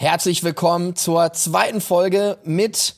Herzlich 0.00 0.44
willkommen 0.44 0.94
zur 0.94 1.32
zweiten 1.32 1.80
Folge 1.80 2.38
mit 2.44 2.94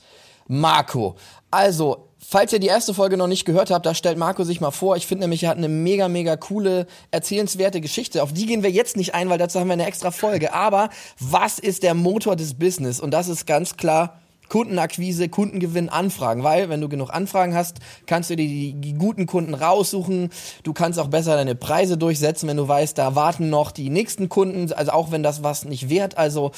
Marco. 0.48 1.16
Also, 1.50 2.10
falls 2.18 2.52
ihr 2.52 2.58
die 2.58 2.66
erste 2.66 2.92
Folge 2.92 3.16
noch 3.16 3.26
nicht 3.26 3.46
gehört 3.46 3.70
habt, 3.70 3.86
da 3.86 3.94
stellt 3.94 4.18
Marco 4.18 4.44
sich 4.44 4.60
mal 4.60 4.70
vor. 4.70 4.96
Ich 4.96 5.06
finde 5.06 5.22
nämlich, 5.22 5.44
er 5.44 5.48
hat 5.48 5.56
eine 5.56 5.70
mega, 5.70 6.08
mega 6.08 6.36
coole, 6.36 6.86
erzählenswerte 7.10 7.80
Geschichte. 7.80 8.22
Auf 8.22 8.34
die 8.34 8.44
gehen 8.44 8.62
wir 8.62 8.70
jetzt 8.70 8.98
nicht 8.98 9.14
ein, 9.14 9.30
weil 9.30 9.38
dazu 9.38 9.58
haben 9.58 9.68
wir 9.68 9.72
eine 9.72 9.86
extra 9.86 10.10
Folge. 10.10 10.52
Aber 10.52 10.90
was 11.18 11.58
ist 11.58 11.84
der 11.84 11.94
Motor 11.94 12.36
des 12.36 12.58
Business? 12.58 13.00
Und 13.00 13.12
das 13.12 13.28
ist 13.28 13.46
ganz 13.46 13.78
klar 13.78 14.20
Kundenakquise, 14.50 15.28
Kundengewinn, 15.30 15.88
Anfragen, 15.88 16.42
weil 16.42 16.68
wenn 16.68 16.80
du 16.80 16.88
genug 16.88 17.10
Anfragen 17.10 17.54
hast, 17.54 17.78
kannst 18.06 18.28
du 18.28 18.36
dir 18.36 18.46
die, 18.46 18.74
die, 18.74 18.92
guten 18.92 19.24
Kunden 19.24 19.54
raussuchen. 19.54 20.28
Du 20.64 20.74
kannst 20.74 20.98
auch 20.98 21.08
besser 21.08 21.36
deine 21.36 21.54
Preise 21.54 21.96
durchsetzen, 21.96 22.48
wenn 22.48 22.58
du 22.58 22.68
weißt, 22.68 22.98
da 22.98 23.14
warten 23.14 23.48
noch 23.48 23.70
die 23.70 23.88
nächsten 23.88 24.28
Kunden, 24.28 24.72
also 24.72 24.90
auch 24.90 25.12
wenn 25.12 25.22
das 25.22 25.42
was 25.42 25.64
nicht 25.64 25.88
wert. 25.88 26.18
Also 26.18 26.50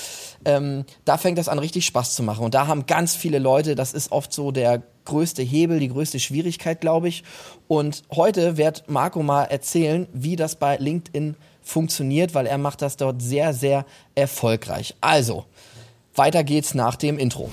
ähm, 0.45 0.85
da 1.05 1.19
fängt 1.19 1.39
das 1.39 1.49
an, 1.49 1.59
richtig 1.59 1.85
Spaß 1.87 2.15
zu 2.15 2.23
machen. 2.23 2.45
Und 2.45 2.55
da 2.55 2.67
haben 2.67 2.87
ganz 2.87 3.15
viele 3.15 3.39
Leute, 3.39 3.75
das 3.75 3.93
ist 3.93 4.11
oft 4.11 4.33
so 4.33 4.51
der 4.51 4.83
größte 5.05 5.43
Hebel, 5.43 5.79
die 5.79 5.89
größte 5.89 6.19
Schwierigkeit, 6.19 6.81
glaube 6.81 7.09
ich. 7.09 7.25
Und 7.69 8.05
heute 8.11 8.57
wird 8.57 8.85
Marco 8.89 9.23
mal 9.23 9.45
erzählen, 9.45 10.07
wie 10.13 10.37
das 10.37 10.57
bei 10.57 10.77
LinkedIn 10.77 11.37
funktioniert, 11.63 12.35
weil 12.35 12.47
er 12.47 12.59
macht 12.59 12.83
das 12.83 12.97
dort 12.97 13.23
sehr, 13.23 13.53
sehr 13.55 13.85
erfolgreich. 14.15 14.95
Also, 15.01 15.45
weiter 16.17 16.45
geht's 16.45 16.75
nach 16.75 16.97
dem 16.97 17.19
Intro. 17.19 17.51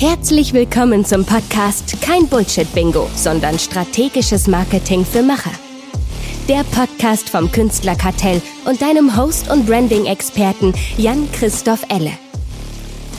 Herzlich 0.00 0.52
willkommen 0.52 1.04
zum 1.04 1.24
Podcast 1.24 2.00
Kein 2.02 2.28
Bullshit-Bingo, 2.28 3.08
sondern 3.14 3.58
strategisches 3.58 4.46
Marketing 4.46 5.04
für 5.04 5.22
Macher. 5.22 5.50
Der 6.48 6.62
Podcast 6.64 7.28
vom 7.28 7.50
Künstlerkartell 7.50 8.40
und 8.64 8.80
deinem 8.80 9.16
Host 9.16 9.50
und 9.50 9.66
Branding-Experten 9.66 10.72
Jan-Christoph 10.96 11.82
Elle. 11.88 12.12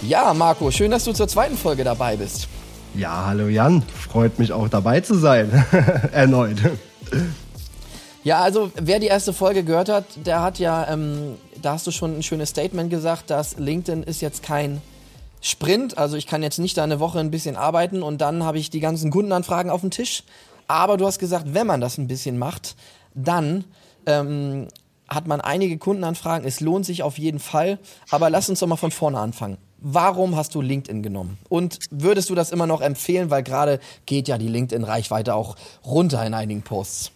Ja, 0.04 0.34
Marco, 0.34 0.72
schön, 0.72 0.92
dass 0.92 1.04
du 1.04 1.12
zur 1.12 1.28
zweiten 1.28 1.58
Folge 1.58 1.84
dabei 1.84 2.16
bist. 2.16 2.48
Ja, 2.94 3.26
hallo 3.26 3.48
Jan, 3.48 3.84
freut 3.84 4.40
mich 4.40 4.54
auch 4.54 4.70
dabei 4.70 5.02
zu 5.02 5.16
sein. 5.16 5.66
Erneut. 6.14 6.58
Ja, 8.24 8.42
also 8.42 8.72
wer 8.76 9.00
die 9.00 9.08
erste 9.08 9.34
Folge 9.34 9.64
gehört 9.64 9.90
hat, 9.90 10.06
der 10.26 10.42
hat 10.42 10.60
ja, 10.60 10.88
ähm, 10.90 11.36
da 11.62 11.74
hast 11.74 11.88
du 11.88 11.92
schon 11.92 12.18
ein 12.18 12.24
schönes 12.24 12.50
Statement 12.50 12.90
gesagt, 12.90 13.30
dass 13.30 13.58
LinkedIn 13.58 14.04
ist 14.04 14.22
jetzt 14.22 14.44
kein 14.44 14.82
Sprint, 15.42 15.98
also 15.98 16.18
ich 16.18 16.28
kann 16.28 16.42
jetzt 16.44 16.58
nicht 16.58 16.78
da 16.78 16.84
eine 16.84 17.00
Woche 17.00 17.20
ein 17.20 17.32
bisschen 17.32 17.56
arbeiten 17.56 18.02
und 18.02 18.20
dann 18.20 18.44
habe 18.44 18.58
ich 18.58 18.70
die 18.70 18.80
ganzen 18.80 19.12
Kundenanfragen 19.12 19.72
auf 19.72 19.82
dem 19.82 19.92
Tisch. 19.92 20.24
Aber 20.68 20.98
du 20.98 21.06
hast 21.06 21.20
gesagt, 21.20 21.54
wenn 21.54 21.68
man 21.68 21.80
das 21.80 21.98
ein 21.98 22.08
bisschen 22.08 22.38
macht, 22.38 22.76
dann 23.14 23.64
ähm, 24.06 24.68
hat 25.08 25.28
man 25.28 25.42
einige 25.42 25.78
Kundenanfragen. 25.78 26.46
Es 26.46 26.60
lohnt 26.60 26.86
sich 26.86 27.04
auf 27.04 27.18
jeden 27.18 27.40
Fall. 27.40 27.80
Aber 28.10 28.30
lass 28.30 28.50
uns 28.50 28.60
doch 28.60 28.68
mal 28.68 28.76
von 28.76 28.92
vorne 28.92 29.20
anfangen. 29.20 29.58
Warum 29.80 30.36
hast 30.36 30.56
du 30.56 30.62
LinkedIn 30.62 31.04
genommen? 31.04 31.38
Und 31.50 31.80
würdest 31.92 32.30
du 32.30 32.36
das 32.36 32.52
immer 32.52 32.68
noch 32.68 32.82
empfehlen? 32.82 33.30
Weil 33.30 33.44
gerade 33.44 33.80
geht 34.06 34.28
ja 34.28 34.38
die 34.38 34.48
LinkedIn-Reichweite 34.48 35.36
auch 35.36 35.56
runter 35.86 36.26
in 36.26 36.34
einigen 36.34 36.64
Posts. 36.64 37.12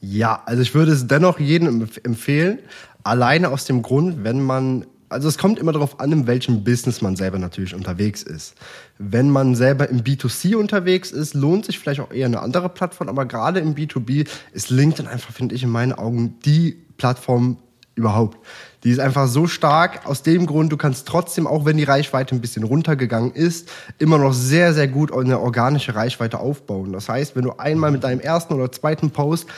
Ja, 0.00 0.42
also 0.46 0.62
ich 0.62 0.74
würde 0.74 0.92
es 0.92 1.06
dennoch 1.06 1.38
jedem 1.38 1.86
empfehlen. 2.04 2.60
Alleine 3.02 3.50
aus 3.50 3.64
dem 3.64 3.82
Grund, 3.82 4.24
wenn 4.24 4.42
man 4.42 4.86
also 5.10 5.26
es 5.26 5.38
kommt 5.38 5.58
immer 5.58 5.72
darauf 5.72 5.98
an, 5.98 6.12
in 6.12 6.26
welchem 6.28 6.62
Business 6.62 7.02
man 7.02 7.16
selber 7.16 7.38
natürlich 7.38 7.74
unterwegs 7.74 8.22
ist. 8.22 8.54
Wenn 8.96 9.28
man 9.28 9.56
selber 9.56 9.88
im 9.88 10.02
B2C 10.02 10.54
unterwegs 10.54 11.10
ist, 11.10 11.34
lohnt 11.34 11.66
sich 11.66 11.80
vielleicht 11.80 12.00
auch 12.00 12.12
eher 12.12 12.26
eine 12.26 12.40
andere 12.40 12.68
Plattform, 12.68 13.08
aber 13.08 13.26
gerade 13.26 13.58
im 13.58 13.74
B2B 13.74 14.28
ist 14.52 14.70
LinkedIn 14.70 15.08
einfach, 15.08 15.32
finde 15.32 15.56
ich, 15.56 15.64
in 15.64 15.68
meinen 15.68 15.92
Augen 15.92 16.38
die 16.44 16.80
Plattform 16.96 17.58
überhaupt. 17.96 18.38
Die 18.84 18.90
ist 18.90 19.00
einfach 19.00 19.26
so 19.26 19.48
stark 19.48 20.06
aus 20.06 20.22
dem 20.22 20.46
Grund, 20.46 20.72
du 20.72 20.76
kannst 20.76 21.08
trotzdem, 21.08 21.46
auch 21.46 21.64
wenn 21.64 21.76
die 21.76 21.84
Reichweite 21.84 22.34
ein 22.34 22.40
bisschen 22.40 22.62
runtergegangen 22.62 23.32
ist, 23.32 23.68
immer 23.98 24.16
noch 24.16 24.32
sehr, 24.32 24.72
sehr 24.74 24.86
gut 24.86 25.12
eine 25.12 25.40
organische 25.40 25.96
Reichweite 25.96 26.38
aufbauen. 26.38 26.92
Das 26.92 27.08
heißt, 27.08 27.34
wenn 27.34 27.44
du 27.44 27.58
einmal 27.58 27.90
mit 27.90 28.04
deinem 28.04 28.20
ersten 28.20 28.54
oder 28.54 28.70
zweiten 28.70 29.10
Post 29.10 29.48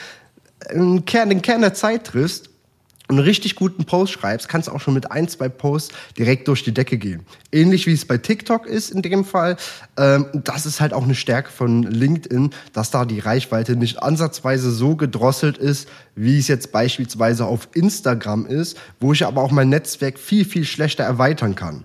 den 0.72 1.04
Kern, 1.04 1.28
den 1.28 1.42
Kern 1.42 1.60
der 1.60 1.74
Zeit 1.74 2.04
triffst, 2.04 2.51
einen 3.12 3.24
richtig 3.24 3.54
guten 3.54 3.84
Post 3.84 4.12
schreibst, 4.12 4.48
kannst 4.48 4.68
du 4.68 4.72
auch 4.72 4.80
schon 4.80 4.94
mit 4.94 5.10
ein, 5.10 5.28
zwei 5.28 5.48
Posts 5.48 5.94
direkt 6.18 6.48
durch 6.48 6.64
die 6.64 6.74
Decke 6.74 6.98
gehen. 6.98 7.24
Ähnlich 7.50 7.86
wie 7.86 7.92
es 7.92 8.04
bei 8.04 8.18
TikTok 8.18 8.66
ist 8.66 8.90
in 8.90 9.02
dem 9.02 9.24
Fall. 9.24 9.56
Ähm, 9.96 10.26
das 10.32 10.66
ist 10.66 10.80
halt 10.80 10.92
auch 10.92 11.04
eine 11.04 11.14
Stärke 11.14 11.50
von 11.50 11.82
LinkedIn, 11.82 12.50
dass 12.72 12.90
da 12.90 13.04
die 13.04 13.20
Reichweite 13.20 13.76
nicht 13.76 14.02
ansatzweise 14.02 14.70
so 14.70 14.96
gedrosselt 14.96 15.58
ist, 15.58 15.88
wie 16.14 16.38
es 16.38 16.48
jetzt 16.48 16.72
beispielsweise 16.72 17.46
auf 17.46 17.68
Instagram 17.74 18.46
ist, 18.46 18.76
wo 19.00 19.12
ich 19.12 19.24
aber 19.24 19.42
auch 19.42 19.50
mein 19.50 19.68
Netzwerk 19.68 20.18
viel, 20.18 20.44
viel 20.44 20.64
schlechter 20.64 21.04
erweitern 21.04 21.54
kann. 21.54 21.84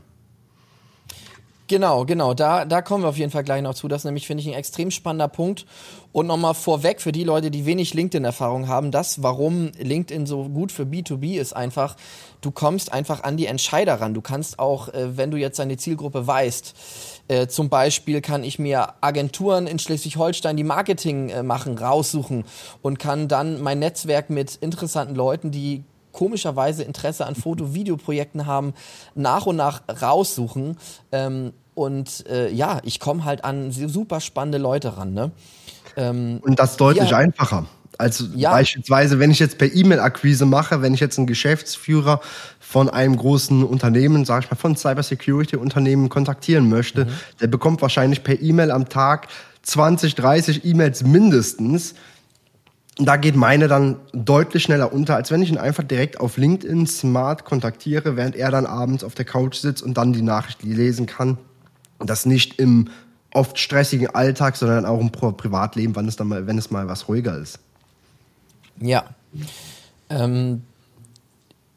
Genau, 1.67 2.05
genau. 2.05 2.33
Da, 2.33 2.63
da 2.63 2.81
kommen 2.81 3.03
wir 3.03 3.09
auf 3.09 3.17
jeden 3.17 3.31
Fall 3.31 3.43
gleich 3.43 3.61
noch 3.61 3.73
zu. 3.73 3.89
Das 3.89 4.01
ist 4.01 4.05
nämlich, 4.05 4.25
finde 4.25 4.41
ich, 4.41 4.47
ein 4.47 4.53
extrem 4.53 4.89
spannender 4.89 5.27
Punkt. 5.27 5.65
Und 6.13 6.27
nochmal 6.27 6.53
vorweg 6.53 7.01
für 7.01 7.11
die 7.11 7.25
Leute, 7.25 7.51
die 7.51 7.65
wenig 7.65 7.93
LinkedIn-Erfahrung 7.93 8.69
haben, 8.69 8.91
das, 8.91 9.21
warum 9.21 9.71
LinkedIn 9.77 10.25
so 10.25 10.47
gut 10.47 10.71
für 10.71 10.83
B2B 10.83 11.37
ist, 11.37 11.53
einfach, 11.53 11.97
du 12.39 12.51
kommst 12.51 12.93
einfach 12.93 13.23
an 13.23 13.35
die 13.35 13.47
Entscheider 13.47 13.99
ran. 13.99 14.13
Du 14.13 14.21
kannst 14.21 14.59
auch, 14.59 14.87
äh, 14.89 15.17
wenn 15.17 15.29
du 15.29 15.37
jetzt 15.37 15.59
deine 15.59 15.75
Zielgruppe 15.75 16.25
weißt, 16.25 16.73
äh, 17.27 17.47
zum 17.47 17.67
Beispiel 17.67 18.21
kann 18.21 18.45
ich 18.45 18.59
mir 18.59 18.93
Agenturen 19.01 19.67
in 19.67 19.77
Schleswig-Holstein, 19.77 20.55
die 20.55 20.63
Marketing 20.63 21.29
äh, 21.29 21.43
machen, 21.43 21.77
raussuchen 21.77 22.45
und 22.81 22.97
kann 22.97 23.27
dann 23.27 23.61
mein 23.61 23.79
Netzwerk 23.79 24.29
mit 24.29 24.55
interessanten 24.55 25.15
Leuten, 25.15 25.51
die 25.51 25.83
komischerweise 26.17 26.83
Interesse 26.83 27.27
an 27.27 27.35
Foto-Video-Projekten 27.35 28.47
haben, 28.47 28.73
nach 29.13 29.45
und 29.45 29.55
nach 29.55 29.83
raussuchen. 30.01 30.77
Ähm, 31.11 31.53
und 31.75 32.25
äh, 32.27 32.49
ja, 32.51 32.79
ich 32.83 32.99
komme 32.99 33.23
halt 33.23 33.45
an 33.45 33.71
super 33.71 34.19
spannende 34.19 34.57
Leute 34.57 34.97
ran. 34.97 35.13
Ne? 35.13 35.31
Ähm, 35.95 36.39
und 36.41 36.57
das 36.57 36.75
deutlich 36.75 37.11
ja, 37.11 37.17
einfacher. 37.17 37.67
Also 37.99 38.25
ja. 38.35 38.49
beispielsweise, 38.49 39.19
wenn 39.19 39.29
ich 39.29 39.37
jetzt 39.37 39.59
per 39.59 39.71
E-Mail-Akquise 39.71 40.45
mache, 40.45 40.81
wenn 40.81 40.95
ich 40.95 40.99
jetzt 40.99 41.19
einen 41.19 41.27
Geschäftsführer 41.27 42.19
von 42.59 42.89
einem 42.89 43.15
großen 43.15 43.63
Unternehmen, 43.63 44.25
sage 44.25 44.45
ich 44.45 44.51
mal, 44.51 44.57
von 44.57 44.75
Cybersecurity-Unternehmen 44.75 46.09
kontaktieren 46.09 46.67
möchte, 46.67 47.05
mhm. 47.05 47.09
der 47.41 47.47
bekommt 47.47 47.83
wahrscheinlich 47.83 48.23
per 48.23 48.41
E-Mail 48.41 48.71
am 48.71 48.89
Tag 48.89 49.27
20, 49.61 50.15
30 50.15 50.65
E-Mails 50.65 51.03
mindestens 51.03 51.93
da 52.99 53.15
geht 53.17 53.35
meine 53.35 53.67
dann 53.67 53.97
deutlich 54.11 54.63
schneller 54.63 54.91
unter, 54.91 55.15
als 55.15 55.29
wenn 55.29 55.41
ich 55.41 55.49
ihn 55.49 55.57
einfach 55.57 55.83
direkt 55.83 56.19
auf 56.19 56.37
LinkedIn 56.37 56.87
smart 56.87 57.45
kontaktiere, 57.45 58.15
während 58.15 58.35
er 58.35 58.49
dann 58.49 58.65
abends 58.65 59.03
auf 59.03 59.13
der 59.13 59.25
Couch 59.25 59.57
sitzt 59.57 59.83
und 59.83 59.97
dann 59.97 60.13
die 60.13 60.21
Nachricht 60.21 60.63
lesen 60.63 61.05
kann. 61.05 61.37
Das 61.99 62.25
nicht 62.25 62.59
im 62.59 62.89
oft 63.33 63.59
stressigen 63.59 64.07
Alltag, 64.07 64.55
sondern 64.55 64.85
auch 64.85 64.99
im 64.99 65.11
Privatleben, 65.11 65.95
wann 65.95 66.07
es 66.07 66.15
dann 66.15 66.27
mal, 66.27 66.47
wenn 66.47 66.57
es 66.57 66.71
mal 66.71 66.87
was 66.87 67.07
ruhiger 67.07 67.37
ist. 67.37 67.59
Ja. 68.79 69.05
Ähm, 70.09 70.63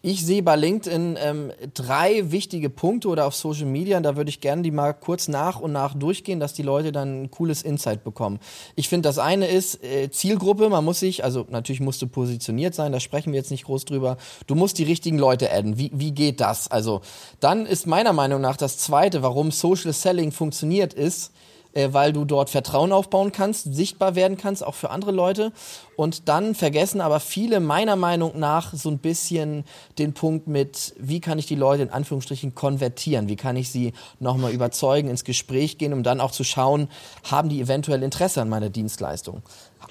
ich 0.03 0.25
sehe 0.25 0.43
bei 0.43 0.57
LinkedIn 0.57 1.19
ähm, 1.21 1.53
drei 1.75 2.31
wichtige 2.31 2.71
Punkte 2.71 3.09
oder 3.09 3.27
auf 3.27 3.35
Social 3.35 3.67
Media, 3.67 3.99
und 3.99 4.03
da 4.03 4.17
würde 4.17 4.31
ich 4.31 4.41
gerne 4.41 4.63
die 4.63 4.71
mal 4.71 4.95
kurz 4.95 5.29
nach 5.29 5.61
und 5.61 5.73
nach 5.73 5.95
durchgehen, 5.95 6.41
dass 6.41 6.55
die 6.55 6.63
Leute 6.63 6.91
dann 6.91 7.23
ein 7.23 7.31
cooles 7.31 7.63
Insight 7.63 8.03
bekommen. 8.03 8.39
Ich 8.77 8.89
finde, 8.89 9.09
das 9.09 9.19
eine 9.19 9.47
ist 9.47 9.85
äh, 9.85 10.11
Zielgruppe, 10.11 10.71
man 10.71 10.85
muss 10.85 11.01
sich, 11.01 11.23
also 11.23 11.47
natürlich 11.51 11.81
musst 11.81 12.01
du 12.01 12.07
positioniert 12.07 12.75
sein, 12.75 12.93
da 12.93 13.01
sprechen 13.01 13.33
wir 13.33 13.39
jetzt 13.39 13.51
nicht 13.51 13.65
groß 13.65 13.85
drüber. 13.85 14.17
Du 14.47 14.55
musst 14.55 14.79
die 14.79 14.85
richtigen 14.85 15.19
Leute 15.19 15.53
adden. 15.53 15.79
Wie, 15.79 15.91
wie 15.93 16.13
geht 16.13 16.41
das? 16.41 16.71
Also, 16.71 17.03
dann 17.41 17.67
ist 17.67 17.87
meiner 17.87 18.13
Meinung 18.13 18.41
nach 18.41 18.57
das 18.57 18.79
zweite, 18.79 19.23
warum 19.23 19.51
Social 19.51 19.93
Selling 19.93 20.33
funktioniert, 20.33 20.95
ist, 20.95 21.33
äh, 21.73 21.89
weil 21.93 22.13
du 22.13 22.25
dort 22.25 22.51
Vertrauen 22.51 22.93
aufbauen 22.93 23.33
kannst, 23.33 23.75
sichtbar 23.75 24.15
werden 24.15 24.37
kannst, 24.37 24.65
auch 24.65 24.75
für 24.75 24.91
andere 24.91 25.13
Leute. 25.13 25.53
Und 25.97 26.29
dann 26.29 26.55
vergessen 26.55 27.01
aber 27.01 27.21
viele 27.21 27.61
meiner 27.61 27.97
Meinung 27.97 28.39
nach 28.39 28.73
so 28.73 28.91
ein 28.91 28.99
bisschen 28.99 29.65
den 29.99 30.15
Punkt 30.15 30.49
mit, 30.49 30.95
wie 30.99 31.21
kann 31.21 31.39
ich 31.39 31.47
die 31.47 31.57
Leute 31.57 31.83
in 31.83 31.91
Anführungsstrichen 31.91 32.55
konvertieren? 32.55 33.29
Wie 33.29 33.37
kann 33.37 33.57
ich 33.57 33.71
sie 33.71 33.93
nochmal 34.19 34.53
überzeugen, 34.53 35.11
ins 35.11 35.25
Gespräch 35.25 35.79
gehen, 35.79 35.93
um 35.93 36.03
dann 36.03 36.21
auch 36.21 36.31
zu 36.31 36.43
schauen, 36.43 36.89
haben 37.31 37.49
die 37.49 37.61
eventuell 37.61 38.03
Interesse 38.03 38.41
an 38.41 38.49
meiner 38.49 38.71
Dienstleistung? 38.71 39.43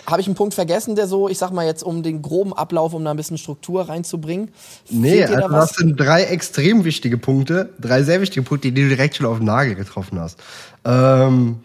Habe 0.06 0.22
ich 0.22 0.28
einen 0.28 0.36
Punkt 0.36 0.54
vergessen, 0.54 0.96
der 0.96 1.08
so, 1.08 1.30
ich 1.30 1.38
sag 1.38 1.52
mal 1.52 1.66
jetzt, 1.66 1.84
um 1.84 2.04
den 2.04 2.22
groben 2.22 2.54
Ablauf, 2.54 2.94
um 2.94 3.04
da 3.04 3.12
ein 3.12 3.18
bisschen 3.18 3.38
Struktur 3.38 3.90
reinzubringen? 3.90 4.52
Nee, 4.90 5.24
also 5.24 5.36
da 5.36 5.48
das 5.48 5.72
sind 5.72 6.00
drei 6.00 6.24
extrem 6.24 6.86
wichtige 6.86 7.18
Punkte, 7.18 7.74
drei 7.80 8.04
sehr 8.04 8.22
wichtige 8.22 8.44
Punkte, 8.44 8.72
die 8.72 8.82
du 8.82 8.90
direkt 8.90 9.16
schon 9.16 9.26
auf 9.26 9.38
den 9.38 9.46
Nagel 9.46 9.76
getroffen 9.76 10.20
hast. 10.20 10.40
Ähm, 10.86 11.60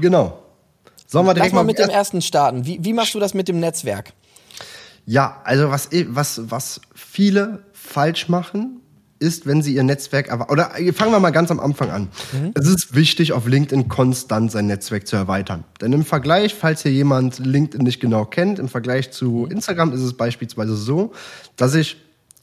Genau. 0.00 0.42
Sollen 1.06 1.26
wir 1.26 1.34
direkt 1.34 1.52
Lass 1.52 1.60
mal 1.60 1.64
mit 1.64 1.78
dem 1.78 1.90
ersten 1.90 2.22
starten. 2.22 2.64
Wie, 2.66 2.78
wie 2.82 2.92
machst 2.92 3.14
du 3.14 3.18
das 3.18 3.34
mit 3.34 3.48
dem 3.48 3.58
Netzwerk? 3.58 4.12
Ja, 5.06 5.40
also 5.44 5.70
was, 5.70 5.88
was, 6.08 6.50
was 6.50 6.80
viele 6.94 7.64
falsch 7.72 8.28
machen, 8.28 8.80
ist, 9.20 9.46
wenn 9.46 9.60
sie 9.62 9.74
ihr 9.74 9.82
Netzwerk 9.82 10.32
oder 10.50 10.70
fangen 10.94 11.12
wir 11.12 11.20
mal 11.20 11.30
ganz 11.30 11.50
am 11.50 11.60
Anfang 11.60 11.90
an. 11.90 12.08
Mhm. 12.32 12.52
Es 12.54 12.66
ist 12.66 12.94
wichtig, 12.94 13.32
auf 13.32 13.46
LinkedIn 13.46 13.88
konstant 13.88 14.50
sein 14.50 14.66
Netzwerk 14.66 15.06
zu 15.06 15.16
erweitern. 15.16 15.64
Denn 15.80 15.92
im 15.92 16.04
Vergleich, 16.04 16.54
falls 16.54 16.82
hier 16.82 16.92
jemand 16.92 17.38
LinkedIn 17.38 17.84
nicht 17.84 18.00
genau 18.00 18.24
kennt, 18.24 18.58
im 18.58 18.68
Vergleich 18.68 19.10
zu 19.10 19.46
Instagram 19.50 19.92
ist 19.92 20.00
es 20.00 20.14
beispielsweise 20.14 20.74
so, 20.74 21.12
dass 21.56 21.74
ich 21.74 21.98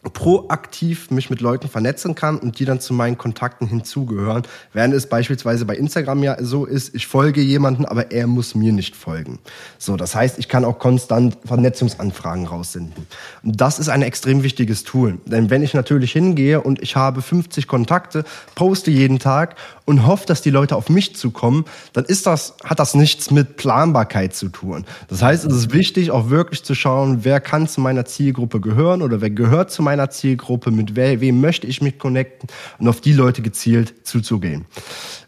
proaktiv 0.09 1.12
mich 1.12 1.30
mit 1.30 1.42
Leuten 1.42 1.69
vernetzen 1.69 2.15
kann 2.15 2.38
und 2.38 2.59
die 2.59 2.65
dann 2.65 2.80
zu 2.80 2.94
meinen 2.94 3.18
Kontakten 3.18 3.68
hinzugehören. 3.68 4.44
Während 4.74 4.94
es 4.94 5.07
beispielsweise 5.07 5.65
bei 5.65 5.75
Instagram 5.75 6.24
ja 6.24 6.44
so 6.44 6.65
ist, 6.65 6.95
ich 6.95 7.07
folge 7.07 7.42
jemanden, 7.42 7.86
aber 7.86 8.12
er 8.12 8.27
muss 8.27 8.56
mir 8.56 8.74
nicht 8.74 8.95
folgen. 8.95 9.39
So, 9.77 9.98
das 9.98 10.15
heißt, 10.15 10.39
ich 10.39 10.50
kann 10.50 10.65
auch 10.65 10.80
konstant 10.80 11.38
Vernetzungsanfragen 11.45 12.45
raussenden. 12.45 13.07
Und 13.44 13.59
das 13.59 13.80
ist 13.80 13.89
ein 13.89 14.01
extrem 14.01 14.44
wichtiges 14.44 14.83
Tool. 14.83 15.19
Denn 15.25 15.50
wenn 15.50 15.63
ich 15.63 15.74
natürlich 15.74 16.12
hingehe 16.12 16.62
und 16.62 16.81
ich 16.81 16.95
habe 16.95 17.21
50 17.21 17.68
Kontakte, 17.68 18.24
poste 18.56 18.92
jeden 18.92 19.19
Tag 19.19 19.56
und 19.86 20.06
hoffe, 20.06 20.25
dass 20.25 20.42
die 20.42 20.50
Leute 20.50 20.75
auf 20.75 20.89
mich 20.89 21.15
zukommen, 21.15 21.65
dann 21.94 22.06
ist 22.06 22.27
das, 22.27 22.56
hat 22.63 22.80
das 22.80 22.94
nichts 22.94 23.31
mit 23.31 23.57
Planbarkeit 23.57 24.36
zu 24.36 24.50
tun. 24.50 24.86
Das 25.07 25.21
heißt, 25.21 25.45
es 25.45 25.54
ist 25.56 25.74
wichtig, 25.74 26.12
auch 26.12 26.30
wirklich 26.30 26.63
zu 26.63 26.75
schauen, 26.75 27.24
wer 27.24 27.39
kann 27.39 27.68
zu 27.68 27.81
meiner 27.81 28.06
Zielgruppe 28.06 28.59
gehören 28.59 29.01
oder 29.01 29.21
wer 29.21 29.30
gehört 29.30 29.71
zu 29.71 29.81
meiner 29.81 29.96
Zielgruppe, 30.05 30.71
mit 30.71 30.95
we 30.95 31.19
wem 31.19 31.41
möchte 31.41 31.67
ich 31.67 31.81
mich 31.81 31.97
connecten 31.99 32.47
und 32.79 32.88
auf 32.88 33.01
die 33.01 33.13
Leute 33.13 33.41
gezielt 33.41 33.94
zuzugehen. 34.03 34.65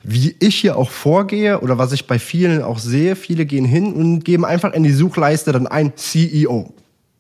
Wie 0.03 0.35
ich 0.39 0.55
hier 0.55 0.77
auch 0.77 0.91
vorgehe 0.91 1.59
oder 1.61 1.77
was 1.77 1.91
ich 1.91 2.07
bei 2.07 2.19
vielen 2.19 2.61
auch 2.61 2.79
sehe, 2.79 3.15
viele 3.15 3.45
gehen 3.45 3.65
hin 3.65 3.93
und 3.93 4.23
geben 4.23 4.45
einfach 4.45 4.73
in 4.73 4.83
die 4.83 4.93
Suchleiste 4.93 5.51
dann 5.51 5.67
ein 5.67 5.93
CEO. 5.95 6.73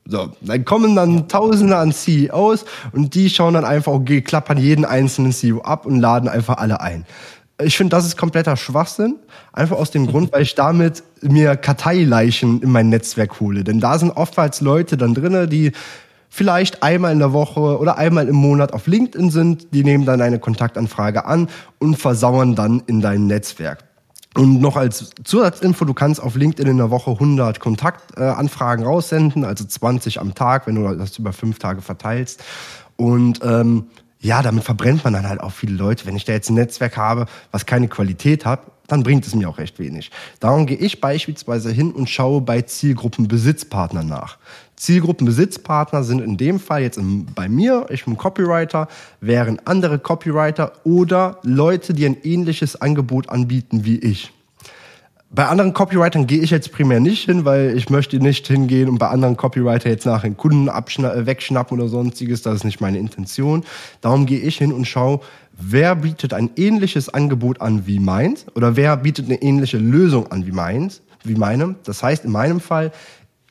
So, 0.05 0.31
dann 0.41 0.65
kommen 0.65 0.95
dann 0.95 1.27
Tausende 1.27 1.77
an 1.77 1.91
CEOs 1.91 2.65
und 2.93 3.13
die 3.13 3.29
schauen 3.29 3.53
dann 3.53 3.65
einfach, 3.65 3.91
okay, 3.91 4.21
klappern 4.21 4.57
jeden 4.57 4.83
einzelnen 4.83 5.31
CEO 5.31 5.61
ab 5.61 5.85
und 5.85 5.99
laden 5.99 6.27
einfach 6.27 6.57
alle 6.57 6.81
ein. 6.81 7.05
Ich 7.61 7.77
finde, 7.77 7.95
das 7.95 8.05
ist 8.05 8.17
kompletter 8.17 8.55
Schwachsinn. 8.55 9.17
Einfach 9.51 9.77
aus 9.77 9.91
dem 9.91 10.07
Grund, 10.07 10.31
weil 10.31 10.43
ich 10.43 10.55
damit 10.55 11.03
mir 11.21 11.57
Karteileichen 11.57 12.61
in 12.61 12.71
mein 12.71 12.89
Netzwerk 12.89 13.39
hole. 13.39 13.63
Denn 13.63 13.79
da 13.79 13.99
sind 13.99 14.11
oftmals 14.11 14.61
Leute 14.61 14.97
dann 14.97 15.13
drinnen, 15.13 15.49
die 15.49 15.73
vielleicht 16.29 16.83
einmal 16.83 17.11
in 17.11 17.19
der 17.19 17.33
Woche 17.33 17.79
oder 17.79 17.97
einmal 17.97 18.27
im 18.27 18.35
Monat 18.35 18.73
auf 18.73 18.87
LinkedIn 18.87 19.31
sind. 19.31 19.73
Die 19.73 19.83
nehmen 19.83 20.05
dann 20.05 20.21
eine 20.21 20.39
Kontaktanfrage 20.39 21.25
an 21.25 21.49
und 21.79 21.95
versauern 21.95 22.55
dann 22.55 22.83
in 22.85 23.01
dein 23.01 23.27
Netzwerk. 23.27 23.83
Und 24.35 24.61
noch 24.61 24.75
als 24.75 25.09
Zusatzinfo, 25.23 25.85
du 25.85 25.93
kannst 25.93 26.21
auf 26.21 26.35
LinkedIn 26.35 26.69
in 26.69 26.77
der 26.77 26.91
Woche 26.91 27.11
100 27.11 27.59
Kontaktanfragen 27.59 28.85
raussenden, 28.85 29.43
also 29.43 29.65
20 29.65 30.21
am 30.21 30.35
Tag, 30.35 30.67
wenn 30.67 30.75
du 30.75 30.95
das 30.95 31.17
über 31.17 31.33
fünf 31.33 31.57
Tage 31.57 31.81
verteilst. 31.81 32.43
Und 32.95 33.39
ähm, 33.43 33.87
ja, 34.21 34.41
damit 34.41 34.63
verbrennt 34.63 35.03
man 35.03 35.13
dann 35.13 35.27
halt 35.27 35.39
auch 35.39 35.51
viele 35.51 35.75
Leute. 35.75 36.05
Wenn 36.05 36.15
ich 36.15 36.25
da 36.25 36.33
jetzt 36.33 36.49
ein 36.49 36.55
Netzwerk 36.55 36.97
habe, 36.97 37.25
was 37.51 37.65
keine 37.65 37.87
Qualität 37.87 38.45
hat, 38.45 38.61
dann 38.87 39.03
bringt 39.03 39.25
es 39.25 39.35
mir 39.35 39.47
auch 39.47 39.59
recht 39.59 39.79
wenig. 39.79 40.11
Darum 40.39 40.65
gehe 40.65 40.77
ich 40.77 40.99
beispielsweise 40.99 41.71
hin 41.71 41.91
und 41.91 42.09
schaue 42.09 42.41
bei 42.41 42.61
Zielgruppenbesitzpartnern 42.61 44.07
nach. 44.07 44.37
Zielgruppenbesitzpartner 44.75 46.03
sind 46.03 46.21
in 46.21 46.37
dem 46.37 46.59
Fall 46.59 46.81
jetzt 46.81 46.99
bei 47.35 47.47
mir, 47.47 47.85
ich 47.89 48.05
bin 48.05 48.17
Copywriter, 48.17 48.87
wären 49.21 49.59
andere 49.65 49.99
Copywriter 49.99 50.73
oder 50.83 51.37
Leute, 51.43 51.93
die 51.93 52.05
ein 52.05 52.17
ähnliches 52.23 52.81
Angebot 52.81 53.29
anbieten 53.29 53.85
wie 53.85 53.99
ich. 53.99 54.33
Bei 55.31 55.45
anderen 55.45 55.73
Copywritern 55.73 56.25
gehe 56.25 56.41
ich 56.41 56.49
jetzt 56.49 56.71
primär 56.71 56.99
nicht 56.99 57.25
hin, 57.25 57.45
weil 57.45 57.77
ich 57.77 57.91
möchte 57.91 58.17
nicht 58.17 58.47
hingehen 58.47 58.89
und 58.89 58.97
bei 58.97 59.09
anderen 59.09 59.37
Copywriter 59.37 59.87
jetzt 59.87 60.05
nachher 60.05 60.25
einen 60.25 60.37
Kunden 60.37 60.67
äh, 60.67 61.25
wegschnappen 61.25 61.79
oder 61.79 61.87
sonstiges. 61.87 62.41
Das 62.41 62.55
ist 62.55 62.63
nicht 62.63 62.81
meine 62.81 62.97
Intention. 62.97 63.63
Darum 64.01 64.25
gehe 64.25 64.39
ich 64.39 64.57
hin 64.57 64.73
und 64.73 64.85
schaue, 64.85 65.19
wer 65.51 65.95
bietet 65.95 66.33
ein 66.33 66.49
ähnliches 66.55 67.09
Angebot 67.13 67.61
an 67.61 67.85
wie 67.85 67.99
meins 67.99 68.47
oder 68.55 68.75
wer 68.75 68.97
bietet 68.97 69.27
eine 69.27 69.39
ähnliche 69.39 69.77
Lösung 69.77 70.31
an 70.31 70.47
wie 70.47 70.51
meins, 70.51 71.03
wie 71.23 71.35
meinem. 71.35 71.75
Das 71.83 72.01
heißt, 72.01 72.25
in 72.25 72.31
meinem 72.31 72.59
Fall, 72.59 72.91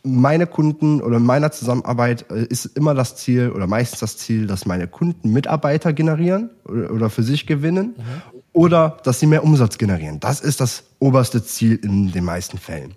meine 0.03 0.49
Kunden 0.49 1.01
oder 1.01 1.19
in 1.19 1.25
meiner 1.25 1.53
Zusammenarbeit 1.53 2.27
äh, 2.33 2.45
ist 2.47 2.77
immer 2.77 2.95
das 2.95 3.15
Ziel 3.15 3.51
oder 3.51 3.69
meistens 3.69 4.01
das 4.01 4.17
Ziel, 4.17 4.49
dass 4.49 4.67
meine 4.67 4.89
Kunden 4.89 5.33
Mitarbeiter 5.33 5.93
generieren 5.93 6.51
oder 6.65 7.09
für 7.09 7.23
sich 7.23 7.47
gewinnen 7.47 7.95
mhm. 7.97 8.38
Oder 8.53 8.99
dass 9.05 9.21
sie 9.21 9.27
mehr 9.27 9.45
Umsatz 9.45 9.79
generieren. 9.79 10.21
Das 10.21 10.41
ist 10.41 10.61
das 10.61 10.85
oberste 10.99 11.45
Ziel 11.45 11.77
in 11.77 12.13
den 12.13 12.25
meisten 12.25 12.59
Fällen. 12.59 12.95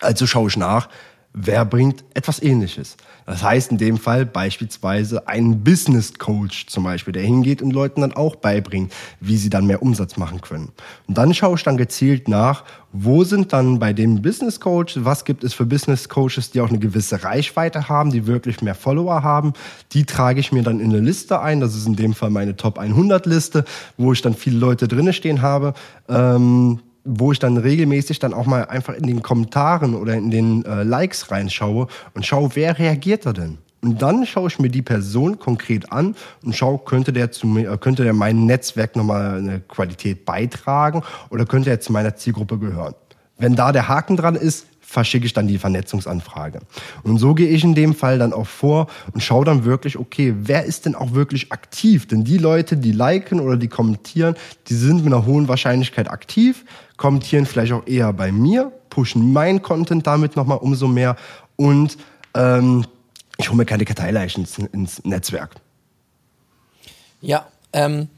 Also 0.00 0.26
schaue 0.26 0.48
ich 0.48 0.56
nach, 0.56 0.88
wer 1.32 1.64
bringt 1.64 2.04
etwas 2.14 2.42
Ähnliches. 2.42 2.96
Das 3.24 3.42
heißt 3.42 3.70
in 3.70 3.78
dem 3.78 3.98
Fall 3.98 4.26
beispielsweise 4.26 5.28
ein 5.28 5.62
Business 5.62 6.18
Coach 6.18 6.66
zum 6.66 6.84
Beispiel, 6.84 7.12
der 7.12 7.22
hingeht 7.22 7.62
und 7.62 7.70
Leuten 7.70 8.00
dann 8.00 8.12
auch 8.12 8.34
beibringt, 8.36 8.92
wie 9.20 9.36
sie 9.36 9.50
dann 9.50 9.66
mehr 9.66 9.82
Umsatz 9.82 10.16
machen 10.16 10.40
können. 10.40 10.72
Und 11.06 11.16
dann 11.16 11.32
schaue 11.32 11.54
ich 11.56 11.62
dann 11.62 11.76
gezielt 11.76 12.28
nach, 12.28 12.64
wo 12.92 13.22
sind 13.22 13.52
dann 13.52 13.78
bei 13.78 13.92
dem 13.92 14.20
Business 14.20 14.58
Coach, 14.58 14.98
was 15.00 15.24
gibt 15.24 15.44
es 15.44 15.54
für 15.54 15.64
Business 15.64 16.08
Coaches, 16.08 16.50
die 16.50 16.60
auch 16.60 16.68
eine 16.68 16.80
gewisse 16.80 17.22
Reichweite 17.22 17.88
haben, 17.88 18.10
die 18.10 18.26
wirklich 18.26 18.62
mehr 18.62 18.74
Follower 18.74 19.22
haben. 19.22 19.52
Die 19.92 20.04
trage 20.04 20.40
ich 20.40 20.50
mir 20.50 20.64
dann 20.64 20.80
in 20.80 20.90
eine 20.90 21.00
Liste 21.00 21.40
ein. 21.40 21.60
Das 21.60 21.76
ist 21.76 21.86
in 21.86 21.94
dem 21.94 22.14
Fall 22.14 22.30
meine 22.30 22.56
Top 22.56 22.78
100 22.78 23.26
Liste, 23.26 23.64
wo 23.96 24.12
ich 24.12 24.22
dann 24.22 24.34
viele 24.34 24.58
Leute 24.58 24.88
drinne 24.88 25.12
stehen 25.12 25.40
habe. 25.40 25.74
Ähm, 26.08 26.80
wo 27.04 27.32
ich 27.32 27.38
dann 27.38 27.56
regelmäßig 27.56 28.18
dann 28.18 28.34
auch 28.34 28.46
mal 28.46 28.66
einfach 28.66 28.94
in 28.94 29.06
den 29.06 29.22
Kommentaren 29.22 29.94
oder 29.94 30.14
in 30.14 30.30
den 30.30 30.64
äh, 30.64 30.82
Likes 30.82 31.30
reinschaue 31.30 31.86
und 32.14 32.26
schaue, 32.26 32.50
wer 32.54 32.78
reagiert 32.78 33.26
da 33.26 33.32
denn? 33.32 33.58
Und 33.82 34.02
dann 34.02 34.26
schaue 34.26 34.48
ich 34.48 34.58
mir 34.58 34.68
die 34.68 34.82
Person 34.82 35.38
konkret 35.38 35.90
an 35.90 36.14
und 36.44 36.54
schaue, 36.54 36.80
könnte 36.84 37.12
der 37.12 37.30
zu 37.30 37.46
mir, 37.46 37.72
äh, 37.72 37.78
könnte 37.78 38.04
der 38.04 38.12
meinem 38.12 38.44
Netzwerk 38.46 38.96
nochmal 38.96 39.38
eine 39.38 39.60
Qualität 39.60 40.24
beitragen 40.26 41.02
oder 41.30 41.46
könnte 41.46 41.70
er 41.70 41.80
zu 41.80 41.92
meiner 41.92 42.16
Zielgruppe 42.16 42.58
gehören? 42.58 42.94
Wenn 43.38 43.56
da 43.56 43.72
der 43.72 43.88
Haken 43.88 44.18
dran 44.18 44.34
ist, 44.34 44.66
verschicke 44.90 45.24
ich 45.24 45.32
dann 45.32 45.46
die 45.46 45.56
Vernetzungsanfrage. 45.56 46.58
Und 47.04 47.18
so 47.18 47.32
gehe 47.32 47.48
ich 47.48 47.62
in 47.62 47.76
dem 47.76 47.94
Fall 47.94 48.18
dann 48.18 48.32
auch 48.32 48.46
vor 48.46 48.88
und 49.12 49.22
schaue 49.22 49.44
dann 49.44 49.64
wirklich, 49.64 49.96
okay, 49.96 50.34
wer 50.36 50.64
ist 50.64 50.84
denn 50.84 50.96
auch 50.96 51.14
wirklich 51.14 51.52
aktiv? 51.52 52.08
Denn 52.08 52.24
die 52.24 52.38
Leute, 52.38 52.76
die 52.76 52.90
liken 52.90 53.38
oder 53.38 53.56
die 53.56 53.68
kommentieren, 53.68 54.34
die 54.66 54.74
sind 54.74 55.04
mit 55.04 55.06
einer 55.06 55.26
hohen 55.26 55.46
Wahrscheinlichkeit 55.46 56.10
aktiv, 56.10 56.64
kommentieren 57.00 57.46
vielleicht 57.46 57.72
auch 57.72 57.86
eher 57.86 58.12
bei 58.12 58.30
mir, 58.30 58.70
pushen 58.90 59.32
mein 59.32 59.62
Content 59.62 60.06
damit 60.06 60.36
nochmal 60.36 60.58
umso 60.58 60.86
mehr 60.86 61.16
und 61.56 61.96
ähm, 62.34 62.84
ich 63.38 63.48
hole 63.48 63.56
mir 63.56 63.64
keine 63.64 63.86
Karteileichen 63.86 64.42
ins, 64.42 64.58
ins 64.58 65.04
Netzwerk. 65.04 65.54
Ja, 67.22 67.46
ähm, 67.72 68.08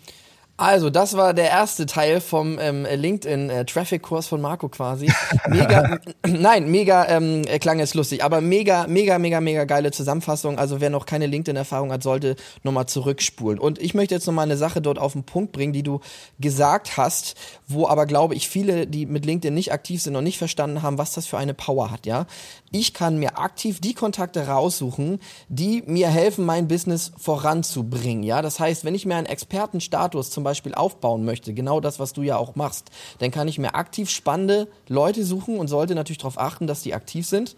also, 0.62 0.90
das 0.90 1.16
war 1.16 1.34
der 1.34 1.50
erste 1.50 1.86
Teil 1.86 2.20
vom 2.20 2.58
ähm, 2.58 2.84
LinkedIn 2.84 3.50
äh, 3.50 3.64
Traffic 3.64 4.02
Kurs 4.02 4.26
von 4.26 4.40
Marco 4.40 4.68
quasi. 4.68 5.12
Mega, 5.48 5.98
nein, 6.26 6.70
mega 6.70 7.06
ähm, 7.08 7.42
klang 7.60 7.80
es 7.80 7.94
lustig, 7.94 8.24
aber 8.24 8.40
mega, 8.40 8.86
mega, 8.86 9.18
mega, 9.18 9.40
mega 9.40 9.64
geile 9.64 9.90
Zusammenfassung. 9.90 10.58
Also, 10.58 10.80
wer 10.80 10.90
noch 10.90 11.06
keine 11.06 11.26
LinkedIn-Erfahrung 11.26 11.92
hat, 11.92 12.02
sollte 12.02 12.36
nochmal 12.62 12.86
zurückspulen. 12.86 13.58
Und 13.58 13.80
ich 13.80 13.94
möchte 13.94 14.14
jetzt 14.14 14.26
nochmal 14.26 14.44
eine 14.44 14.56
Sache 14.56 14.80
dort 14.80 14.98
auf 14.98 15.12
den 15.12 15.24
Punkt 15.24 15.52
bringen, 15.52 15.72
die 15.72 15.82
du 15.82 16.00
gesagt 16.40 16.96
hast, 16.96 17.34
wo 17.68 17.86
aber 17.88 18.06
glaube 18.06 18.34
ich 18.34 18.48
viele, 18.48 18.86
die 18.86 19.06
mit 19.06 19.26
LinkedIn 19.26 19.54
nicht 19.54 19.72
aktiv 19.72 20.02
sind 20.02 20.16
und 20.16 20.24
nicht 20.24 20.38
verstanden 20.38 20.82
haben, 20.82 20.98
was 20.98 21.12
das 21.12 21.26
für 21.26 21.38
eine 21.38 21.54
Power 21.54 21.90
hat. 21.90 22.06
Ja, 22.06 22.26
ich 22.70 22.94
kann 22.94 23.18
mir 23.18 23.38
aktiv 23.38 23.80
die 23.80 23.94
Kontakte 23.94 24.46
raussuchen, 24.46 25.20
die 25.48 25.82
mir 25.86 26.08
helfen, 26.08 26.46
mein 26.46 26.68
Business 26.68 27.12
voranzubringen. 27.18 28.22
Ja, 28.22 28.40
das 28.40 28.58
heißt, 28.58 28.84
wenn 28.84 28.94
ich 28.94 29.04
mir 29.04 29.16
einen 29.16 29.26
Expertenstatus 29.26 30.30
zum 30.30 30.42
Beispiel 30.42 30.51
aufbauen 30.74 31.24
möchte, 31.24 31.54
genau 31.54 31.80
das, 31.80 31.98
was 31.98 32.12
du 32.12 32.22
ja 32.22 32.36
auch 32.36 32.54
machst, 32.54 32.90
dann 33.18 33.30
kann 33.30 33.48
ich 33.48 33.58
mir 33.58 33.74
aktiv 33.74 34.10
spannende 34.10 34.68
Leute 34.88 35.24
suchen 35.24 35.58
und 35.58 35.68
sollte 35.68 35.94
natürlich 35.94 36.18
darauf 36.18 36.38
achten, 36.38 36.66
dass 36.66 36.82
die 36.82 36.94
aktiv 36.94 37.26
sind. 37.26 37.56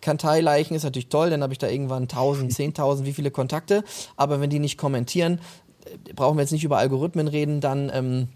Kanteileichen 0.00 0.74
ist 0.74 0.84
natürlich 0.84 1.08
toll, 1.08 1.30
dann 1.30 1.42
habe 1.42 1.52
ich 1.52 1.58
da 1.58 1.68
irgendwann 1.68 2.04
1000, 2.04 2.52
10.000, 2.52 3.04
wie 3.04 3.12
viele 3.12 3.30
Kontakte. 3.30 3.84
Aber 4.16 4.40
wenn 4.40 4.50
die 4.50 4.58
nicht 4.58 4.78
kommentieren, 4.78 5.40
äh, 5.84 6.12
brauchen 6.14 6.36
wir 6.36 6.42
jetzt 6.42 6.52
nicht 6.52 6.64
über 6.64 6.78
Algorithmen 6.78 7.28
reden, 7.28 7.60
dann 7.60 7.90
ähm, 7.92 8.28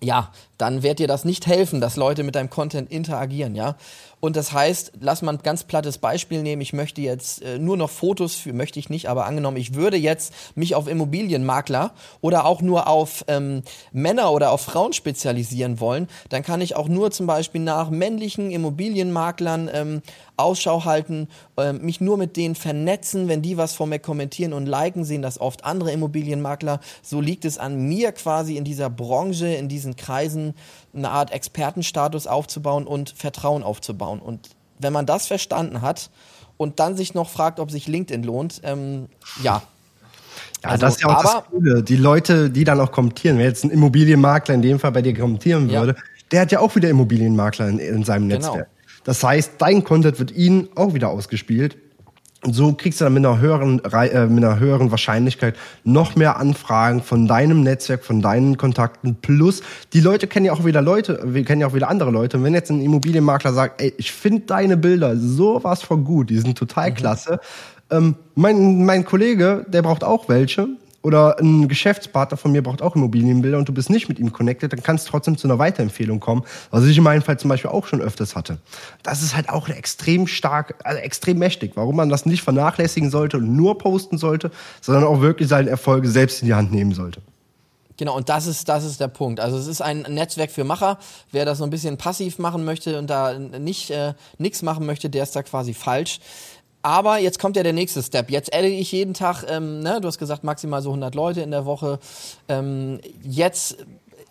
ja, 0.00 0.32
dann 0.62 0.84
wird 0.84 1.00
dir 1.00 1.08
das 1.08 1.24
nicht 1.24 1.48
helfen, 1.48 1.80
dass 1.80 1.96
Leute 1.96 2.22
mit 2.22 2.36
deinem 2.36 2.48
Content 2.48 2.88
interagieren, 2.88 3.56
ja. 3.56 3.74
Und 4.20 4.36
das 4.36 4.52
heißt, 4.52 4.92
lass 5.00 5.20
mal 5.20 5.32
ein 5.32 5.42
ganz 5.42 5.64
plattes 5.64 5.98
Beispiel 5.98 6.42
nehmen. 6.42 6.62
Ich 6.62 6.72
möchte 6.72 7.00
jetzt 7.00 7.42
äh, 7.42 7.58
nur 7.58 7.76
noch 7.76 7.90
Fotos 7.90 8.36
für, 8.36 8.52
möchte 8.52 8.78
ich 8.78 8.88
nicht, 8.88 9.08
aber 9.08 9.26
angenommen, 9.26 9.56
ich 9.56 9.74
würde 9.74 9.96
jetzt 9.96 10.32
mich 10.54 10.76
auf 10.76 10.86
Immobilienmakler 10.86 11.92
oder 12.20 12.44
auch 12.44 12.62
nur 12.62 12.86
auf 12.86 13.24
ähm, 13.26 13.64
Männer 13.90 14.30
oder 14.30 14.52
auf 14.52 14.60
Frauen 14.60 14.92
spezialisieren 14.92 15.80
wollen, 15.80 16.06
dann 16.28 16.44
kann 16.44 16.60
ich 16.60 16.76
auch 16.76 16.86
nur 16.86 17.10
zum 17.10 17.26
Beispiel 17.26 17.60
nach 17.60 17.90
männlichen 17.90 18.52
Immobilienmaklern 18.52 19.68
ähm, 19.74 20.02
Ausschau 20.36 20.84
halten, 20.84 21.26
äh, 21.56 21.72
mich 21.72 22.00
nur 22.00 22.16
mit 22.16 22.36
denen 22.36 22.54
vernetzen, 22.54 23.26
wenn 23.26 23.42
die 23.42 23.56
was 23.56 23.74
von 23.74 23.88
mir 23.88 23.98
kommentieren 23.98 24.52
und 24.52 24.66
liken, 24.66 25.04
sehen 25.04 25.22
das 25.22 25.40
oft 25.40 25.64
andere 25.64 25.90
Immobilienmakler. 25.90 26.78
So 27.02 27.20
liegt 27.20 27.44
es 27.44 27.58
an 27.58 27.88
mir 27.88 28.12
quasi 28.12 28.56
in 28.56 28.62
dieser 28.62 28.88
Branche, 28.88 29.48
in 29.48 29.68
diesen 29.68 29.96
Kreisen 29.96 30.51
eine 30.94 31.10
Art 31.10 31.32
Expertenstatus 31.32 32.26
aufzubauen 32.26 32.86
und 32.86 33.10
Vertrauen 33.10 33.62
aufzubauen. 33.62 34.20
Und 34.20 34.50
wenn 34.78 34.92
man 34.92 35.06
das 35.06 35.26
verstanden 35.26 35.82
hat 35.82 36.10
und 36.56 36.80
dann 36.80 36.96
sich 36.96 37.14
noch 37.14 37.28
fragt, 37.28 37.60
ob 37.60 37.70
sich 37.70 37.88
LinkedIn 37.88 38.22
lohnt, 38.22 38.60
ähm, 38.64 39.08
ja. 39.42 39.62
Ja, 40.62 40.70
also, 40.70 40.86
das 40.86 40.94
ist 40.94 41.02
ja 41.02 41.08
auch 41.08 41.18
aber, 41.18 41.22
das 41.22 41.50
Coole. 41.50 41.82
Die 41.82 41.96
Leute, 41.96 42.48
die 42.48 42.64
dann 42.64 42.80
auch 42.80 42.92
kommentieren, 42.92 43.38
wenn 43.38 43.46
jetzt 43.46 43.64
ein 43.64 43.70
Immobilienmakler 43.70 44.54
in 44.54 44.62
dem 44.62 44.78
Fall 44.78 44.92
bei 44.92 45.02
dir 45.02 45.16
kommentieren 45.16 45.68
würde, 45.68 45.92
ja. 45.96 46.02
der 46.30 46.40
hat 46.42 46.52
ja 46.52 46.60
auch 46.60 46.74
wieder 46.76 46.88
Immobilienmakler 46.88 47.68
in, 47.68 47.78
in 47.78 48.04
seinem 48.04 48.28
genau. 48.28 48.46
Netzwerk. 48.46 48.68
Das 49.04 49.24
heißt, 49.24 49.54
dein 49.58 49.82
Content 49.82 50.18
wird 50.20 50.30
ihnen 50.30 50.68
auch 50.76 50.94
wieder 50.94 51.08
ausgespielt 51.08 51.76
so 52.44 52.72
kriegst 52.72 53.00
du 53.00 53.04
dann 53.04 53.14
mit 53.14 53.24
einer 53.24 53.38
höheren, 53.38 53.80
äh, 53.84 54.26
mit 54.26 54.44
einer 54.44 54.58
höheren 54.58 54.90
Wahrscheinlichkeit 54.90 55.54
noch 55.84 56.16
mehr 56.16 56.38
Anfragen 56.38 57.02
von 57.02 57.28
deinem 57.28 57.62
Netzwerk, 57.62 58.04
von 58.04 58.20
deinen 58.20 58.56
Kontakten. 58.56 59.16
Plus, 59.16 59.62
die 59.92 60.00
Leute 60.00 60.26
kennen 60.26 60.46
ja 60.46 60.52
auch 60.52 60.64
wieder 60.64 60.82
Leute, 60.82 61.20
wir 61.24 61.44
kennen 61.44 61.60
ja 61.60 61.68
auch 61.68 61.74
wieder 61.74 61.88
andere 61.88 62.10
Leute. 62.10 62.38
Und 62.38 62.44
wenn 62.44 62.54
jetzt 62.54 62.70
ein 62.70 62.80
Immobilienmakler 62.80 63.52
sagt, 63.52 63.80
ey, 63.80 63.94
ich 63.96 64.10
finde 64.10 64.42
deine 64.46 64.76
Bilder 64.76 65.16
sowas 65.16 65.82
von 65.82 66.04
gut, 66.04 66.30
die 66.30 66.38
sind 66.38 66.58
total 66.58 66.90
mhm. 66.90 66.94
klasse. 66.94 67.40
Ähm, 67.90 68.16
mein, 68.34 68.84
mein 68.84 69.04
Kollege, 69.04 69.64
der 69.68 69.82
braucht 69.82 70.02
auch 70.02 70.28
welche 70.28 70.68
oder 71.02 71.38
ein 71.40 71.68
Geschäftspartner 71.68 72.36
von 72.36 72.52
mir 72.52 72.62
braucht 72.62 72.80
auch 72.80 72.94
Immobilienbilder 72.96 73.58
und 73.58 73.68
du 73.68 73.72
bist 73.72 73.90
nicht 73.90 74.08
mit 74.08 74.18
ihm 74.18 74.32
connected, 74.32 74.72
dann 74.72 74.82
kannst 74.82 75.06
du 75.06 75.10
trotzdem 75.10 75.36
zu 75.36 75.48
einer 75.48 75.58
Weiterempfehlung 75.58 76.20
kommen, 76.20 76.44
was 76.70 76.84
ich 76.84 76.96
in 76.96 77.04
meinem 77.04 77.22
Fall 77.22 77.38
zum 77.38 77.48
Beispiel 77.48 77.70
auch 77.70 77.86
schon 77.86 78.00
öfters 78.00 78.36
hatte. 78.36 78.58
Das 79.02 79.22
ist 79.22 79.34
halt 79.34 79.48
auch 79.48 79.68
extrem 79.68 80.26
stark, 80.26 80.76
also 80.84 80.98
extrem 80.98 81.38
mächtig, 81.38 81.72
warum 81.74 81.96
man 81.96 82.08
das 82.08 82.26
nicht 82.26 82.42
vernachlässigen 82.42 83.10
sollte 83.10 83.38
und 83.38 83.54
nur 83.54 83.78
posten 83.78 84.18
sollte, 84.18 84.50
sondern 84.80 85.04
auch 85.04 85.20
wirklich 85.20 85.48
seine 85.48 85.70
Erfolge 85.70 86.08
selbst 86.08 86.42
in 86.42 86.46
die 86.46 86.54
Hand 86.54 86.72
nehmen 86.72 86.92
sollte. 86.92 87.20
Genau, 87.96 88.16
und 88.16 88.28
das 88.28 88.46
ist, 88.46 88.68
das 88.68 88.84
ist 88.84 89.00
der 89.00 89.08
Punkt. 89.08 89.38
Also 89.38 89.56
es 89.56 89.66
ist 89.66 89.80
ein 89.80 90.02
Netzwerk 90.08 90.50
für 90.50 90.64
Macher. 90.64 90.98
Wer 91.30 91.44
das 91.44 91.58
so 91.58 91.64
ein 91.64 91.70
bisschen 91.70 91.98
passiv 91.98 92.38
machen 92.38 92.64
möchte 92.64 92.98
und 92.98 93.08
da 93.08 93.38
nicht 93.38 93.90
äh, 93.90 94.14
nichts 94.38 94.62
machen 94.62 94.86
möchte, 94.86 95.10
der 95.10 95.22
ist 95.22 95.36
da 95.36 95.42
quasi 95.42 95.74
falsch. 95.74 96.18
Aber 96.82 97.18
jetzt 97.18 97.38
kommt 97.38 97.56
ja 97.56 97.62
der 97.62 97.72
nächste 97.72 98.02
Step. 98.02 98.30
Jetzt 98.30 98.52
adde 98.54 98.68
ich 98.68 98.90
jeden 98.90 99.14
Tag, 99.14 99.44
ähm, 99.48 99.80
ne, 99.80 100.00
du 100.00 100.08
hast 100.08 100.18
gesagt, 100.18 100.42
maximal 100.42 100.82
so 100.82 100.90
100 100.90 101.14
Leute 101.14 101.40
in 101.40 101.52
der 101.52 101.64
Woche. 101.64 102.00
Ähm, 102.48 103.00
jetzt 103.22 103.76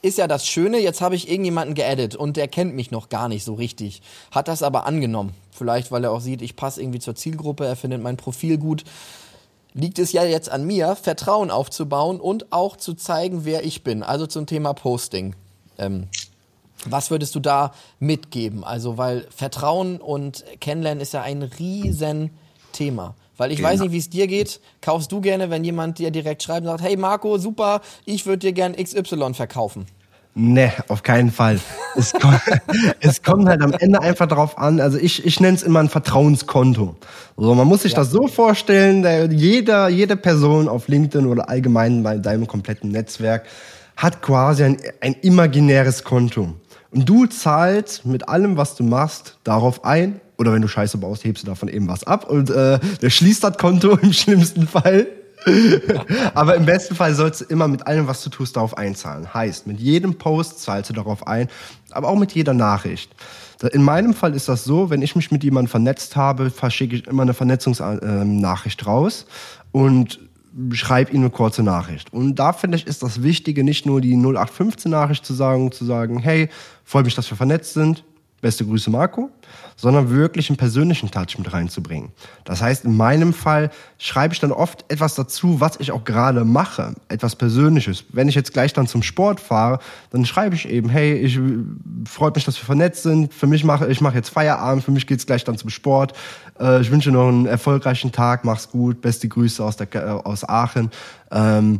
ist 0.01 0.17
ja 0.17 0.27
das 0.27 0.45
Schöne, 0.47 0.79
jetzt 0.79 1.01
habe 1.01 1.15
ich 1.15 1.29
irgendjemanden 1.29 1.75
geaddet 1.75 2.15
und 2.15 2.35
der 2.35 2.47
kennt 2.47 2.75
mich 2.75 2.91
noch 2.91 3.09
gar 3.09 3.29
nicht 3.29 3.43
so 3.43 3.53
richtig. 3.53 4.01
Hat 4.31 4.47
das 4.47 4.63
aber 4.63 4.85
angenommen. 4.85 5.33
Vielleicht, 5.51 5.91
weil 5.91 6.03
er 6.03 6.11
auch 6.11 6.21
sieht, 6.21 6.41
ich 6.41 6.55
passe 6.55 6.81
irgendwie 6.81 6.99
zur 6.99 7.15
Zielgruppe, 7.15 7.65
er 7.65 7.75
findet 7.75 8.01
mein 8.01 8.17
Profil 8.17 8.57
gut. 8.57 8.83
Liegt 9.73 9.99
es 9.99 10.11
ja 10.11 10.23
jetzt 10.23 10.49
an 10.49 10.65
mir, 10.65 10.95
Vertrauen 10.95 11.51
aufzubauen 11.51 12.19
und 12.19 12.51
auch 12.51 12.75
zu 12.75 12.93
zeigen, 12.93 13.45
wer 13.45 13.63
ich 13.63 13.83
bin. 13.83 14.03
Also 14.03 14.27
zum 14.27 14.45
Thema 14.45 14.73
Posting. 14.73 15.35
Ähm, 15.77 16.07
was 16.85 17.11
würdest 17.11 17.35
du 17.35 17.39
da 17.39 17.73
mitgeben? 17.99 18.63
Also, 18.63 18.97
weil 18.97 19.27
Vertrauen 19.35 19.97
und 19.97 20.43
Kennenlernen 20.59 21.01
ist 21.01 21.13
ja 21.13 21.21
ein 21.21 21.43
riesen 21.43 22.31
Thema. 22.71 23.15
Weil 23.37 23.51
ich 23.51 23.57
genau. 23.57 23.69
weiß 23.69 23.79
nicht, 23.81 23.91
wie 23.91 23.97
es 23.97 24.09
dir 24.09 24.27
geht. 24.27 24.59
Kaufst 24.81 25.11
du 25.11 25.21
gerne, 25.21 25.49
wenn 25.49 25.63
jemand 25.63 25.97
dir 25.97 26.11
direkt 26.11 26.43
schreibt 26.43 26.61
und 26.61 26.67
sagt, 26.67 26.83
hey 26.83 26.95
Marco, 26.95 27.37
super, 27.37 27.81
ich 28.05 28.25
würde 28.25 28.39
dir 28.39 28.53
gern 28.53 28.75
XY 28.75 29.33
verkaufen? 29.33 29.85
Nee, 30.33 30.71
auf 30.87 31.03
keinen 31.03 31.31
Fall. 31.31 31.59
Es, 31.95 32.13
kommt, 32.13 32.39
es 33.01 33.21
kommt 33.21 33.49
halt 33.49 33.61
am 33.61 33.73
Ende 33.73 34.01
einfach 34.01 34.27
darauf 34.27 34.57
an, 34.57 34.79
also 34.79 34.97
ich, 34.97 35.25
ich 35.25 35.39
nenne 35.41 35.57
es 35.57 35.63
immer 35.63 35.79
ein 35.79 35.89
Vertrauenskonto. 35.89 36.95
So, 37.35 37.55
man 37.55 37.67
muss 37.67 37.81
sich 37.81 37.91
ja. 37.93 37.99
das 37.99 38.11
so 38.11 38.27
vorstellen, 38.27 39.31
jeder, 39.31 39.89
jede 39.89 40.15
Person 40.15 40.69
auf 40.69 40.87
LinkedIn 40.87 41.27
oder 41.27 41.49
allgemein 41.49 42.03
bei 42.03 42.17
deinem 42.17 42.47
kompletten 42.47 42.91
Netzwerk 42.91 43.45
hat 43.97 44.21
quasi 44.21 44.63
ein, 44.63 44.77
ein 45.01 45.15
imaginäres 45.15 46.03
Konto. 46.03 46.53
Und 46.91 47.07
du 47.07 47.25
zahlst 47.25 48.05
mit 48.05 48.27
allem, 48.27 48.57
was 48.57 48.75
du 48.75 48.83
machst, 48.83 49.37
darauf 49.43 49.85
ein, 49.85 50.19
oder 50.37 50.51
wenn 50.53 50.61
du 50.61 50.67
Scheiße 50.67 50.97
baust, 50.97 51.23
hebst 51.23 51.43
du 51.43 51.47
davon 51.47 51.69
eben 51.69 51.87
was 51.87 52.03
ab 52.03 52.29
und 52.29 52.49
äh, 52.49 52.79
der 53.01 53.09
schließt 53.09 53.43
das 53.43 53.57
Konto 53.57 53.95
im 54.01 54.11
schlimmsten 54.11 54.67
Fall. 54.67 55.07
Aber 56.33 56.55
im 56.55 56.65
besten 56.65 56.95
Fall 56.95 57.15
sollst 57.15 57.41
du 57.41 57.45
immer 57.45 57.67
mit 57.67 57.87
allem, 57.87 58.07
was 58.07 58.23
du 58.23 58.29
tust, 58.29 58.55
darauf 58.55 58.77
einzahlen. 58.77 59.33
Heißt, 59.33 59.65
mit 59.65 59.79
jedem 59.79 60.15
Post 60.15 60.59
zahlst 60.59 60.89
du 60.89 60.93
darauf 60.93 61.25
ein, 61.25 61.47
aber 61.91 62.09
auch 62.09 62.17
mit 62.17 62.33
jeder 62.33 62.53
Nachricht. 62.53 63.11
In 63.71 63.83
meinem 63.83 64.13
Fall 64.13 64.35
ist 64.35 64.47
das 64.49 64.63
so, 64.63 64.89
wenn 64.89 65.01
ich 65.01 65.15
mich 65.15 65.31
mit 65.31 65.43
jemandem 65.43 65.69
vernetzt 65.69 66.15
habe, 66.15 66.51
verschicke 66.51 66.95
ich 66.95 67.07
immer 67.07 67.23
eine 67.23 67.33
Vernetzungsnachricht 67.33 68.85
raus 68.85 69.25
und 69.71 70.19
schreib 70.71 71.13
ihm 71.13 71.21
eine 71.21 71.29
kurze 71.29 71.63
Nachricht. 71.63 72.13
Und 72.13 72.35
da 72.35 72.53
finde 72.53 72.77
ich, 72.77 72.87
ist 72.87 73.03
das 73.03 73.23
Wichtige, 73.23 73.63
nicht 73.63 73.85
nur 73.85 74.01
die 74.01 74.15
0815-Nachricht 74.15 75.25
zu 75.25 75.33
sagen, 75.33 75.71
zu 75.71 75.85
sagen, 75.85 76.19
hey, 76.19 76.49
freue 76.83 77.03
mich, 77.03 77.15
dass 77.15 77.29
wir 77.29 77.37
vernetzt 77.37 77.73
sind, 77.73 78.03
beste 78.41 78.65
Grüße 78.65 78.89
Marco, 78.89 79.29
sondern 79.75 80.09
wirklich 80.09 80.49
einen 80.49 80.57
persönlichen 80.57 81.11
Touch 81.11 81.37
mit 81.37 81.53
reinzubringen. 81.53 82.11
Das 82.43 82.61
heißt, 82.61 82.85
in 82.85 82.97
meinem 82.97 83.33
Fall 83.33 83.69
schreibe 83.97 84.33
ich 84.33 84.39
dann 84.39 84.51
oft 84.51 84.85
etwas 84.89 85.15
dazu, 85.15 85.61
was 85.61 85.79
ich 85.79 85.91
auch 85.91 86.03
gerade 86.03 86.43
mache, 86.43 86.95
etwas 87.07 87.35
Persönliches. 87.35 88.05
Wenn 88.09 88.27
ich 88.27 88.35
jetzt 88.35 88.53
gleich 88.53 88.73
dann 88.73 88.87
zum 88.87 89.03
Sport 89.03 89.39
fahre, 89.39 89.79
dann 90.09 90.25
schreibe 90.25 90.55
ich 90.55 90.67
eben, 90.67 90.89
hey, 90.89 91.13
ich 91.13 91.39
freut 92.05 92.35
mich, 92.35 92.45
dass 92.45 92.57
wir 92.57 92.65
vernetzt 92.65 93.03
sind. 93.03 93.33
Für 93.33 93.47
mich 93.47 93.63
mache 93.63 93.89
ich 93.89 94.01
mache 94.01 94.15
jetzt 94.15 94.29
Feierabend, 94.29 94.83
für 94.83 94.91
mich 94.91 95.07
geht's 95.07 95.25
gleich 95.25 95.43
dann 95.43 95.57
zum 95.57 95.69
Sport. 95.69 96.13
Äh, 96.59 96.81
ich 96.81 96.91
wünsche 96.91 97.11
noch 97.11 97.27
einen 97.27 97.45
erfolgreichen 97.45 98.11
Tag, 98.11 98.43
mach's 98.43 98.69
gut, 98.69 99.01
beste 99.01 99.27
Grüße 99.27 99.63
aus, 99.63 99.77
der, 99.77 99.93
äh, 99.93 99.99
aus 99.99 100.47
Aachen. 100.47 100.89
Ähm, 101.31 101.79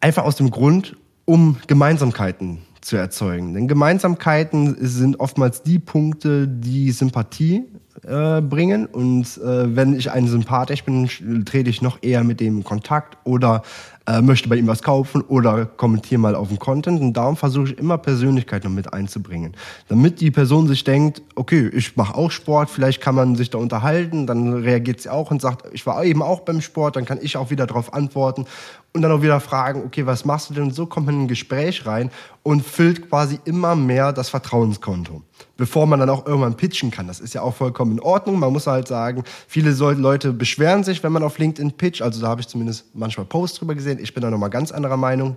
einfach 0.00 0.24
aus 0.24 0.36
dem 0.36 0.50
Grund, 0.50 0.96
um 1.24 1.58
Gemeinsamkeiten 1.66 2.62
zu 2.80 2.96
erzeugen. 2.96 3.54
Denn 3.54 3.68
Gemeinsamkeiten 3.68 4.76
sind 4.80 5.20
oftmals 5.20 5.62
die 5.62 5.78
Punkte, 5.78 6.48
die 6.48 6.90
Sympathie 6.92 7.64
äh, 8.06 8.40
bringen. 8.40 8.86
Und 8.86 9.24
äh, 9.38 9.76
wenn 9.76 9.94
ich 9.94 10.10
einen 10.10 10.28
sympathisch 10.28 10.84
bin, 10.84 11.08
trete 11.44 11.68
ich 11.68 11.82
noch 11.82 11.98
eher 12.02 12.24
mit 12.24 12.40
dem 12.40 12.58
in 12.58 12.64
Kontakt 12.64 13.18
oder 13.24 13.62
äh, 14.06 14.22
möchte 14.22 14.48
bei 14.48 14.56
ihm 14.56 14.66
was 14.66 14.82
kaufen 14.82 15.20
oder 15.20 15.66
kommentiere 15.66 16.20
mal 16.20 16.34
auf 16.34 16.48
den 16.48 16.58
Content. 16.58 17.00
Und 17.00 17.12
darum 17.12 17.36
versuche 17.36 17.72
ich 17.72 17.78
immer 17.78 17.98
Persönlichkeit 17.98 18.64
noch 18.64 18.70
mit 18.70 18.92
einzubringen. 18.92 19.54
Damit 19.88 20.20
die 20.20 20.30
Person 20.30 20.66
sich 20.66 20.82
denkt, 20.84 21.20
okay, 21.34 21.68
ich 21.74 21.96
mache 21.96 22.14
auch 22.14 22.30
Sport, 22.30 22.70
vielleicht 22.70 23.02
kann 23.02 23.14
man 23.14 23.36
sich 23.36 23.50
da 23.50 23.58
unterhalten, 23.58 24.26
dann 24.26 24.54
reagiert 24.54 25.02
sie 25.02 25.10
auch 25.10 25.30
und 25.30 25.42
sagt, 25.42 25.66
ich 25.72 25.84
war 25.84 26.02
eben 26.04 26.22
auch 26.22 26.40
beim 26.40 26.60
Sport, 26.60 26.96
dann 26.96 27.04
kann 27.04 27.18
ich 27.20 27.36
auch 27.36 27.50
wieder 27.50 27.66
darauf 27.66 27.92
antworten 27.92 28.46
und 28.92 29.02
dann 29.02 29.12
auch 29.12 29.22
wieder 29.22 29.38
fragen, 29.40 29.84
okay, 29.84 30.04
was 30.06 30.24
machst 30.24 30.50
du 30.50 30.54
denn? 30.54 30.70
So 30.70 30.86
kommt 30.86 31.06
man 31.06 31.14
in 31.14 31.20
ein 31.22 31.28
Gespräch 31.28 31.86
rein 31.86 32.10
und 32.42 32.64
füllt 32.64 33.08
quasi 33.08 33.38
immer 33.44 33.76
mehr 33.76 34.12
das 34.12 34.28
Vertrauenskonto, 34.30 35.22
bevor 35.56 35.86
man 35.86 36.00
dann 36.00 36.10
auch 36.10 36.26
irgendwann 36.26 36.56
pitchen 36.56 36.90
kann. 36.90 37.06
Das 37.06 37.20
ist 37.20 37.34
ja 37.34 37.42
auch 37.42 37.54
vollkommen 37.54 37.92
in 37.92 38.00
Ordnung. 38.00 38.38
Man 38.38 38.52
muss 38.52 38.66
halt 38.66 38.88
sagen, 38.88 39.22
viele 39.46 39.70
Leute 39.70 40.32
beschweren 40.32 40.82
sich, 40.82 41.02
wenn 41.02 41.12
man 41.12 41.22
auf 41.22 41.38
LinkedIn 41.38 41.72
pitcht. 41.72 42.02
Also 42.02 42.20
da 42.20 42.28
habe 42.28 42.40
ich 42.40 42.48
zumindest 42.48 42.86
manchmal 42.94 43.26
Posts 43.26 43.60
drüber 43.60 43.74
gesehen. 43.74 43.98
Ich 44.00 44.12
bin 44.12 44.22
da 44.22 44.30
nochmal 44.30 44.50
ganz 44.50 44.72
anderer 44.72 44.96
Meinung. 44.96 45.36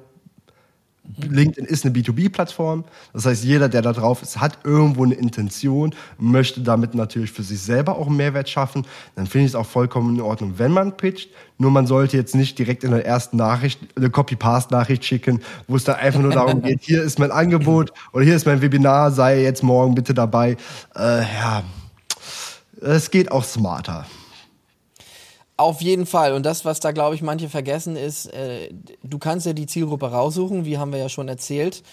LinkedIn 1.21 1.65
ist 1.65 1.85
eine 1.85 1.93
B2B-Plattform. 1.93 2.85
Das 3.11 3.25
heißt, 3.25 3.43
jeder, 3.43 3.67
der 3.67 3.81
da 3.81 3.91
drauf 3.91 4.21
ist, 4.21 4.39
hat 4.39 4.59
irgendwo 4.63 5.03
eine 5.03 5.15
Intention, 5.15 5.93
möchte 6.17 6.61
damit 6.61 6.95
natürlich 6.95 7.31
für 7.31 7.43
sich 7.43 7.61
selber 7.61 7.97
auch 7.97 8.07
einen 8.07 8.15
Mehrwert 8.15 8.49
schaffen. 8.49 8.85
Dann 9.15 9.27
finde 9.27 9.45
ich 9.45 9.51
es 9.51 9.55
auch 9.55 9.65
vollkommen 9.65 10.15
in 10.15 10.21
Ordnung, 10.21 10.53
wenn 10.57 10.71
man 10.71 10.95
pitcht. 10.95 11.29
Nur 11.57 11.71
man 11.71 11.87
sollte 11.87 12.17
jetzt 12.17 12.35
nicht 12.35 12.57
direkt 12.57 12.83
in 12.83 12.91
der 12.91 13.05
ersten 13.05 13.37
Nachricht 13.37 13.79
eine 13.95 14.09
Copy-Paste-Nachricht 14.09 15.05
schicken, 15.05 15.41
wo 15.67 15.75
es 15.75 15.83
dann 15.83 15.97
einfach 15.97 16.21
nur 16.21 16.31
darum 16.31 16.61
geht, 16.61 16.81
hier 16.81 17.03
ist 17.03 17.19
mein 17.19 17.31
Angebot 17.31 17.93
oder 18.11 18.23
hier 18.23 18.35
ist 18.35 18.45
mein 18.45 18.61
Webinar, 18.61 19.11
sei 19.11 19.41
jetzt 19.43 19.61
morgen 19.61 19.95
bitte 19.95 20.13
dabei. 20.13 20.57
Äh, 20.95 21.21
ja, 21.21 21.63
es 22.81 23.11
geht 23.11 23.31
auch 23.31 23.43
smarter. 23.43 24.05
Auf 25.63 25.81
jeden 25.81 26.05
Fall. 26.05 26.33
Und 26.33 26.45
das, 26.45 26.65
was 26.65 26.81
da, 26.81 26.91
glaube 26.91 27.15
ich, 27.15 27.21
manche 27.21 27.47
vergessen, 27.47 27.95
ist, 27.95 28.25
äh, 28.33 28.69
du 29.01 29.17
kannst 29.17 29.45
ja 29.45 29.53
die 29.53 29.65
Zielgruppe 29.65 30.11
raussuchen, 30.11 30.65
wie 30.65 30.77
haben 30.77 30.91
wir 30.91 30.99
ja 30.99 31.07
schon 31.07 31.29
erzählt. 31.29 31.83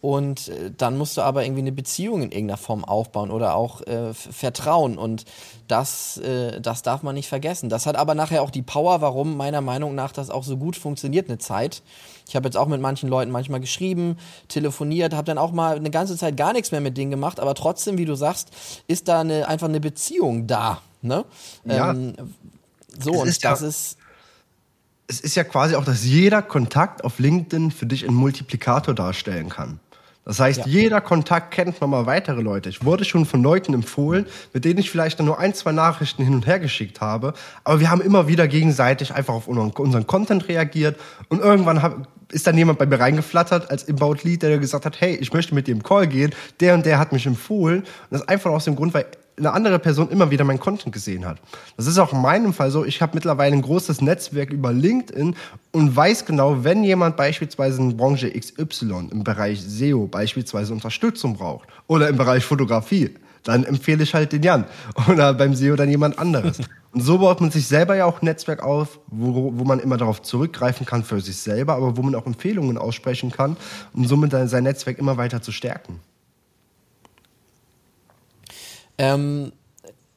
Und 0.00 0.48
äh, 0.48 0.70
dann 0.74 0.96
musst 0.96 1.18
du 1.18 1.20
aber 1.20 1.44
irgendwie 1.44 1.60
eine 1.60 1.72
Beziehung 1.72 2.22
in 2.22 2.32
irgendeiner 2.32 2.56
Form 2.56 2.86
aufbauen 2.86 3.30
oder 3.30 3.54
auch 3.54 3.82
äh, 3.82 4.14
Vertrauen. 4.14 4.96
Und 4.96 5.26
das, 5.66 6.16
äh, 6.16 6.58
das 6.62 6.80
darf 6.80 7.02
man 7.02 7.16
nicht 7.16 7.28
vergessen. 7.28 7.68
Das 7.68 7.84
hat 7.84 7.96
aber 7.96 8.14
nachher 8.14 8.40
auch 8.40 8.50
die 8.50 8.62
Power, 8.62 9.02
warum 9.02 9.36
meiner 9.36 9.60
Meinung 9.60 9.94
nach 9.94 10.12
das 10.12 10.30
auch 10.30 10.42
so 10.42 10.56
gut 10.56 10.76
funktioniert 10.76 11.28
eine 11.28 11.36
Zeit. 11.36 11.82
Ich 12.26 12.34
habe 12.34 12.46
jetzt 12.46 12.56
auch 12.56 12.66
mit 12.66 12.80
manchen 12.80 13.10
Leuten 13.10 13.30
manchmal 13.30 13.60
geschrieben, 13.60 14.16
telefoniert, 14.48 15.12
habe 15.12 15.26
dann 15.26 15.36
auch 15.36 15.52
mal 15.52 15.76
eine 15.76 15.90
ganze 15.90 16.16
Zeit 16.16 16.38
gar 16.38 16.54
nichts 16.54 16.72
mehr 16.72 16.80
mit 16.80 16.96
denen 16.96 17.10
gemacht. 17.10 17.40
Aber 17.40 17.54
trotzdem, 17.54 17.98
wie 17.98 18.06
du 18.06 18.14
sagst, 18.14 18.52
ist 18.86 19.06
da 19.06 19.20
eine, 19.20 19.48
einfach 19.48 19.68
eine 19.68 19.80
Beziehung 19.80 20.46
da. 20.46 20.80
Ne? 21.02 21.26
Ja. 21.66 21.90
Ähm, 21.90 22.14
so, 23.02 23.12
es 23.14 23.20
und 23.20 23.28
ist 23.28 23.44
das 23.44 23.60
ja, 23.60 23.68
ist. 23.68 23.96
Es 25.10 25.20
ist 25.20 25.36
ja 25.36 25.44
quasi 25.44 25.74
auch, 25.74 25.84
dass 25.84 26.04
jeder 26.04 26.42
Kontakt 26.42 27.02
auf 27.02 27.18
LinkedIn 27.18 27.70
für 27.70 27.86
dich 27.86 28.06
einen 28.06 28.16
Multiplikator 28.16 28.94
darstellen 28.94 29.48
kann. 29.48 29.80
Das 30.28 30.40
heißt, 30.40 30.58
ja. 30.58 30.66
jeder 30.66 31.00
Kontakt 31.00 31.52
kennt 31.52 31.80
nochmal 31.80 32.04
weitere 32.04 32.42
Leute. 32.42 32.68
Ich 32.68 32.84
wurde 32.84 33.06
schon 33.06 33.24
von 33.24 33.42
Leuten 33.42 33.72
empfohlen, 33.72 34.26
mit 34.52 34.66
denen 34.66 34.78
ich 34.78 34.90
vielleicht 34.90 35.18
nur 35.20 35.38
ein, 35.38 35.54
zwei 35.54 35.72
Nachrichten 35.72 36.22
hin 36.22 36.34
und 36.34 36.46
her 36.46 36.60
geschickt 36.60 37.00
habe. 37.00 37.32
Aber 37.64 37.80
wir 37.80 37.90
haben 37.90 38.02
immer 38.02 38.28
wieder 38.28 38.46
gegenseitig 38.46 39.14
einfach 39.14 39.32
auf 39.32 39.48
unseren 39.48 40.06
Content 40.06 40.46
reagiert. 40.46 41.00
Und 41.30 41.40
irgendwann 41.40 42.06
ist 42.30 42.46
dann 42.46 42.58
jemand 42.58 42.78
bei 42.78 42.84
mir 42.84 43.00
reingeflattert 43.00 43.70
als 43.70 43.88
About 43.88 44.16
Lead, 44.22 44.42
der 44.42 44.58
gesagt 44.58 44.84
hat, 44.84 45.00
hey, 45.00 45.16
ich 45.16 45.32
möchte 45.32 45.54
mit 45.54 45.66
dir 45.66 45.72
im 45.72 45.82
Call 45.82 46.06
gehen. 46.06 46.34
Der 46.60 46.74
und 46.74 46.84
der 46.84 46.98
hat 46.98 47.12
mich 47.12 47.24
empfohlen. 47.24 47.80
Und 47.80 47.86
das 48.10 48.28
einfach 48.28 48.50
aus 48.50 48.66
dem 48.66 48.76
Grund, 48.76 48.92
weil 48.92 49.06
eine 49.38 49.52
andere 49.52 49.78
Person 49.78 50.10
immer 50.10 50.30
wieder 50.30 50.44
mein 50.44 50.60
Content 50.60 50.92
gesehen 50.92 51.24
hat. 51.26 51.38
Das 51.76 51.86
ist 51.86 51.98
auch 51.98 52.12
in 52.12 52.20
meinem 52.20 52.52
Fall 52.52 52.70
so. 52.70 52.84
Ich 52.84 53.00
habe 53.00 53.12
mittlerweile 53.14 53.54
ein 53.54 53.62
großes 53.62 54.00
Netzwerk 54.00 54.50
über 54.50 54.72
LinkedIn 54.72 55.34
und 55.72 55.96
weiß 55.96 56.24
genau, 56.24 56.64
wenn 56.64 56.84
jemand 56.84 57.16
beispielsweise 57.16 57.80
in 57.80 57.96
Branche 57.96 58.30
XY 58.30 59.08
im 59.10 59.24
Bereich 59.24 59.62
SEO 59.62 60.06
beispielsweise 60.06 60.72
Unterstützung 60.72 61.36
braucht 61.36 61.68
oder 61.86 62.08
im 62.08 62.16
Bereich 62.16 62.44
Fotografie, 62.44 63.14
dann 63.44 63.64
empfehle 63.64 64.02
ich 64.02 64.14
halt 64.14 64.32
den 64.32 64.42
Jan 64.42 64.64
oder 65.08 65.32
beim 65.34 65.54
SEO 65.54 65.76
dann 65.76 65.88
jemand 65.88 66.18
anderes. 66.18 66.58
Und 66.58 66.68
Und 66.92 67.02
so 67.02 67.18
baut 67.18 67.40
man 67.40 67.50
sich 67.50 67.66
selber 67.66 67.96
ja 67.96 68.06
auch 68.06 68.22
ein 68.22 68.24
Netzwerk 68.24 68.62
auf, 68.62 68.98
wo, 69.08 69.52
wo 69.54 69.64
man 69.64 69.78
immer 69.78 69.98
darauf 69.98 70.22
zurückgreifen 70.22 70.86
kann 70.86 71.04
für 71.04 71.20
sich 71.20 71.36
selber, 71.36 71.74
aber 71.74 71.96
wo 71.96 72.02
man 72.02 72.14
auch 72.14 72.26
Empfehlungen 72.26 72.78
aussprechen 72.78 73.30
kann, 73.30 73.56
um 73.92 74.06
somit 74.06 74.32
sein 74.32 74.64
Netzwerk 74.64 74.98
immer 74.98 75.16
weiter 75.16 75.42
zu 75.42 75.52
stärken. 75.52 76.00
Ähm, 78.98 79.52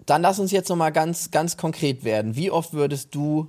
dann 0.05 0.21
lass 0.21 0.39
uns 0.39 0.51
jetzt 0.51 0.69
nochmal 0.69 0.91
ganz, 0.91 1.31
ganz 1.31 1.57
konkret 1.57 2.03
werden. 2.03 2.35
Wie 2.35 2.51
oft 2.51 2.73
würdest 2.73 3.13
du 3.15 3.47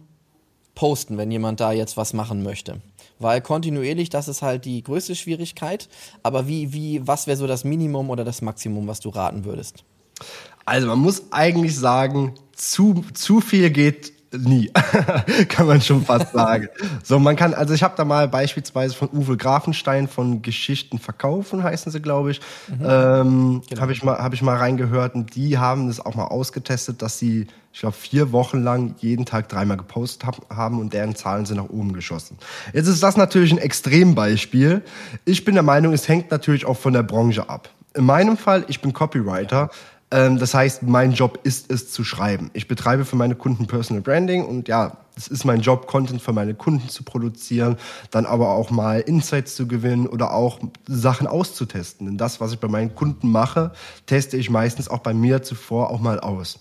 posten, 0.75 1.19
wenn 1.19 1.31
jemand 1.31 1.61
da 1.61 1.73
jetzt 1.73 1.97
was 1.97 2.13
machen 2.13 2.43
möchte? 2.43 2.81
Weil 3.19 3.41
kontinuierlich, 3.41 4.11
das 4.11 4.29
ist 4.29 4.43
halt 4.43 4.65
die 4.65 4.83
größte 4.83 5.15
Schwierigkeit. 5.17 5.89
Aber 6.23 6.47
wie, 6.49 6.73
wie, 6.73 7.07
was 7.07 7.27
wäre 7.27 7.37
so 7.37 7.47
das 7.47 7.65
Minimum 7.65 8.11
oder 8.11 8.25
das 8.25 8.43
Maximum, 8.43 8.87
was 8.87 9.01
du 9.01 9.09
raten 9.09 9.45
würdest? 9.45 9.85
Also 10.65 10.87
man 10.87 10.99
muss 10.99 11.33
eigentlich 11.33 11.77
sagen, 11.77 12.35
zu, 12.55 13.05
zu 13.15 13.41
viel 13.41 13.71
geht 13.71 14.13
nie, 14.37 14.71
kann 15.49 15.67
man 15.67 15.81
schon 15.81 16.05
fast 16.05 16.33
sagen. 16.33 16.69
So, 17.03 17.19
man 17.19 17.37
kann, 17.37 17.55
also 17.55 17.75
ich 17.75 17.83
habe 17.83 17.95
da 17.97 18.05
mal 18.05 18.29
beispielsweise 18.29 18.95
von 18.95 19.09
Uwe 19.13 19.37
Grafenstein 19.37 20.09
von 20.09 20.43
Geschichten 20.43 20.99
verkaufen, 20.99 21.63
heißen 21.63 21.93
sie, 21.93 22.01
glaube 22.01 22.33
ich. 22.33 22.41
Mhm. 22.69 22.87
Ähm, 22.87 23.63
genau. 23.69 23.81
Habe 23.81 23.93
ich 23.93 24.03
mal, 24.03 24.19
habe 24.19 24.35
ich 24.35 24.43
mal 24.43 24.57
reingehört 24.57 25.15
und 25.15 25.35
die 25.35 25.59
haben 25.59 25.89
das 25.89 26.01
auch 26.01 26.15
mal 26.15 26.27
ausgetestet, 26.27 27.03
dass 27.03 27.19
sie, 27.19 27.47
ich 27.73 27.81
glaube, 27.81 27.97
vier 27.97 28.33
Wochen 28.33 28.63
lang 28.63 28.95
jeden 28.99 29.27
Tag 29.27 29.49
dreimal 29.49 29.77
gepostet 29.77 30.27
hab, 30.27 30.49
haben 30.55 30.81
und 30.81 30.93
deren 30.93 31.15
Zahlen 31.15 31.47
sind 31.47 31.59
nach 31.59 31.69
oben 31.69 31.93
geschossen. 31.93 32.39
Jetzt 32.73 32.89
ist 32.89 33.03
das 33.03 33.17
natürlich 33.17 33.53
ein 33.53 33.59
Extrembeispiel. 33.59 34.83
Ich 35.25 35.45
bin 35.45 35.55
der 35.55 35.63
Meinung, 35.63 35.93
es 35.93 36.09
hängt 36.09 36.31
natürlich 36.31 36.65
auch 36.67 36.77
von 36.77 36.93
der 36.93 37.03
Branche 37.03 37.49
ab. 37.49 37.69
In 37.95 38.07
meinem 38.07 38.37
Fall, 38.39 38.65
ich 38.69 38.81
bin 38.81 38.93
Copywriter. 38.93 39.63
Ähm, 39.65 39.69
das 40.13 40.53
heißt, 40.53 40.83
mein 40.83 41.13
Job 41.13 41.41
ist 41.43 41.71
es 41.73 41.91
zu 41.91 42.05
schreiben. 42.05 42.51
Ich 42.53 42.69
betreibe 42.69 43.07
für 43.07 43.17
meine 43.17 43.35
Kunden 43.35 43.67
Personal 43.67 44.03
Branding 44.03 44.45
und 44.45 44.69
ja, 44.69 44.99
es 45.17 45.27
ist 45.29 45.45
mein 45.45 45.61
Job, 45.61 45.87
Content 45.87 46.21
für 46.21 46.33
meine 46.33 46.55
Kunden 46.55 46.89
zu 46.89 47.03
produzieren, 47.03 47.77
dann 48.11 48.27
aber 48.27 48.51
auch 48.51 48.71
mal 48.71 49.01
Insights 49.01 49.57
zu 49.57 49.67
gewinnen 49.67 50.07
oder 50.07 50.35
auch 50.35 50.59
Sachen 50.87 51.27
auszutesten. 51.27 52.07
Denn 52.07 52.19
das, 52.19 52.41
was 52.41 52.53
ich 52.53 52.59
bei 52.59 52.69
meinen 52.69 52.95
Kunden 52.95 53.31
mache, 53.31 53.73
teste 54.07 54.37
ich 54.37 54.51
meistens 54.51 54.89
auch 54.89 55.01
bei 55.01 55.15
mir 55.15 55.43
zuvor 55.43 55.91
auch 55.91 56.01
mal 56.01 56.21
aus. 56.21 56.61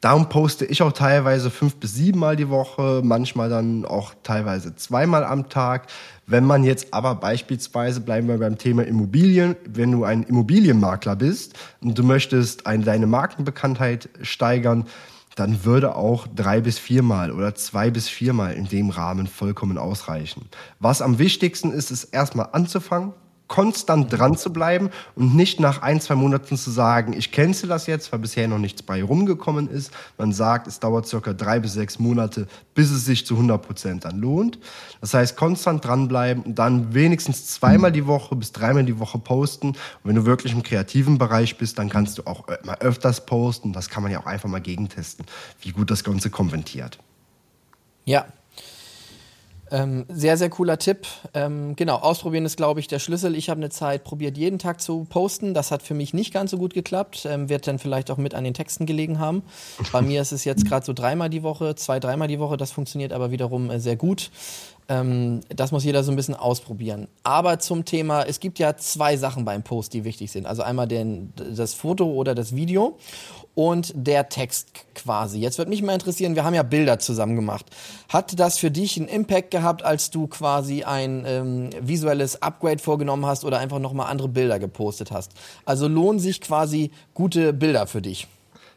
Darum 0.00 0.28
poste 0.28 0.66
ich 0.66 0.82
auch 0.82 0.92
teilweise 0.92 1.50
fünf 1.50 1.76
bis 1.76 1.94
sieben 1.94 2.18
Mal 2.20 2.36
die 2.36 2.50
Woche, 2.50 3.00
manchmal 3.02 3.48
dann 3.48 3.84
auch 3.84 4.12
teilweise 4.22 4.76
zweimal 4.76 5.24
am 5.24 5.48
Tag. 5.48 5.86
Wenn 6.26 6.44
man 6.44 6.64
jetzt 6.64 6.92
aber 6.92 7.14
beispielsweise, 7.14 8.00
bleiben 8.00 8.28
wir 8.28 8.38
beim 8.38 8.58
Thema 8.58 8.84
Immobilien, 8.84 9.56
wenn 9.66 9.92
du 9.92 10.04
ein 10.04 10.22
Immobilienmakler 10.22 11.16
bist 11.16 11.54
und 11.80 11.98
du 11.98 12.02
möchtest 12.02 12.66
eine, 12.66 12.84
deine 12.84 13.06
Markenbekanntheit 13.06 14.10
steigern, 14.20 14.84
dann 15.34 15.64
würde 15.64 15.94
auch 15.94 16.26
drei 16.34 16.60
bis 16.60 16.78
viermal 16.78 17.30
oder 17.30 17.54
zwei 17.54 17.90
bis 17.90 18.08
viermal 18.08 18.54
in 18.54 18.68
dem 18.68 18.90
Rahmen 18.90 19.26
vollkommen 19.26 19.78
ausreichen. 19.78 20.48
Was 20.78 21.02
am 21.02 21.18
wichtigsten 21.18 21.72
ist, 21.72 21.90
ist 21.90 22.04
erstmal 22.04 22.50
anzufangen, 22.52 23.12
konstant 23.48 24.12
dran 24.12 24.36
zu 24.36 24.52
bleiben 24.52 24.90
und 25.14 25.34
nicht 25.34 25.60
nach 25.60 25.82
ein, 25.82 26.00
zwei 26.00 26.14
Monaten 26.14 26.56
zu 26.56 26.70
sagen, 26.70 27.12
ich 27.12 27.32
cancel 27.32 27.68
das 27.68 27.86
jetzt, 27.86 28.10
weil 28.12 28.18
bisher 28.18 28.48
noch 28.48 28.58
nichts 28.58 28.82
bei 28.82 29.02
rumgekommen 29.02 29.68
ist. 29.68 29.92
Man 30.18 30.32
sagt, 30.32 30.66
es 30.66 30.80
dauert 30.80 31.06
circa 31.06 31.32
drei 31.32 31.60
bis 31.60 31.74
sechs 31.74 31.98
Monate, 31.98 32.48
bis 32.74 32.90
es 32.90 33.04
sich 33.04 33.26
zu 33.26 33.34
100 33.34 33.62
Prozent 33.62 34.04
dann 34.04 34.18
lohnt. 34.18 34.58
Das 35.00 35.14
heißt, 35.14 35.36
konstant 35.36 35.84
dranbleiben 35.84 36.42
und 36.42 36.58
dann 36.58 36.92
wenigstens 36.94 37.46
zweimal 37.46 37.92
die 37.92 38.06
Woche 38.06 38.34
bis 38.34 38.52
dreimal 38.52 38.84
die 38.84 38.98
Woche 38.98 39.18
posten. 39.18 39.68
Und 39.68 39.76
wenn 40.02 40.16
du 40.16 40.26
wirklich 40.26 40.52
im 40.52 40.62
kreativen 40.62 41.18
Bereich 41.18 41.56
bist, 41.56 41.78
dann 41.78 41.88
kannst 41.88 42.18
du 42.18 42.26
auch 42.26 42.46
mal 42.64 42.76
öfters 42.80 43.26
posten. 43.26 43.72
Das 43.72 43.88
kann 43.88 44.02
man 44.02 44.10
ja 44.10 44.20
auch 44.20 44.26
einfach 44.26 44.48
mal 44.48 44.60
gegentesten, 44.60 45.24
wie 45.60 45.70
gut 45.70 45.90
das 45.90 46.02
Ganze 46.02 46.30
konventiert. 46.30 46.98
Ja, 48.04 48.26
ähm, 49.70 50.06
sehr, 50.08 50.36
sehr 50.36 50.50
cooler 50.50 50.78
Tipp. 50.78 51.06
Ähm, 51.34 51.74
genau, 51.76 51.96
ausprobieren 51.96 52.44
ist, 52.44 52.56
glaube 52.56 52.80
ich, 52.80 52.88
der 52.88 52.98
Schlüssel. 52.98 53.34
Ich 53.34 53.50
habe 53.50 53.58
eine 53.58 53.70
Zeit 53.70 54.04
probiert, 54.04 54.38
jeden 54.38 54.58
Tag 54.58 54.80
zu 54.80 55.04
posten. 55.08 55.54
Das 55.54 55.70
hat 55.70 55.82
für 55.82 55.94
mich 55.94 56.14
nicht 56.14 56.32
ganz 56.32 56.52
so 56.52 56.58
gut 56.58 56.74
geklappt. 56.74 57.26
Ähm, 57.28 57.48
wird 57.48 57.66
dann 57.66 57.78
vielleicht 57.78 58.10
auch 58.10 58.16
mit 58.16 58.34
an 58.34 58.44
den 58.44 58.54
Texten 58.54 58.86
gelegen 58.86 59.18
haben. 59.18 59.42
Bei 59.92 60.02
mir 60.02 60.22
ist 60.22 60.32
es 60.32 60.44
jetzt 60.44 60.66
gerade 60.66 60.86
so 60.86 60.92
dreimal 60.92 61.30
die 61.30 61.42
Woche, 61.42 61.74
zwei, 61.74 61.98
dreimal 61.98 62.28
die 62.28 62.38
Woche. 62.38 62.56
Das 62.56 62.70
funktioniert 62.70 63.12
aber 63.12 63.30
wiederum 63.30 63.70
äh, 63.70 63.80
sehr 63.80 63.96
gut. 63.96 64.30
Ähm, 64.88 65.40
das 65.48 65.72
muss 65.72 65.84
jeder 65.84 66.04
so 66.04 66.12
ein 66.12 66.16
bisschen 66.16 66.34
ausprobieren. 66.34 67.08
Aber 67.22 67.58
zum 67.58 67.84
Thema, 67.84 68.22
es 68.22 68.40
gibt 68.40 68.58
ja 68.58 68.76
zwei 68.76 69.16
Sachen 69.16 69.44
beim 69.44 69.62
Post, 69.62 69.94
die 69.94 70.04
wichtig 70.04 70.30
sind. 70.30 70.46
Also 70.46 70.62
einmal 70.62 70.86
den, 70.86 71.32
das 71.36 71.74
Foto 71.74 72.06
oder 72.06 72.34
das 72.34 72.54
Video 72.54 72.96
und 73.54 73.92
der 73.96 74.28
Text 74.28 74.68
quasi. 74.94 75.40
Jetzt 75.40 75.58
würde 75.58 75.70
mich 75.70 75.82
mal 75.82 75.94
interessieren, 75.94 76.34
wir 76.36 76.44
haben 76.44 76.54
ja 76.54 76.62
Bilder 76.62 76.98
zusammen 76.98 77.36
gemacht. 77.36 77.66
Hat 78.08 78.38
das 78.38 78.58
für 78.58 78.70
dich 78.70 78.96
einen 78.96 79.08
Impact 79.08 79.50
gehabt, 79.50 79.82
als 79.82 80.10
du 80.10 80.26
quasi 80.26 80.84
ein 80.84 81.24
ähm, 81.26 81.70
visuelles 81.80 82.42
Upgrade 82.42 82.78
vorgenommen 82.78 83.26
hast 83.26 83.44
oder 83.44 83.58
einfach 83.58 83.78
nochmal 83.78 84.08
andere 84.10 84.28
Bilder 84.28 84.58
gepostet 84.58 85.10
hast? 85.10 85.32
Also 85.64 85.88
lohnen 85.88 86.20
sich 86.20 86.40
quasi 86.40 86.90
gute 87.14 87.52
Bilder 87.52 87.86
für 87.86 88.02
dich? 88.02 88.28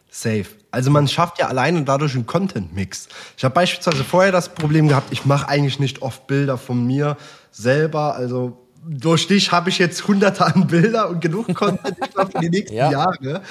Safe. 0.09 0.45
Also 0.71 0.91
man 0.91 1.07
schafft 1.07 1.39
ja 1.39 1.47
alleine 1.47 1.83
dadurch 1.83 2.15
einen 2.15 2.25
Content-Mix. 2.25 3.07
Ich 3.37 3.43
habe 3.43 3.53
beispielsweise 3.53 4.03
vorher 4.03 4.31
das 4.31 4.49
Problem 4.49 4.87
gehabt, 4.87 5.11
ich 5.11 5.25
mache 5.25 5.47
eigentlich 5.47 5.79
nicht 5.79 6.01
oft 6.01 6.27
Bilder 6.27 6.57
von 6.57 6.85
mir 6.85 7.17
selber. 7.51 8.15
Also 8.15 8.57
durch 8.87 9.27
dich 9.27 9.51
habe 9.51 9.69
ich 9.69 9.77
jetzt 9.77 10.07
hunderte 10.07 10.45
an 10.45 10.67
Bilder 10.67 11.09
und 11.09 11.21
genug 11.21 11.53
Content 11.53 11.97
für 12.31 12.39
die 12.39 12.49
nächsten 12.49 12.75
ja. 12.75 12.91
Jahre. 12.91 13.41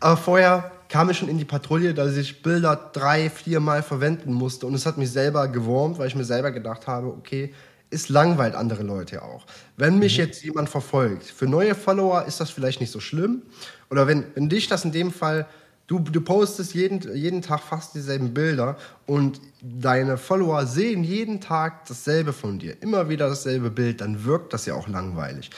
Aber 0.00 0.16
vorher 0.16 0.70
kam 0.88 1.10
ich 1.10 1.18
schon 1.18 1.28
in 1.28 1.38
die 1.38 1.44
Patrouille, 1.44 1.94
dass 1.94 2.16
ich 2.16 2.42
Bilder 2.42 2.76
drei, 2.92 3.30
vier 3.30 3.60
Mal 3.60 3.82
verwenden 3.82 4.32
musste. 4.32 4.66
Und 4.66 4.74
es 4.74 4.86
hat 4.86 4.98
mich 4.98 5.10
selber 5.10 5.48
gewurmt, 5.48 5.98
weil 5.98 6.08
ich 6.08 6.14
mir 6.14 6.24
selber 6.24 6.50
gedacht 6.50 6.86
habe, 6.86 7.08
okay, 7.08 7.52
es 7.90 8.08
langweilt 8.08 8.54
andere 8.54 8.82
Leute 8.82 9.22
auch. 9.22 9.46
Wenn 9.76 9.98
mich 9.98 10.18
mhm. 10.18 10.24
jetzt 10.24 10.44
jemand 10.44 10.68
verfolgt, 10.68 11.24
für 11.24 11.46
neue 11.46 11.74
Follower 11.74 12.24
ist 12.26 12.40
das 12.40 12.50
vielleicht 12.50 12.80
nicht 12.80 12.90
so 12.90 13.00
schlimm. 13.00 13.42
Oder 13.90 14.06
wenn, 14.06 14.24
wenn 14.34 14.48
dich 14.48 14.68
das 14.68 14.84
in 14.84 14.92
dem 14.92 15.12
Fall 15.12 15.46
Du, 15.86 15.98
du 15.98 16.20
postest 16.22 16.74
jeden, 16.74 17.14
jeden 17.14 17.42
Tag 17.42 17.60
fast 17.60 17.94
dieselben 17.94 18.32
Bilder 18.32 18.76
und 19.06 19.40
deine 19.60 20.16
Follower 20.16 20.64
sehen 20.66 21.04
jeden 21.04 21.42
Tag 21.42 21.86
dasselbe 21.86 22.32
von 22.32 22.58
dir, 22.58 22.82
immer 22.82 23.10
wieder 23.10 23.28
dasselbe 23.28 23.70
Bild, 23.70 24.00
dann 24.00 24.24
wirkt 24.24 24.54
das 24.54 24.64
ja 24.64 24.74
auch 24.74 24.88
langweilig. 24.88 25.50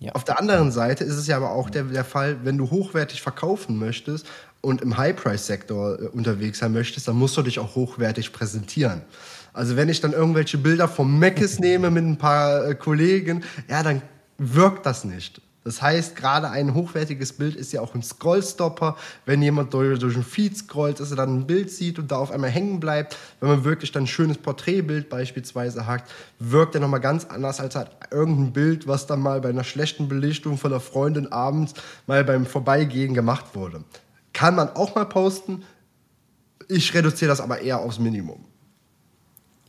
Ja. 0.00 0.12
Auf 0.12 0.24
der 0.24 0.38
anderen 0.38 0.70
Seite 0.70 1.04
ist 1.04 1.16
es 1.16 1.26
ja 1.26 1.36
aber 1.36 1.52
auch 1.52 1.70
der, 1.70 1.84
der 1.84 2.04
Fall, 2.04 2.44
wenn 2.44 2.58
du 2.58 2.70
hochwertig 2.70 3.22
verkaufen 3.22 3.78
möchtest 3.78 4.26
und 4.60 4.82
im 4.82 4.98
High-Price-Sektor 4.98 5.98
äh, 5.98 6.06
unterwegs 6.08 6.58
sein 6.58 6.72
möchtest, 6.72 7.08
dann 7.08 7.16
musst 7.16 7.36
du 7.36 7.42
dich 7.42 7.58
auch 7.58 7.74
hochwertig 7.74 8.32
präsentieren. 8.32 9.00
Also 9.54 9.76
wenn 9.76 9.88
ich 9.88 10.02
dann 10.02 10.12
irgendwelche 10.12 10.58
Bilder 10.58 10.88
vom 10.88 11.18
Meckes 11.18 11.58
nehme 11.58 11.90
mit 11.90 12.04
ein 12.04 12.18
paar 12.18 12.66
äh, 12.68 12.74
Kollegen, 12.74 13.44
ja, 13.68 13.82
dann 13.82 14.02
wirkt 14.36 14.84
das 14.84 15.04
nicht. 15.04 15.40
Das 15.64 15.80
heißt, 15.80 16.14
gerade 16.14 16.50
ein 16.50 16.74
hochwertiges 16.74 17.32
Bild 17.32 17.56
ist 17.56 17.72
ja 17.72 17.80
auch 17.80 17.94
ein 17.94 18.02
Scrollstopper. 18.02 18.96
Wenn 19.24 19.40
jemand 19.40 19.72
durch, 19.72 19.98
durch 19.98 20.14
einen 20.14 20.22
Feed 20.22 20.56
scrollt, 20.58 21.00
dass 21.00 21.10
er 21.10 21.16
dann 21.16 21.38
ein 21.38 21.46
Bild 21.46 21.70
sieht 21.70 21.98
und 21.98 22.10
da 22.10 22.18
auf 22.18 22.30
einmal 22.30 22.50
hängen 22.50 22.80
bleibt. 22.80 23.16
Wenn 23.40 23.48
man 23.48 23.64
wirklich 23.64 23.90
dann 23.90 24.04
ein 24.04 24.06
schönes 24.06 24.36
Porträtbild 24.36 25.08
beispielsweise 25.08 25.86
hat, 25.86 26.04
wirkt 26.38 26.74
er 26.74 26.82
nochmal 26.82 27.00
ganz 27.00 27.24
anders 27.24 27.60
als 27.60 27.76
halt 27.76 27.90
irgendein 28.10 28.52
Bild, 28.52 28.86
was 28.86 29.06
dann 29.06 29.20
mal 29.20 29.40
bei 29.40 29.48
einer 29.48 29.64
schlechten 29.64 30.06
Belichtung 30.06 30.58
von 30.58 30.70
einer 30.70 30.80
Freundin 30.80 31.32
abends 31.32 31.72
mal 32.06 32.24
beim 32.24 32.44
Vorbeigehen 32.44 33.14
gemacht 33.14 33.54
wurde. 33.54 33.84
Kann 34.34 34.56
man 34.56 34.68
auch 34.68 34.94
mal 34.94 35.06
posten. 35.06 35.64
Ich 36.68 36.92
reduziere 36.92 37.30
das 37.30 37.40
aber 37.40 37.60
eher 37.60 37.78
aufs 37.78 37.98
Minimum. 37.98 38.44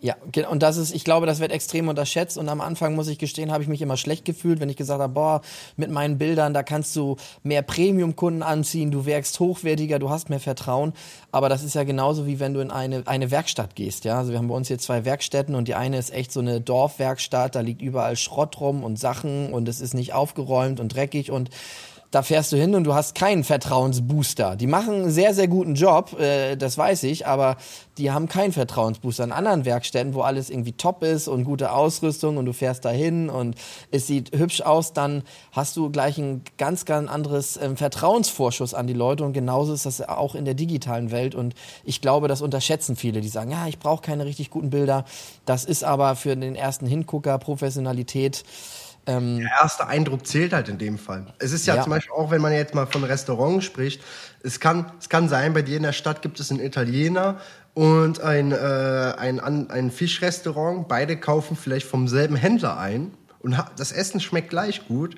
Ja, 0.01 0.15
und 0.49 0.61
das 0.61 0.77
ist, 0.77 0.93
ich 0.93 1.03
glaube, 1.03 1.25
das 1.25 1.39
wird 1.39 1.51
extrem 1.51 1.87
unterschätzt. 1.87 2.37
Und 2.37 2.49
am 2.49 2.61
Anfang, 2.61 2.95
muss 2.95 3.07
ich 3.07 3.17
gestehen, 3.17 3.51
habe 3.51 3.63
ich 3.63 3.69
mich 3.69 3.81
immer 3.81 3.97
schlecht 3.97 4.25
gefühlt, 4.25 4.59
wenn 4.59 4.69
ich 4.69 4.75
gesagt 4.75 5.01
habe, 5.01 5.13
boah, 5.13 5.41
mit 5.77 5.89
meinen 5.89 6.17
Bildern, 6.17 6.53
da 6.53 6.63
kannst 6.63 6.95
du 6.95 7.15
mehr 7.43 7.61
Premium-Kunden 7.61 8.43
anziehen, 8.43 8.91
du 8.91 9.05
wirkst 9.05 9.39
hochwertiger, 9.39 9.97
du 9.97 10.09
hast 10.09 10.29
mehr 10.29 10.41
Vertrauen. 10.41 10.93
Aber 11.31 11.49
das 11.49 11.63
ist 11.63 11.75
ja 11.75 11.83
genauso 11.83 12.27
wie 12.27 12.39
wenn 12.39 12.53
du 12.53 12.59
in 12.59 12.71
eine, 12.71 13.03
eine 13.05 13.31
Werkstatt 13.31 13.75
gehst. 13.75 14.05
Ja? 14.05 14.19
Also 14.19 14.31
wir 14.31 14.37
haben 14.37 14.49
bei 14.49 14.55
uns 14.55 14.67
hier 14.67 14.79
zwei 14.79 15.05
Werkstätten 15.05 15.55
und 15.55 15.67
die 15.67 15.75
eine 15.75 15.97
ist 15.97 16.13
echt 16.13 16.31
so 16.31 16.41
eine 16.41 16.59
Dorfwerkstatt, 16.59 17.55
da 17.55 17.61
liegt 17.61 17.81
überall 17.81 18.17
Schrott 18.17 18.59
rum 18.59 18.83
und 18.83 18.99
Sachen 18.99 19.53
und 19.53 19.67
es 19.69 19.81
ist 19.81 19.93
nicht 19.93 20.13
aufgeräumt 20.13 20.79
und 20.79 20.93
dreckig 20.93 21.31
und 21.31 21.49
da 22.15 22.21
fährst 22.21 22.53
du 22.53 22.55
hin 22.55 22.75
und 22.75 22.85
du 22.85 22.93
hast 22.93 23.13
keinen 23.13 23.43
Vertrauensbooster. 23.43 24.55
Die 24.55 24.67
machen 24.67 24.93
einen 24.93 25.11
sehr, 25.11 25.33
sehr 25.33 25.49
guten 25.49 25.75
Job, 25.75 26.17
äh, 26.17 26.55
das 26.55 26.77
weiß 26.77 27.03
ich, 27.03 27.27
aber 27.27 27.57
die 27.97 28.09
haben 28.09 28.29
keinen 28.29 28.53
Vertrauensbooster. 28.53 29.25
In 29.25 29.33
anderen 29.33 29.65
Werkstätten, 29.65 30.13
wo 30.13 30.21
alles 30.21 30.49
irgendwie 30.49 30.71
top 30.71 31.03
ist 31.03 31.27
und 31.27 31.43
gute 31.43 31.73
Ausrüstung 31.73 32.37
und 32.37 32.45
du 32.45 32.53
fährst 32.53 32.85
dahin 32.85 33.29
und 33.29 33.55
es 33.91 34.07
sieht 34.07 34.33
hübsch 34.33 34.61
aus, 34.61 34.93
dann 34.93 35.23
hast 35.51 35.75
du 35.75 35.89
gleich 35.89 36.17
ein 36.17 36.41
ganz, 36.57 36.85
ganz 36.85 37.11
anderes 37.11 37.57
ähm, 37.57 37.75
Vertrauensvorschuss 37.75 38.73
an 38.73 38.87
die 38.87 38.93
Leute 38.93 39.25
und 39.25 39.33
genauso 39.33 39.73
ist 39.73 39.85
das 39.85 39.99
auch 39.99 40.35
in 40.35 40.45
der 40.45 40.53
digitalen 40.53 41.11
Welt 41.11 41.35
und 41.35 41.53
ich 41.83 41.99
glaube, 41.99 42.29
das 42.29 42.41
unterschätzen 42.41 42.95
viele, 42.95 43.19
die 43.19 43.27
sagen, 43.27 43.51
ja, 43.51 43.67
ich 43.67 43.77
brauche 43.77 44.01
keine 44.01 44.23
richtig 44.23 44.51
guten 44.51 44.69
Bilder. 44.69 45.03
Das 45.45 45.65
ist 45.65 45.83
aber 45.83 46.15
für 46.15 46.37
den 46.37 46.55
ersten 46.55 46.87
Hingucker 46.87 47.37
Professionalität 47.39 48.45
Ähm, 49.07 49.39
der 49.39 49.51
erste 49.61 49.87
Eindruck 49.87 50.25
zählt 50.25 50.53
halt 50.53 50.67
in 50.67 50.77
dem 50.77 50.97
Fall. 50.97 51.25
Es 51.37 51.51
ist 51.51 51.67
ja, 51.67 51.75
ja, 51.75 51.83
zum 51.83 51.91
Beispiel 51.91 52.13
auch, 52.13 52.31
wenn 52.31 52.41
man 52.41 52.53
jetzt 52.53 52.73
mal 52.73 52.87
von 52.87 53.03
Restaurants 53.03 53.65
spricht, 53.65 54.01
es 54.41 54.59
kann, 54.59 54.91
es 54.99 55.09
kann 55.09 55.29
sein, 55.29 55.53
bei 55.53 55.61
dir 55.61 55.77
in 55.77 55.83
der 55.83 55.93
Stadt 55.93 56.21
gibt 56.21 56.39
es 56.39 56.51
einen 56.51 56.59
Italiener 56.59 57.39
und 57.75 58.21
ein, 58.21 58.51
äh, 58.51 58.55
ein, 59.17 59.39
ein 59.39 59.91
Fischrestaurant. 59.91 60.87
Beide 60.87 61.17
kaufen 61.17 61.55
vielleicht 61.55 61.87
vom 61.87 62.07
selben 62.07 62.35
Händler 62.35 62.79
ein 62.79 63.11
und 63.39 63.57
das 63.77 63.91
Essen 63.91 64.19
schmeckt 64.19 64.49
gleich 64.49 64.87
gut. 64.87 65.17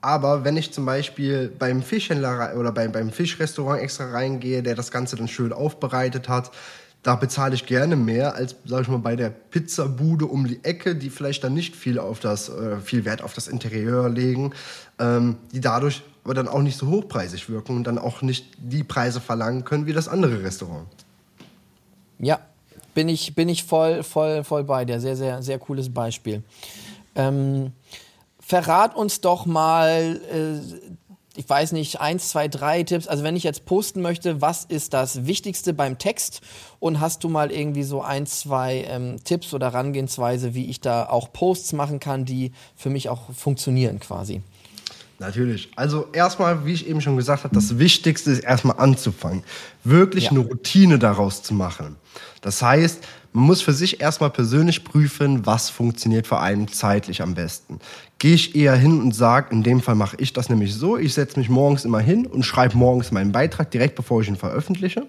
Aber 0.00 0.42
wenn 0.42 0.56
ich 0.56 0.72
zum 0.72 0.84
Beispiel 0.84 1.48
beim 1.56 1.80
Fischhändler 1.80 2.56
oder 2.56 2.72
beim, 2.72 2.90
beim 2.90 3.12
Fischrestaurant 3.12 3.80
extra 3.80 4.10
reingehe, 4.10 4.60
der 4.64 4.74
das 4.74 4.90
Ganze 4.90 5.14
dann 5.14 5.28
schön 5.28 5.52
aufbereitet 5.52 6.28
hat, 6.28 6.50
da 7.02 7.16
bezahle 7.16 7.54
ich 7.54 7.66
gerne 7.66 7.96
mehr 7.96 8.34
als, 8.34 8.54
sag 8.64 8.82
ich 8.82 8.88
mal, 8.88 8.98
bei 8.98 9.16
der 9.16 9.30
Pizzabude 9.30 10.26
um 10.26 10.46
die 10.46 10.62
Ecke, 10.64 10.94
die 10.94 11.10
vielleicht 11.10 11.42
dann 11.42 11.54
nicht 11.54 11.74
viel 11.74 11.98
auf 11.98 12.20
das, 12.20 12.48
äh, 12.48 12.78
viel 12.80 13.04
Wert 13.04 13.22
auf 13.22 13.34
das 13.34 13.48
Interieur 13.48 14.08
legen, 14.08 14.52
ähm, 14.98 15.36
die 15.52 15.60
dadurch 15.60 16.02
aber 16.24 16.34
dann 16.34 16.46
auch 16.46 16.62
nicht 16.62 16.78
so 16.78 16.86
hochpreisig 16.86 17.48
wirken 17.48 17.76
und 17.76 17.84
dann 17.84 17.98
auch 17.98 18.22
nicht 18.22 18.46
die 18.58 18.84
Preise 18.84 19.20
verlangen 19.20 19.64
können 19.64 19.86
wie 19.86 19.92
das 19.92 20.06
andere 20.06 20.44
Restaurant. 20.44 20.86
Ja, 22.20 22.38
bin 22.94 23.08
ich, 23.08 23.34
bin 23.34 23.48
ich 23.48 23.64
voll, 23.64 24.04
voll, 24.04 24.44
voll 24.44 24.62
bei 24.62 24.84
dir. 24.84 25.00
Sehr, 25.00 25.16
sehr, 25.16 25.42
sehr 25.42 25.58
cooles 25.58 25.92
Beispiel. 25.92 26.44
Ähm, 27.16 27.72
verrat 28.38 28.94
uns 28.94 29.20
doch 29.20 29.46
mal, 29.46 30.20
äh, 30.30 30.60
ich 31.34 31.48
weiß 31.48 31.72
nicht, 31.72 32.00
eins, 32.00 32.28
zwei, 32.28 32.48
drei 32.48 32.82
Tipps. 32.82 33.08
Also 33.08 33.24
wenn 33.24 33.36
ich 33.36 33.42
jetzt 33.42 33.64
posten 33.64 34.02
möchte, 34.02 34.40
was 34.40 34.64
ist 34.64 34.92
das 34.92 35.26
Wichtigste 35.26 35.72
beim 35.72 35.98
Text? 35.98 36.42
Und 36.78 37.00
hast 37.00 37.24
du 37.24 37.28
mal 37.28 37.50
irgendwie 37.50 37.84
so 37.84 38.02
ein, 38.02 38.26
zwei 38.26 38.84
ähm, 38.88 39.16
Tipps 39.24 39.54
oder 39.54 39.72
Herangehensweise, 39.72 40.54
wie 40.54 40.66
ich 40.66 40.80
da 40.80 41.06
auch 41.06 41.32
Posts 41.32 41.72
machen 41.72 42.00
kann, 42.00 42.24
die 42.24 42.52
für 42.76 42.90
mich 42.90 43.08
auch 43.08 43.32
funktionieren 43.32 43.98
quasi? 44.00 44.42
Natürlich. 45.18 45.70
Also 45.76 46.08
erstmal, 46.12 46.66
wie 46.66 46.72
ich 46.72 46.88
eben 46.88 47.00
schon 47.00 47.16
gesagt 47.16 47.44
habe, 47.44 47.54
das 47.54 47.78
Wichtigste 47.78 48.32
ist 48.32 48.40
erstmal 48.40 48.78
anzufangen. 48.78 49.44
Wirklich 49.84 50.24
ja. 50.24 50.30
eine 50.32 50.40
Routine 50.40 50.98
daraus 50.98 51.42
zu 51.42 51.54
machen. 51.54 51.96
Das 52.40 52.60
heißt, 52.60 52.98
man 53.32 53.44
muss 53.44 53.62
für 53.62 53.72
sich 53.72 54.00
erstmal 54.00 54.30
persönlich 54.30 54.84
prüfen, 54.84 55.46
was 55.46 55.70
funktioniert 55.70 56.26
für 56.26 56.38
einen 56.38 56.68
zeitlich 56.68 57.22
am 57.22 57.34
besten. 57.34 57.78
Gehe 58.18 58.34
ich 58.34 58.54
eher 58.54 58.74
hin 58.76 59.00
und 59.00 59.14
sage, 59.14 59.52
in 59.52 59.62
dem 59.62 59.80
Fall 59.80 59.94
mache 59.94 60.16
ich 60.18 60.32
das 60.32 60.48
nämlich 60.48 60.74
so, 60.74 60.96
ich 60.96 61.14
setze 61.14 61.38
mich 61.38 61.48
morgens 61.48 61.84
immer 61.84 62.00
hin 62.00 62.26
und 62.26 62.44
schreibe 62.44 62.76
morgens 62.76 63.10
meinen 63.10 63.32
Beitrag 63.32 63.70
direkt 63.70 63.96
bevor 63.96 64.20
ich 64.20 64.28
ihn 64.28 64.36
veröffentliche 64.36 65.06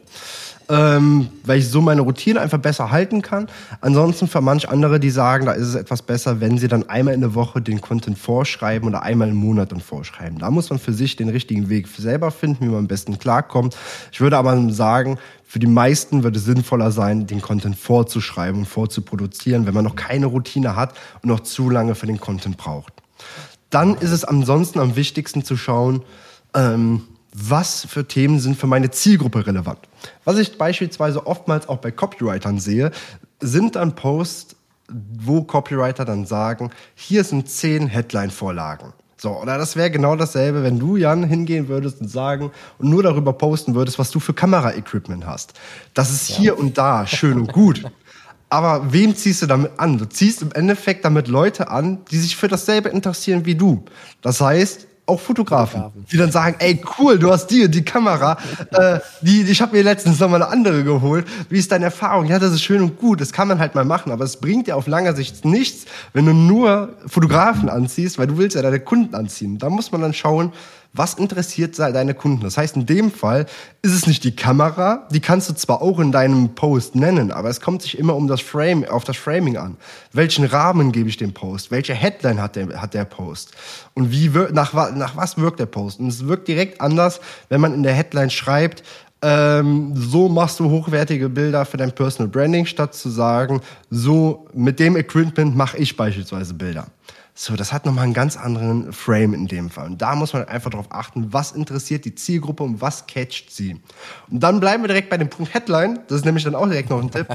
ähm, 0.73 1.29
weil 1.45 1.59
ich 1.59 1.69
so 1.69 1.81
meine 1.81 2.01
Routine 2.01 2.41
einfach 2.41 2.57
besser 2.57 2.89
halten 2.89 3.21
kann. 3.21 3.47
Ansonsten 3.79 4.27
für 4.27 4.41
manch 4.41 4.67
andere, 4.67 4.99
die 4.99 5.11
sagen, 5.11 5.45
da 5.45 5.51
ist 5.51 5.67
es 5.67 5.75
etwas 5.75 6.01
besser, 6.01 6.41
wenn 6.41 6.57
sie 6.57 6.67
dann 6.67 6.89
einmal 6.89 7.13
in 7.13 7.21
der 7.21 7.35
Woche 7.35 7.61
den 7.61 7.79
Content 7.79 8.17
vorschreiben 8.17 8.89
oder 8.89 9.03
einmal 9.03 9.29
im 9.29 9.35
Monat 9.35 9.71
dann 9.71 9.81
vorschreiben. 9.81 10.39
Da 10.39 10.49
muss 10.49 10.71
man 10.71 10.79
für 10.79 10.93
sich 10.93 11.15
den 11.15 11.29
richtigen 11.29 11.69
Weg 11.69 11.87
selber 11.87 12.31
finden, 12.31 12.65
wie 12.65 12.69
man 12.69 12.79
am 12.79 12.87
besten 12.87 13.19
klarkommt. 13.19 13.77
Ich 14.11 14.19
würde 14.19 14.35
aber 14.35 14.71
sagen, 14.71 15.19
für 15.45 15.59
die 15.59 15.67
meisten 15.67 16.23
würde 16.23 16.39
es 16.39 16.45
sinnvoller 16.45 16.91
sein, 16.91 17.27
den 17.27 17.41
Content 17.41 17.77
vorzuschreiben 17.77 18.61
und 18.61 18.65
vorzuproduzieren, 18.65 19.67
wenn 19.67 19.75
man 19.75 19.83
noch 19.83 19.95
keine 19.95 20.25
Routine 20.25 20.75
hat 20.75 20.95
und 21.21 21.29
noch 21.29 21.41
zu 21.41 21.69
lange 21.69 21.93
für 21.93 22.07
den 22.07 22.19
Content 22.19 22.57
braucht. 22.57 22.93
Dann 23.69 23.93
ist 23.95 24.11
es 24.11 24.23
ansonsten 24.23 24.79
am 24.79 24.95
wichtigsten 24.95 25.43
zu 25.43 25.55
schauen, 25.55 26.01
ähm, 26.55 27.03
was 27.33 27.85
für 27.85 28.07
Themen 28.07 28.39
sind 28.39 28.57
für 28.57 28.67
meine 28.67 28.91
Zielgruppe 28.91 29.45
relevant. 29.45 29.79
Was 30.23 30.37
ich 30.37 30.57
beispielsweise 30.57 31.25
oftmals 31.25 31.67
auch 31.67 31.77
bei 31.77 31.91
Copywritern 31.91 32.59
sehe, 32.59 32.91
sind 33.39 33.75
dann 33.75 33.95
Posts, 33.95 34.55
wo 34.87 35.43
Copywriter 35.43 36.05
dann 36.05 36.25
sagen, 36.25 36.69
hier 36.95 37.23
sind 37.23 37.49
zehn 37.49 37.87
Headline-Vorlagen. 37.87 38.93
So, 39.17 39.41
oder 39.41 39.57
das 39.57 39.75
wäre 39.75 39.89
genau 39.89 40.15
dasselbe, 40.15 40.63
wenn 40.63 40.79
du, 40.79 40.97
Jan, 40.97 41.23
hingehen 41.23 41.69
würdest 41.69 42.01
und 42.01 42.09
sagen 42.09 42.51
und 42.77 42.89
nur 42.89 43.03
darüber 43.03 43.33
posten 43.33 43.73
würdest, 43.73 43.97
was 43.97 44.11
du 44.11 44.19
für 44.19 44.33
Kamera-Equipment 44.33 45.25
hast. 45.25 45.53
Das 45.93 46.11
ist 46.11 46.29
ja. 46.29 46.35
hier 46.35 46.59
und 46.59 46.77
da 46.77 47.07
schön 47.07 47.39
und 47.39 47.53
gut. 47.53 47.83
Aber 48.49 48.91
wem 48.91 49.15
ziehst 49.15 49.41
du 49.41 49.47
damit 49.47 49.71
an? 49.77 49.97
Du 49.97 50.05
ziehst 50.05 50.41
im 50.41 50.51
Endeffekt 50.51 51.05
damit 51.05 51.27
Leute 51.27 51.71
an, 51.71 51.99
die 52.11 52.17
sich 52.17 52.35
für 52.35 52.49
dasselbe 52.49 52.89
interessieren 52.89 53.45
wie 53.45 53.55
du. 53.55 53.85
Das 54.21 54.41
heißt, 54.41 54.87
auch 55.05 55.19
Fotografen, 55.19 55.81
Fotografen, 55.81 56.05
die 56.11 56.17
dann 56.17 56.31
sagen, 56.31 56.55
ey 56.59 56.81
cool, 56.97 57.19
du 57.19 57.29
hast 57.29 57.47
die 57.47 57.65
und 57.65 57.75
die 57.75 57.83
Kamera, 57.83 58.37
äh, 58.71 58.99
die, 59.21 59.41
ich 59.41 59.61
habe 59.61 59.75
mir 59.75 59.83
letztens 59.83 60.19
noch 60.19 60.29
mal 60.29 60.41
eine 60.41 60.51
andere 60.51 60.83
geholt. 60.83 61.25
Wie 61.49 61.59
ist 61.59 61.71
deine 61.71 61.85
Erfahrung? 61.85 62.25
Ja, 62.25 62.39
das 62.39 62.53
ist 62.53 62.63
schön 62.63 62.81
und 62.81 62.97
gut, 62.97 63.19
das 63.19 63.33
kann 63.33 63.47
man 63.47 63.59
halt 63.59 63.75
mal 63.75 63.85
machen, 63.85 64.11
aber 64.11 64.23
es 64.23 64.37
bringt 64.37 64.67
dir 64.67 64.77
auf 64.77 64.87
langer 64.87 65.15
Sicht 65.15 65.43
nichts, 65.45 65.85
wenn 66.13 66.25
du 66.25 66.33
nur 66.33 66.93
Fotografen 67.05 67.69
anziehst, 67.69 68.17
weil 68.17 68.27
du 68.27 68.37
willst 68.37 68.55
ja 68.55 68.61
deine 68.61 68.79
Kunden 68.79 69.13
anziehen. 69.15 69.57
Da 69.57 69.69
muss 69.69 69.91
man 69.91 70.01
dann 70.01 70.13
schauen, 70.13 70.53
was 70.93 71.15
interessiert 71.15 71.77
deine 71.79 72.13
Kunden? 72.13 72.43
Das 72.43 72.55
heißt, 72.55 72.75
in 72.75 72.85
dem 72.85 73.11
Fall 73.11 73.47
ist 73.81 73.93
es 73.93 74.05
nicht 74.05 74.23
die 74.23 74.35
Kamera, 74.35 75.07
die 75.11 75.19
kannst 75.19 75.49
du 75.49 75.53
zwar 75.55 75.81
auch 75.81 75.99
in 75.99 76.11
deinem 76.11 76.53
Post 76.53 76.95
nennen, 76.95 77.31
aber 77.31 77.49
es 77.49 77.61
kommt 77.61 77.81
sich 77.81 77.97
immer 77.97 78.15
um 78.15 78.27
das 78.27 78.41
Frame, 78.41 78.85
auf 78.85 79.03
das 79.03 79.17
Framing 79.17 79.57
an. 79.57 79.77
Welchen 80.11 80.45
Rahmen 80.45 80.91
gebe 80.91 81.09
ich 81.09 81.17
dem 81.17 81.33
Post? 81.33 81.71
Welche 81.71 81.95
Headline 81.95 82.39
hat 82.39 82.55
der, 82.55 82.79
hat 82.79 82.93
der 82.93 83.05
Post? 83.05 83.53
Und 83.95 84.11
wie 84.11 84.29
nach, 84.51 84.73
nach 84.93 85.15
was 85.15 85.37
wirkt 85.37 85.59
der 85.59 85.65
Post? 85.65 85.99
Und 85.99 86.09
es 86.09 86.27
wirkt 86.27 86.47
direkt 86.47 86.79
anders, 86.79 87.19
wenn 87.49 87.59
man 87.59 87.73
in 87.73 87.81
der 87.81 87.93
Headline 87.93 88.29
schreibt, 88.29 88.83
ähm, 89.23 89.93
so 89.95 90.29
machst 90.29 90.59
du 90.59 90.69
hochwertige 90.69 91.29
Bilder 91.29 91.65
für 91.65 91.77
dein 91.77 91.93
Personal 91.93 92.29
Branding, 92.29 92.65
statt 92.65 92.93
zu 92.93 93.09
sagen, 93.09 93.61
so 93.89 94.47
mit 94.53 94.79
dem 94.79 94.97
Equipment 94.97 95.55
mache 95.55 95.77
ich 95.77 95.95
beispielsweise 95.95 96.53
Bilder. 96.53 96.87
So, 97.35 97.55
das 97.55 97.73
hat 97.73 97.85
nochmal 97.85 98.03
einen 98.03 98.13
ganz 98.13 98.37
anderen 98.37 98.93
Frame 98.93 99.33
in 99.33 99.47
dem 99.47 99.71
Fall. 99.71 99.87
Und 99.87 100.01
da 100.01 100.15
muss 100.15 100.33
man 100.33 100.47
einfach 100.47 100.69
darauf 100.69 100.91
achten, 100.91 101.33
was 101.33 101.51
interessiert 101.51 102.05
die 102.05 102.13
Zielgruppe 102.13 102.63
und 102.63 102.79
was 102.79 103.07
catcht 103.07 103.49
sie. 103.49 103.81
Und 104.29 104.41
dann 104.41 104.59
bleiben 104.59 104.83
wir 104.83 104.87
direkt 104.87 105.09
bei 105.09 105.17
dem 105.17 105.29
Punkt 105.29 105.53
Headline. 105.53 105.99
Das 106.07 106.19
ist 106.19 106.25
nämlich 106.25 106.43
dann 106.43 106.53
auch 106.53 106.67
direkt 106.67 106.91
noch 106.91 107.01
ein 107.01 107.09
Tipp. 107.09 107.27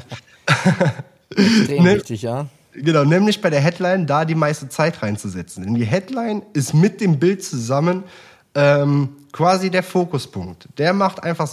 Extrem 1.30 1.82
ne 1.84 1.96
wichtig, 1.96 2.22
ja. 2.22 2.46
Genau, 2.74 3.04
nämlich 3.04 3.40
bei 3.40 3.50
der 3.50 3.60
Headline 3.60 4.06
da 4.06 4.24
die 4.24 4.36
meiste 4.36 4.68
Zeit 4.68 5.02
reinzusetzen. 5.02 5.64
Denn 5.64 5.74
die 5.74 5.84
Headline 5.84 6.42
ist 6.52 6.74
mit 6.74 7.00
dem 7.00 7.18
Bild 7.18 7.42
zusammen 7.42 8.04
ähm, 8.54 9.10
quasi 9.32 9.70
der 9.70 9.82
Fokuspunkt. 9.82 10.68
Der 10.78 10.92
macht 10.92 11.22
einfach, 11.22 11.50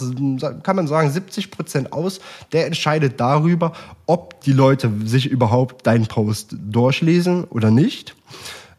kann 0.62 0.76
man 0.76 0.86
sagen, 0.86 1.10
70 1.10 1.50
Prozent 1.50 1.92
aus. 1.92 2.20
Der 2.52 2.66
entscheidet 2.66 3.20
darüber, 3.20 3.72
ob 4.06 4.40
die 4.42 4.52
Leute 4.52 4.90
sich 5.04 5.26
überhaupt 5.26 5.86
deinen 5.86 6.06
Post 6.06 6.56
durchlesen 6.58 7.44
oder 7.44 7.70
nicht. 7.70 8.14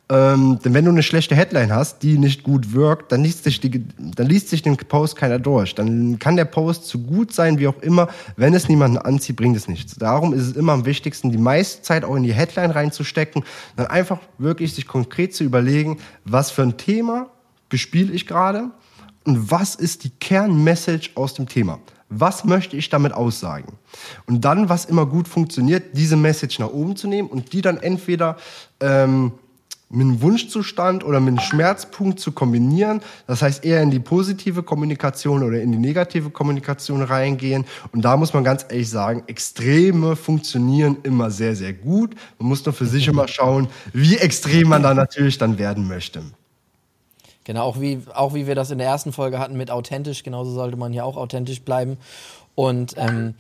Ähm, 0.09 0.59
denn 0.63 0.73
wenn 0.73 0.85
du 0.85 0.91
eine 0.91 1.03
schlechte 1.03 1.35
Headline 1.35 1.73
hast, 1.73 2.01
die 2.01 2.17
nicht 2.17 2.43
gut 2.43 2.71
wirkt, 2.71 3.11
dann 3.11 3.23
liest, 3.23 3.43
sich 3.43 3.59
die, 3.59 3.85
dann 3.97 4.27
liest 4.27 4.47
sich 4.47 4.61
den 4.61 4.77
Post 4.77 5.17
keiner 5.17 5.37
durch. 5.37 5.75
Dann 5.75 6.17
kann 6.17 6.37
der 6.37 6.45
Post 6.45 6.87
zu 6.87 6.99
gut 6.99 7.33
sein, 7.33 7.59
wie 7.59 7.67
auch 7.67 7.81
immer. 7.81 8.07
Wenn 8.37 8.53
es 8.53 8.69
niemanden 8.69 8.97
anzieht, 8.97 9.35
bringt 9.35 9.57
es 9.57 9.67
nichts. 9.67 9.95
Darum 9.95 10.33
ist 10.33 10.47
es 10.47 10.55
immer 10.55 10.71
am 10.73 10.85
wichtigsten, 10.85 11.31
die 11.31 11.37
meiste 11.37 11.81
Zeit 11.81 12.05
auch 12.05 12.15
in 12.15 12.23
die 12.23 12.33
Headline 12.33 12.71
reinzustecken. 12.71 13.43
Dann 13.75 13.87
einfach 13.87 14.19
wirklich 14.37 14.73
sich 14.73 14.87
konkret 14.87 15.35
zu 15.35 15.43
überlegen, 15.43 15.99
was 16.23 16.51
für 16.51 16.61
ein 16.61 16.77
Thema 16.77 17.27
bespiele 17.67 18.13
ich 18.13 18.27
gerade 18.27 18.71
und 19.25 19.51
was 19.51 19.75
ist 19.75 20.05
die 20.05 20.09
Kernmessage 20.09 21.11
aus 21.15 21.33
dem 21.33 21.49
Thema? 21.49 21.79
Was 22.07 22.45
möchte 22.45 22.77
ich 22.77 22.87
damit 22.87 23.11
aussagen? 23.11 23.73
Und 24.25 24.45
dann, 24.45 24.69
was 24.69 24.85
immer 24.85 25.05
gut 25.05 25.27
funktioniert, 25.27 25.97
diese 25.97 26.15
Message 26.15 26.59
nach 26.59 26.69
oben 26.69 26.95
zu 26.95 27.09
nehmen 27.09 27.27
und 27.27 27.51
die 27.51 27.61
dann 27.61 27.75
entweder 27.75 28.37
ähm, 28.79 29.33
mit 29.89 30.01
einem 30.01 30.21
Wunschzustand 30.21 31.03
oder 31.03 31.19
mit 31.19 31.29
einem 31.29 31.39
Schmerzpunkt 31.39 32.19
zu 32.19 32.33
kombinieren. 32.33 33.01
Das 33.25 33.41
heißt, 33.41 33.63
eher 33.63 33.81
in 33.81 33.89
die 33.89 33.99
positive 33.99 34.63
Kommunikation 34.63 35.43
oder 35.43 35.61
in 35.61 35.71
die 35.71 35.77
negative 35.77 36.29
Kommunikation 36.29 37.01
reingehen. 37.01 37.65
Und 37.93 38.03
da 38.03 38.17
muss 38.17 38.33
man 38.33 38.43
ganz 38.43 38.65
ehrlich 38.69 38.89
sagen, 38.89 39.23
Extreme 39.27 40.15
funktionieren 40.15 40.97
immer 41.03 41.31
sehr, 41.31 41.55
sehr 41.55 41.73
gut. 41.73 42.15
Man 42.37 42.49
muss 42.49 42.65
nur 42.65 42.73
für 42.73 42.85
sich 42.85 43.07
immer 43.07 43.27
schauen, 43.27 43.67
wie 43.93 44.17
extrem 44.17 44.67
man 44.67 44.83
da 44.83 44.93
natürlich 44.93 45.37
dann 45.37 45.57
werden 45.57 45.87
möchte. 45.87 46.21
Genau, 47.45 47.63
auch 47.63 47.79
wie, 47.79 48.01
auch 48.13 48.33
wie 48.33 48.45
wir 48.45 48.55
das 48.55 48.71
in 48.71 48.77
der 48.77 48.87
ersten 48.87 49.13
Folge 49.13 49.39
hatten 49.39 49.55
mit 49.55 49.71
authentisch, 49.71 50.21
genauso 50.23 50.51
sollte 50.51 50.75
man 50.75 50.91
hier 50.91 51.05
auch 51.05 51.15
authentisch 51.15 51.61
bleiben. 51.61 51.95
Und 52.55 52.95
ähm, 52.97 53.35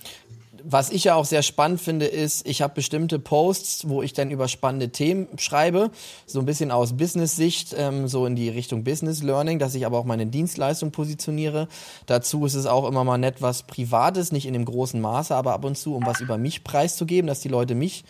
was 0.63 0.89
ich 0.89 1.05
ja 1.05 1.15
auch 1.15 1.25
sehr 1.25 1.43
spannend 1.43 1.81
finde, 1.81 2.05
ist, 2.05 2.47
ich 2.47 2.61
habe 2.61 2.73
bestimmte 2.75 3.19
Posts, 3.19 3.89
wo 3.89 4.01
ich 4.01 4.13
dann 4.13 4.31
über 4.31 4.47
spannende 4.47 4.89
Themen 4.89 5.27
schreibe, 5.37 5.91
so 6.25 6.39
ein 6.39 6.45
bisschen 6.45 6.71
aus 6.71 6.97
Business-Sicht, 6.97 7.75
ähm, 7.77 8.07
so 8.07 8.25
in 8.25 8.35
die 8.35 8.49
Richtung 8.49 8.83
Business 8.83 9.23
Learning, 9.23 9.59
dass 9.59 9.75
ich 9.75 9.85
aber 9.85 9.97
auch 9.99 10.05
meine 10.05 10.27
Dienstleistung 10.27 10.91
positioniere. 10.91 11.67
Dazu 12.05 12.45
ist 12.45 12.55
es 12.55 12.65
auch 12.65 12.87
immer 12.87 13.03
mal 13.03 13.17
nett 13.17 13.41
was 13.41 13.63
Privates, 13.63 14.31
nicht 14.31 14.45
in 14.45 14.53
dem 14.53 14.65
großen 14.65 14.99
Maße, 14.99 15.35
aber 15.35 15.53
ab 15.53 15.65
und 15.65 15.77
zu, 15.77 15.95
um 15.95 16.05
was 16.05 16.21
über 16.21 16.37
mich 16.37 16.63
preiszugeben, 16.63 17.27
dass 17.27 17.41
die 17.41 17.49
Leute 17.49 17.75
mich 17.75 18.03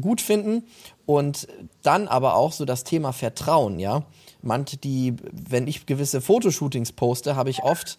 gut 0.00 0.20
finden. 0.20 0.64
Und 1.06 1.48
dann 1.82 2.08
aber 2.08 2.36
auch 2.36 2.52
so 2.52 2.64
das 2.64 2.84
Thema 2.84 3.12
Vertrauen, 3.12 3.78
ja 3.78 4.04
manche, 4.42 4.76
die, 4.76 5.14
wenn 5.32 5.66
ich 5.66 5.86
gewisse 5.86 6.20
Fotoshootings 6.20 6.92
poste, 6.92 7.36
habe 7.36 7.50
ich 7.50 7.62
oft 7.62 7.98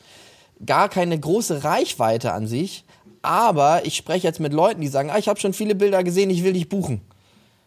gar 0.66 0.90
keine 0.90 1.20
große 1.20 1.64
Reichweite 1.64 2.34
an 2.34 2.48
sich, 2.48 2.84
aber 3.24 3.86
ich 3.86 3.96
spreche 3.96 4.28
jetzt 4.28 4.40
mit 4.40 4.54
Leuten, 4.54 4.82
die 4.82 4.88
sagen, 4.88 5.10
ah, 5.10 5.18
ich 5.18 5.28
habe 5.28 5.40
schon 5.40 5.54
viele 5.54 5.74
Bilder 5.74 6.04
gesehen, 6.04 6.30
ich 6.30 6.44
will 6.44 6.54
dich 6.54 6.70
buchen. 6.70 7.02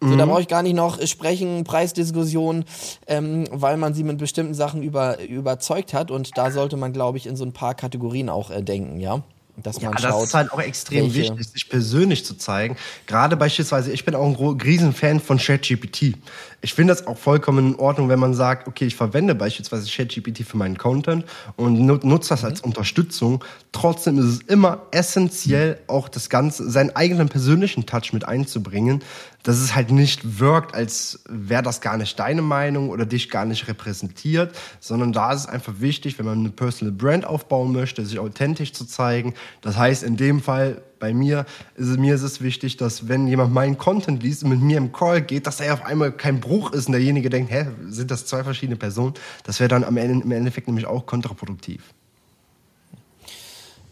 So, 0.01 0.14
da 0.14 0.27
brauche 0.27 0.42
ich 0.42 0.49
gar 0.49 0.62
nicht 0.62 0.77
noch 0.77 1.05
sprechen, 1.07 1.64
Preisdiskussionen, 1.64 2.66
ähm, 3.07 3.45
weil 3.51 3.79
man 3.79 3.95
sie 3.95 4.05
mit 4.05 4.19
bestimmten 4.19 4.53
Sachen 4.53 4.83
über, 4.83 5.21
überzeugt 5.23 5.95
hat. 5.95 6.11
Und 6.11 6.37
da 6.37 6.51
sollte 6.51 6.77
man, 6.77 6.92
glaube 6.92 7.16
ich, 7.16 7.27
in 7.27 7.35
so 7.35 7.45
ein 7.45 7.53
paar 7.53 7.75
Kategorien 7.75 8.29
auch 8.29 8.51
äh, 8.51 8.62
denken, 8.62 9.01
ja. 9.01 9.23
Dass 9.62 9.81
man 9.81 9.92
ja, 9.92 9.99
schaut, 9.99 10.21
das 10.21 10.29
ist 10.29 10.35
halt 10.35 10.53
auch 10.53 10.61
extrem 10.61 11.05
welche- 11.14 11.31
wichtig, 11.35 11.49
sich 11.49 11.69
persönlich 11.69 12.25
zu 12.27 12.35
zeigen. 12.35 12.77
Gerade 13.07 13.37
beispielsweise, 13.37 13.90
ich 13.90 14.05
bin 14.05 14.14
auch 14.14 14.27
ein 14.27 14.35
gro- 14.35 14.51
Riesenfan 14.51 15.19
von 15.19 15.38
ChatGPT. 15.38 16.14
Ich 16.61 16.75
finde 16.75 16.92
das 16.95 17.07
auch 17.07 17.16
vollkommen 17.16 17.73
in 17.73 17.79
Ordnung, 17.79 18.09
wenn 18.09 18.19
man 18.19 18.35
sagt, 18.35 18.69
okay, 18.69 18.87
ich 18.87 18.97
verwende 18.97 19.35
beispielsweise 19.35 19.88
ChatGPT 19.90 20.45
für 20.45 20.57
meinen 20.57 20.77
Content 20.77 21.25
und 21.57 21.81
nu- 21.81 21.99
nutze 22.03 22.31
das 22.31 22.45
als 22.45 22.61
Unterstützung. 22.61 23.42
Trotzdem 23.73 24.19
ist 24.19 24.25
es 24.27 24.38
immer 24.42 24.83
essentiell, 24.90 25.79
auch 25.87 26.09
das 26.09 26.29
Ganze, 26.29 26.69
seinen 26.71 26.95
eigenen 26.95 27.29
persönlichen 27.29 27.87
Touch 27.87 28.12
mit 28.12 28.27
einzubringen, 28.29 29.03
dass 29.47 29.59
es 29.59 29.77
halt 29.77 29.93
nicht 29.93 30.41
wirkt, 30.41 30.75
als 30.75 31.21
wäre 31.29 31.63
das 31.63 31.81
gar 31.81 31.97
nicht 31.97 32.19
deine 32.19 32.43
Meinung 32.43 32.91
oder 32.91 33.07
dich 33.07 33.31
gar 33.31 33.45
nicht 33.45 33.69
repräsentiert, 33.69 34.59
sondern 34.81 35.13
da 35.13 35.33
ist 35.33 35.43
es 35.43 35.47
einfach 35.47 35.75
wichtig, 35.79 36.19
wenn 36.19 36.27
man 36.27 36.41
eine 36.41 36.51
Personal 36.51 36.93
Brand 36.93 37.25
aufbauen 37.25 37.71
möchte, 37.71 38.05
sich 38.05 38.19
authentisch 38.19 38.73
zu 38.73 38.85
zeigen. 38.85 39.35
Das 39.61 39.77
heißt, 39.77 40.03
in 40.03 40.17
dem 40.17 40.43
Fall 40.43 40.83
bei 40.99 41.15
mir 41.15 41.47
ist 41.77 41.87
es, 41.87 41.97
mir 41.97 42.17
ist 42.17 42.23
es 42.23 42.41
wichtig, 42.41 42.77
dass 42.77 43.07
wenn 43.07 43.29
jemand 43.29 43.55
meinen 43.55 43.79
Content 43.79 44.21
liest 44.21 44.43
und 44.43 44.51
mit 44.51 44.63
mir 44.63 44.79
im 44.79 44.91
Call 44.91 45.23
geht, 45.23 45.47
dass 45.47 45.61
er 45.61 45.75
auf 45.75 45.85
einmal 45.85 46.11
kein 46.11 46.41
Bruch 46.41 46.73
ist 46.73 46.87
und 46.89 46.95
derjenige 46.95 47.31
denkt, 47.31 47.53
hä, 47.53 47.67
sind 47.89 48.11
das 48.11 48.27
zwei 48.27 48.43
verschiedene 48.43 48.77
Personen? 48.77 49.15
Das 49.45 49.61
wäre 49.61 49.69
dann 49.69 49.85
am 49.85 49.97
Ende, 49.97 50.25
im 50.25 50.33
Endeffekt 50.33 50.67
nämlich 50.67 50.87
auch 50.87 51.07
kontraproduktiv. 51.07 51.95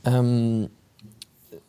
Ähm, 0.04 0.68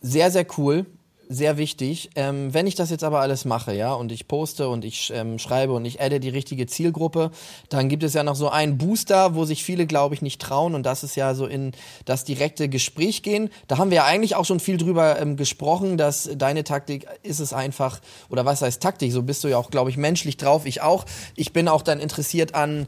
sehr, 0.02 0.32
sehr 0.32 0.48
cool. 0.58 0.88
Sehr 1.28 1.58
wichtig. 1.58 2.12
Ähm, 2.16 2.54
wenn 2.54 2.68
ich 2.68 2.76
das 2.76 2.92
jetzt 2.92 3.04
aber 3.04 3.20
alles 3.20 3.46
mache, 3.46 3.74
ja, 3.74 3.94
und 3.94 4.12
ich 4.12 4.28
poste 4.28 4.70
und 4.70 4.86
ich 4.86 5.12
ähm, 5.16 5.40
schreibe 5.40 5.74
und 5.74 5.84
ich 5.84 6.00
adde 6.00 6.20
die 6.20 6.30
richtige 6.30 6.68
Zielgruppe, 6.68 7.32
dann 7.70 7.90
gibt 7.90 8.04
es 8.04 8.14
ja 8.14 8.22
noch 8.22 8.36
so 8.36 8.50
einen 8.50 8.78
Booster, 8.78 9.34
wo 9.34 9.44
sich 9.44 9.64
viele, 9.64 9.88
glaube 9.88 10.14
ich, 10.14 10.22
nicht 10.22 10.40
trauen. 10.40 10.76
Und 10.76 10.84
das 10.84 11.04
ist 11.04 11.16
ja 11.16 11.34
so 11.34 11.48
in 11.48 11.72
das 12.06 12.26
direkte 12.26 12.70
Gespräch 12.70 13.24
gehen. 13.24 13.50
Da 13.68 13.80
haben 13.80 13.90
wir 13.90 13.98
ja 13.98 14.06
eigentlich 14.06 14.36
auch 14.36 14.46
schon 14.46 14.60
viel 14.60 14.78
drüber 14.78 15.20
ähm, 15.20 15.36
gesprochen, 15.36 15.98
dass 15.98 16.30
deine 16.36 16.64
Taktik 16.64 17.08
ist 17.24 17.40
es 17.40 17.54
einfach, 17.54 18.02
oder 18.30 18.46
was 18.46 18.62
heißt 18.62 18.82
Taktik? 18.82 19.12
So 19.12 19.24
bist 19.24 19.44
du 19.44 19.48
ja 19.48 19.58
auch, 19.58 19.72
glaube 19.72 19.90
ich, 19.90 19.98
menschlich 19.98 20.38
drauf. 20.38 20.68
Ich 20.68 20.84
auch. 20.84 21.06
Ich 21.36 21.54
bin 21.54 21.68
auch 21.68 21.82
dann 21.82 22.00
interessiert 22.00 22.54
an 22.54 22.86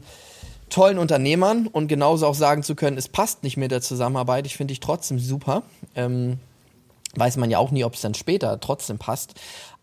tollen 0.70 0.98
Unternehmern 0.98 1.66
und 1.66 1.88
genauso 1.88 2.26
auch 2.26 2.34
sagen 2.34 2.62
zu 2.62 2.76
können, 2.76 2.98
es 2.98 3.08
passt 3.08 3.42
nicht 3.42 3.56
mit 3.56 3.72
der 3.72 3.80
Zusammenarbeit. 3.80 4.46
Ich 4.46 4.56
finde 4.56 4.72
ich 4.72 4.80
trotzdem 4.80 5.18
super. 5.18 5.64
Ähm, 5.96 6.38
weiß 7.14 7.36
man 7.36 7.50
ja 7.50 7.58
auch 7.58 7.70
nie, 7.70 7.84
ob 7.84 7.94
es 7.94 8.00
dann 8.00 8.14
später 8.14 8.60
trotzdem 8.60 8.98
passt. 8.98 9.34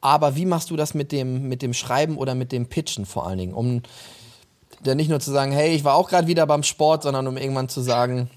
Aber 0.01 0.35
wie 0.35 0.45
machst 0.45 0.69
du 0.69 0.75
das 0.75 0.93
mit 0.93 1.11
dem, 1.11 1.47
mit 1.47 1.61
dem 1.61 1.73
Schreiben 1.73 2.17
oder 2.17 2.35
mit 2.35 2.51
dem 2.51 2.67
Pitchen 2.67 3.05
vor 3.05 3.27
allen 3.27 3.38
Dingen? 3.38 3.53
Um 3.53 3.81
dann 4.83 4.97
nicht 4.97 5.09
nur 5.09 5.19
zu 5.19 5.31
sagen, 5.31 5.51
hey, 5.51 5.75
ich 5.75 5.83
war 5.83 5.95
auch 5.95 6.09
gerade 6.09 6.27
wieder 6.27 6.45
beim 6.45 6.63
Sport, 6.63 7.03
sondern 7.03 7.27
um 7.27 7.38
irgendwann 7.38 7.69
zu 7.69 7.81
sagen, 7.81 8.29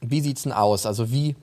wie 0.00 0.20
sieht's 0.20 0.42
denn 0.42 0.52
aus? 0.52 0.86
Also 0.86 1.10
wie, 1.10 1.34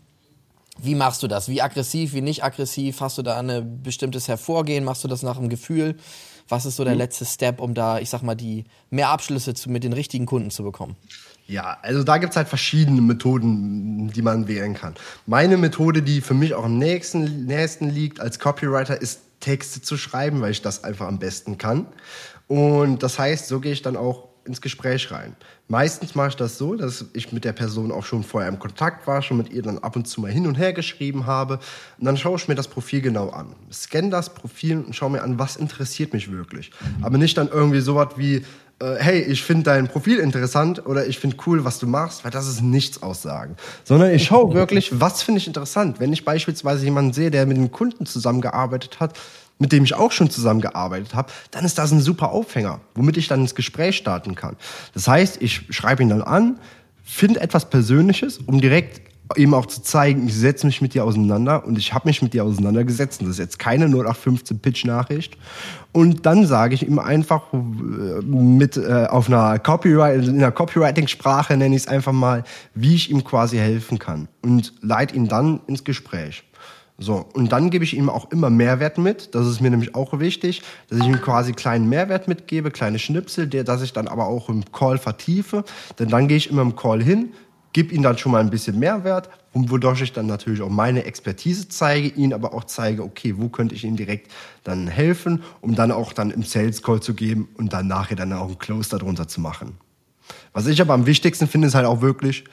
wie 0.78 0.96
machst 0.96 1.24
du 1.24 1.28
das? 1.28 1.50
Wie 1.50 1.62
aggressiv, 1.62 2.14
wie 2.14 2.22
nicht 2.22 2.44
aggressiv? 2.44 3.02
Hast 3.02 3.18
du 3.18 3.22
da 3.22 3.38
ein 3.38 3.82
bestimmtes 3.84 4.28
Hervorgehen? 4.28 4.84
Machst 4.84 5.04
du 5.04 5.08
das 5.08 5.24
nach 5.24 5.38
dem 5.38 5.50
Gefühl? 5.50 5.98
Was 6.48 6.66
ist 6.66 6.76
so 6.76 6.84
der 6.84 6.96
letzte 6.96 7.26
Step, 7.26 7.60
um 7.60 7.74
da, 7.74 8.00
ich 8.00 8.10
sag 8.10 8.22
mal, 8.22 8.36
die 8.36 8.66
mehr 8.92 9.10
Abschlüsse 9.10 9.54
zu, 9.54 9.70
mit 9.72 9.84
den 9.84 9.94
richtigen 9.94 10.26
Kunden 10.26 10.52
zu 10.52 10.64
bekommen? 10.64 10.96
Ja, 11.48 11.78
also 11.82 12.04
da 12.04 12.18
gibt's 12.18 12.36
halt 12.36 12.48
verschiedene 12.48 13.02
Methoden, 13.02 14.12
die 14.12 14.22
man 14.22 14.48
wählen 14.48 14.74
kann. 14.74 14.96
Meine 15.26 15.58
Methode, 15.58 16.02
die 16.02 16.22
für 16.22 16.34
mich 16.34 16.54
auch 16.54 16.66
am 16.66 16.78
nächsten, 16.78 17.46
nächsten 17.46 17.90
liegt 17.90 18.20
als 18.20 18.40
Copywriter, 18.40 19.00
ist 19.00 19.22
Texte 19.40 19.82
zu 19.82 19.98
schreiben, 19.98 20.42
weil 20.42 20.52
ich 20.52 20.62
das 20.62 20.84
einfach 20.84 21.08
am 21.08 21.20
besten 21.20 21.58
kann. 21.58 21.88
Und 22.48 23.04
das 23.04 23.20
heißt, 23.20 23.48
so 23.48 23.60
gehe 23.60 23.74
ich 23.74 23.82
dann 23.82 23.96
auch 23.96 24.28
ins 24.46 24.62
Gespräch 24.62 25.12
rein. 25.12 25.36
Meistens 25.68 26.16
mache 26.16 26.30
ich 26.30 26.36
das 26.36 26.58
so, 26.58 26.76
dass 26.76 27.06
ich 27.14 27.32
mit 27.32 27.44
der 27.44 27.54
Person 27.54 27.92
auch 27.92 28.06
schon 28.06 28.24
vorher 28.24 28.50
im 28.50 28.60
Kontakt 28.60 29.08
war, 29.08 29.22
schon 29.22 29.38
mit 29.38 29.52
ihr 29.52 29.62
dann 29.62 29.80
ab 29.80 29.96
und 29.96 30.08
zu 30.08 30.22
mal 30.22 30.32
hin 30.32 30.48
und 30.48 30.56
her 30.56 30.74
geschrieben 30.74 31.26
habe. 31.26 31.60
Und 31.98 32.06
dann 32.06 32.18
schaue 32.18 32.38
ich 32.38 32.48
mir 32.48 32.56
das 32.56 32.68
Profil 32.68 33.02
genau 33.02 33.30
an. 33.30 33.56
Scanne 33.72 34.10
das 34.10 34.34
Profil 34.34 34.78
und 34.78 34.96
schaue 34.96 35.10
mir 35.10 35.24
an, 35.24 35.40
was 35.40 35.56
interessiert 35.56 36.14
mich 36.14 36.32
wirklich. 36.32 36.72
Aber 37.02 37.18
nicht 37.18 37.38
dann 37.38 37.48
irgendwie 37.48 37.80
sowas 37.80 38.10
wie, 38.18 38.46
äh, 38.80 38.96
hey, 38.98 39.22
ich 39.22 39.42
finde 39.44 39.64
dein 39.64 39.88
Profil 39.88 40.20
interessant 40.20 40.86
oder 40.86 41.08
ich 41.08 41.18
finde 41.18 41.38
cool, 41.48 41.64
was 41.64 41.80
du 41.80 41.88
machst, 41.88 42.24
weil 42.24 42.32
das 42.32 42.48
ist 42.48 42.62
nichts 42.62 43.02
aussagen. 43.02 43.56
Sondern 43.86 44.14
ich 44.14 44.26
schaue 44.26 44.54
wirklich, 44.54 45.00
was 45.00 45.24
finde 45.24 45.40
ich 45.40 45.48
interessant. 45.48 46.00
Wenn 46.00 46.12
ich 46.14 46.26
beispielsweise 46.26 46.84
jemanden 46.84 47.14
sehe, 47.14 47.32
der 47.32 47.46
mit 47.46 47.58
einem 47.58 47.72
Kunden 47.72 48.06
zusammengearbeitet 48.06 49.00
hat, 49.00 49.18
mit 49.58 49.72
dem 49.72 49.84
ich 49.84 49.94
auch 49.94 50.12
schon 50.12 50.30
zusammengearbeitet 50.30 51.16
habe, 51.16 51.32
dann 51.52 51.66
ist 51.66 51.78
das 51.78 51.92
ein 51.92 52.02
super 52.02 52.32
Aufhänger, 52.32 52.82
womit 52.94 53.18
ich 53.18 53.28
dann 53.28 53.42
ins 53.42 53.56
Gespräch 53.56 53.98
starten 53.98 54.36
kann. 54.36 54.56
Das 54.94 55.08
heißt, 55.08 55.42
ich 55.42 55.68
schreibe 55.70 56.04
ihn 56.04 56.10
dann 56.10 56.22
an, 56.22 56.60
finde 57.04 57.40
etwas 57.42 57.70
Persönliches, 57.70 58.40
um 58.40 58.60
direkt 58.60 59.02
eben 59.36 59.54
auch 59.54 59.66
zu 59.66 59.82
zeigen, 59.82 60.28
ich 60.28 60.36
setze 60.36 60.66
mich 60.68 60.82
mit 60.82 60.94
dir 60.94 61.04
auseinander 61.04 61.66
und 61.66 61.78
ich 61.78 61.94
habe 61.94 62.08
mich 62.08 62.22
mit 62.22 62.34
dir 62.34 62.44
auseinandergesetzt. 62.44 63.22
Und 63.22 63.28
das 63.28 63.38
ist 63.38 63.40
jetzt 63.40 63.60
keine 63.60 63.86
0815 63.86 64.60
Pitch-Nachricht. 64.60 65.38
Und 65.92 66.26
dann 66.26 66.46
sage 66.46 66.76
ich 66.76 66.88
ihm 66.88 67.00
einfach 67.00 67.42
äh, 67.54 67.58
mit 67.58 68.78
äh, 68.78 69.08
auf 69.10 69.28
einer 69.28 69.58
Copyright, 69.60 70.28
in 70.28 70.36
einer 70.36 70.52
Copywriting-Sprache 70.52 71.58
nenne 71.58 71.76
ich 71.76 71.84
es 71.84 71.88
einfach 71.88 72.12
mal, 72.12 72.44
wie 72.76 72.96
ich 72.96 73.10
ihm 73.10 73.24
quasi 73.24 73.58
helfen 73.58 73.98
kann 73.98 74.28
und 74.42 74.74
leite 74.82 75.16
ihn 75.16 75.28
dann 75.28 75.62
ins 75.68 75.84
Gespräch. 75.84 76.44
So, 76.98 77.26
und 77.34 77.52
dann 77.52 77.72
gebe 77.72 77.84
ich 77.84 77.96
ihm 77.96 78.10
auch 78.10 78.32
immer 78.32 78.50
Mehrwert 78.50 78.98
mit. 78.98 79.36
Das 79.36 79.48
ist 79.48 79.60
mir 79.60 79.70
nämlich 79.70 79.96
auch 79.96 80.18
wichtig, 80.20 80.62
dass 80.90 81.00
ich 81.00 81.06
ihm 81.06 81.22
quasi 81.22 81.52
kleinen 81.52 81.90
Mehrwert 81.90 82.28
mitgebe, 82.30 82.72
kleine 82.72 83.00
Schnipsel, 83.00 83.48
der, 83.48 83.66
dass 83.66 83.82
ich 83.82 83.92
dann 83.92 84.08
aber 84.08 84.28
auch 84.28 84.48
im 84.48 84.64
Call 84.72 84.98
vertiefe. 84.98 85.66
Denn 86.00 86.10
dann 86.10 86.30
gehe 86.30 86.38
ich 86.38 86.50
immer 86.50 86.62
im 86.62 86.78
Call 86.78 87.04
hin, 87.04 87.34
gebe 87.74 87.94
ihm 87.94 88.02
dann 88.02 88.18
schon 88.18 88.32
mal 88.32 88.40
ein 88.40 88.50
bisschen 88.50 88.80
Mehrwert, 88.80 89.30
wodurch 89.54 90.02
ich 90.02 90.14
dann 90.14 90.28
natürlich 90.28 90.62
auch 90.62 90.70
meine 90.70 91.04
Expertise 91.04 91.68
zeige, 91.68 92.08
ihn 92.08 92.34
aber 92.34 92.54
auch 92.54 92.64
zeige, 92.64 93.04
okay, 93.04 93.36
wo 93.38 93.50
könnte 93.50 93.76
ich 93.76 93.84
ihm 93.84 93.98
direkt 93.98 94.32
dann 94.64 94.88
helfen, 94.88 95.44
um 95.60 95.76
dann 95.76 95.92
auch 95.92 96.14
dann 96.14 96.32
im 96.32 96.44
Sales 96.44 96.82
Call 96.82 97.02
zu 97.02 97.14
geben 97.14 97.50
und 97.58 97.74
dann 97.74 97.88
nachher 97.88 98.16
dann 98.16 98.32
auch 98.32 98.48
einen 98.48 98.60
Close 98.60 98.90
darunter 98.90 99.28
zu 99.28 99.42
machen. 99.42 99.78
Was 100.54 100.68
ich 100.68 100.80
aber 100.80 100.94
am 100.94 101.06
wichtigsten 101.06 101.48
finde, 101.48 101.68
ist 101.68 101.76
halt 101.76 101.86
auch 101.86 102.02
wirklich 102.02 102.46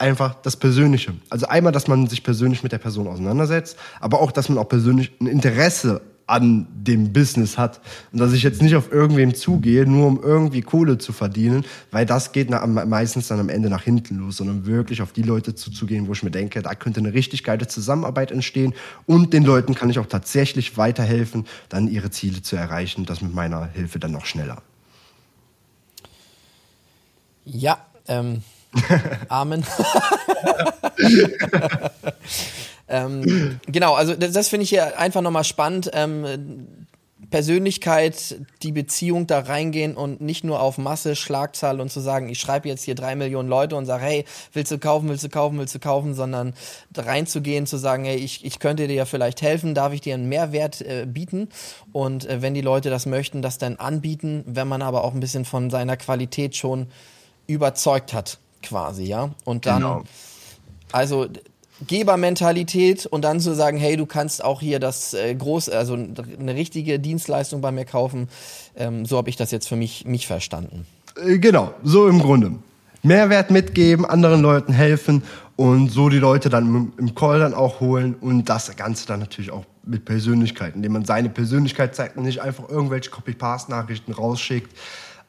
einfach 0.00 0.34
das 0.42 0.56
Persönliche. 0.56 1.14
Also 1.28 1.46
einmal, 1.46 1.72
dass 1.72 1.88
man 1.88 2.06
sich 2.06 2.22
persönlich 2.22 2.62
mit 2.62 2.72
der 2.72 2.78
Person 2.78 3.06
auseinandersetzt, 3.06 3.76
aber 4.00 4.20
auch, 4.20 4.32
dass 4.32 4.48
man 4.48 4.58
auch 4.58 4.68
persönlich 4.68 5.12
ein 5.20 5.26
Interesse 5.26 6.00
an 6.30 6.68
dem 6.72 7.12
Business 7.12 7.58
hat 7.58 7.80
und 8.12 8.20
dass 8.20 8.32
ich 8.32 8.44
jetzt 8.44 8.62
nicht 8.62 8.76
auf 8.76 8.92
irgendwem 8.92 9.34
zugehe, 9.34 9.84
nur 9.84 10.06
um 10.06 10.22
irgendwie 10.22 10.62
Kohle 10.62 10.96
zu 10.96 11.12
verdienen, 11.12 11.64
weil 11.90 12.06
das 12.06 12.30
geht 12.30 12.50
meistens 12.50 13.26
dann 13.26 13.40
am 13.40 13.48
Ende 13.48 13.68
nach 13.68 13.82
hinten 13.82 14.16
los, 14.18 14.36
sondern 14.36 14.64
wirklich 14.64 15.02
auf 15.02 15.12
die 15.12 15.22
Leute 15.22 15.56
zuzugehen, 15.56 16.06
wo 16.06 16.12
ich 16.12 16.22
mir 16.22 16.30
denke, 16.30 16.62
da 16.62 16.74
könnte 16.74 17.00
eine 17.00 17.12
richtig 17.12 17.42
geile 17.42 17.66
Zusammenarbeit 17.66 18.30
entstehen 18.30 18.74
und 19.06 19.32
den 19.32 19.42
Leuten 19.42 19.74
kann 19.74 19.90
ich 19.90 19.98
auch 19.98 20.06
tatsächlich 20.06 20.76
weiterhelfen, 20.76 21.46
dann 21.68 21.88
ihre 21.88 22.10
Ziele 22.10 22.42
zu 22.42 22.54
erreichen, 22.54 23.06
das 23.06 23.20
mit 23.22 23.34
meiner 23.34 23.66
Hilfe 23.66 23.98
dann 23.98 24.12
noch 24.12 24.24
schneller. 24.24 24.62
Ja, 27.44 27.84
ähm, 28.06 28.42
Amen. 29.28 29.64
ähm, 32.88 33.60
genau, 33.66 33.94
also 33.94 34.14
das, 34.14 34.32
das 34.32 34.48
finde 34.48 34.64
ich 34.64 34.70
hier 34.70 34.98
einfach 34.98 35.22
nochmal 35.22 35.44
spannend. 35.44 35.90
Ähm, 35.92 36.86
Persönlichkeit, 37.30 38.40
die 38.62 38.72
Beziehung 38.72 39.26
da 39.26 39.40
reingehen 39.40 39.94
und 39.94 40.20
nicht 40.20 40.42
nur 40.42 40.60
auf 40.60 40.78
Masse, 40.78 41.14
Schlagzahl 41.14 41.80
und 41.80 41.90
zu 41.90 42.00
sagen, 42.00 42.28
ich 42.28 42.40
schreibe 42.40 42.68
jetzt 42.68 42.82
hier 42.82 42.96
drei 42.96 43.14
Millionen 43.14 43.48
Leute 43.48 43.76
und 43.76 43.86
sage, 43.86 44.04
hey, 44.04 44.24
willst 44.52 44.72
du 44.72 44.78
kaufen, 44.78 45.08
willst 45.08 45.24
du 45.24 45.28
kaufen, 45.28 45.58
willst 45.58 45.74
du 45.74 45.78
kaufen, 45.78 46.14
sondern 46.14 46.54
reinzugehen, 46.96 47.66
zu 47.66 47.76
sagen, 47.76 48.04
hey, 48.04 48.16
ich, 48.16 48.44
ich 48.44 48.58
könnte 48.58 48.88
dir 48.88 48.94
ja 48.94 49.04
vielleicht 49.04 49.42
helfen, 49.42 49.74
darf 49.74 49.92
ich 49.92 50.00
dir 50.00 50.14
einen 50.14 50.28
Mehrwert 50.28 50.80
äh, 50.80 51.06
bieten 51.06 51.48
und 51.92 52.26
äh, 52.26 52.42
wenn 52.42 52.54
die 52.54 52.62
Leute 52.62 52.90
das 52.90 53.06
möchten, 53.06 53.42
das 53.42 53.58
dann 53.58 53.76
anbieten, 53.76 54.42
wenn 54.46 54.66
man 54.66 54.82
aber 54.82 55.04
auch 55.04 55.14
ein 55.14 55.20
bisschen 55.20 55.44
von 55.44 55.70
seiner 55.70 55.96
Qualität 55.96 56.56
schon 56.56 56.88
überzeugt 57.46 58.12
hat, 58.12 58.38
quasi, 58.62 59.04
ja. 59.04 59.30
Und 59.44 59.66
dann, 59.66 59.82
Genau. 59.82 60.02
also 60.92 61.26
Gebermentalität 61.86 63.06
und 63.06 63.22
dann 63.24 63.40
zu 63.40 63.54
sagen, 63.54 63.78
hey, 63.78 63.96
du 63.96 64.06
kannst 64.06 64.44
auch 64.44 64.60
hier 64.60 64.78
das 64.80 65.14
äh, 65.14 65.34
groß, 65.34 65.68
also 65.70 65.94
eine 65.94 66.54
richtige 66.54 66.98
Dienstleistung 66.98 67.60
bei 67.60 67.72
mir 67.72 67.84
kaufen. 67.84 68.28
Ähm, 68.76 69.06
so 69.06 69.16
habe 69.16 69.28
ich 69.30 69.36
das 69.36 69.50
jetzt 69.50 69.68
für 69.68 69.76
mich, 69.76 70.04
mich 70.04 70.26
verstanden. 70.26 70.86
Äh, 71.24 71.38
Genau, 71.38 71.72
so 71.82 72.06
im 72.08 72.18
Grunde. 72.20 72.52
Mehrwert 73.02 73.50
mitgeben, 73.50 74.04
anderen 74.04 74.42
Leuten 74.42 74.72
helfen 74.74 75.22
und 75.56 75.88
so 75.90 76.10
die 76.10 76.18
Leute 76.18 76.50
dann 76.50 76.66
im- 76.66 76.92
im 76.98 77.14
Call 77.14 77.38
dann 77.38 77.54
auch 77.54 77.80
holen 77.80 78.14
und 78.20 78.44
das 78.50 78.76
Ganze 78.76 79.06
dann 79.06 79.20
natürlich 79.20 79.50
auch 79.50 79.64
mit 79.82 80.04
Persönlichkeit, 80.04 80.74
indem 80.76 80.92
man 80.92 81.04
seine 81.06 81.30
Persönlichkeit 81.30 81.94
zeigt 81.94 82.16
und 82.18 82.24
nicht 82.24 82.40
einfach 82.42 82.68
irgendwelche 82.68 83.08
Copy-Paste-Nachrichten 83.10 84.12
rausschickt, 84.12 84.70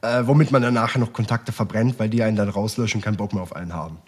äh, 0.02 0.26
womit 0.26 0.50
man 0.52 0.62
dann 0.62 0.74
nachher 0.74 0.98
noch 0.98 1.12
Kontakte 1.12 1.52
verbrennt, 1.52 1.98
weil 1.98 2.08
die 2.08 2.22
einen 2.22 2.36
dann 2.36 2.48
rauslöschen 2.48 3.00
keinen 3.00 3.16
Bock 3.16 3.32
mehr 3.32 3.42
auf 3.42 3.56
einen 3.56 3.72
haben. 3.72 3.98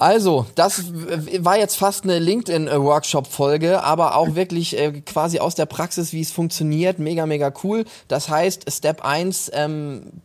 Also, 0.00 0.46
das 0.54 0.92
war 1.40 1.58
jetzt 1.58 1.76
fast 1.76 2.04
eine 2.04 2.20
LinkedIn-Workshop-Folge, 2.20 3.82
aber 3.82 4.14
auch 4.14 4.36
wirklich 4.36 4.78
äh, 4.78 5.00
quasi 5.00 5.40
aus 5.40 5.56
der 5.56 5.66
Praxis, 5.66 6.12
wie 6.12 6.20
es 6.20 6.30
funktioniert. 6.30 7.00
Mega, 7.00 7.26
mega 7.26 7.52
cool. 7.64 7.84
Das 8.06 8.28
heißt, 8.28 8.70
Step 8.70 9.04
1, 9.04 9.50
ähm, 9.54 10.22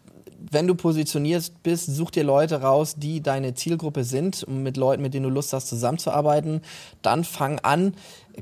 wenn 0.52 0.68
du 0.68 0.76
positioniert 0.76 1.52
bist, 1.64 1.88
such 1.88 2.12
dir 2.12 2.24
Leute 2.24 2.62
raus, 2.62 2.96
die 2.98 3.22
deine 3.22 3.56
Zielgruppe 3.56 4.04
sind, 4.04 4.48
mit 4.48 4.78
Leuten, 4.78 5.02
mit 5.02 5.16
denen 5.16 5.24
du 5.24 5.30
Lust 5.32 5.54
hast, 5.54 5.68
zusammenzuarbeiten. 5.70 6.62
Dann 7.02 7.24
fang 7.24 7.58
an, 7.60 7.96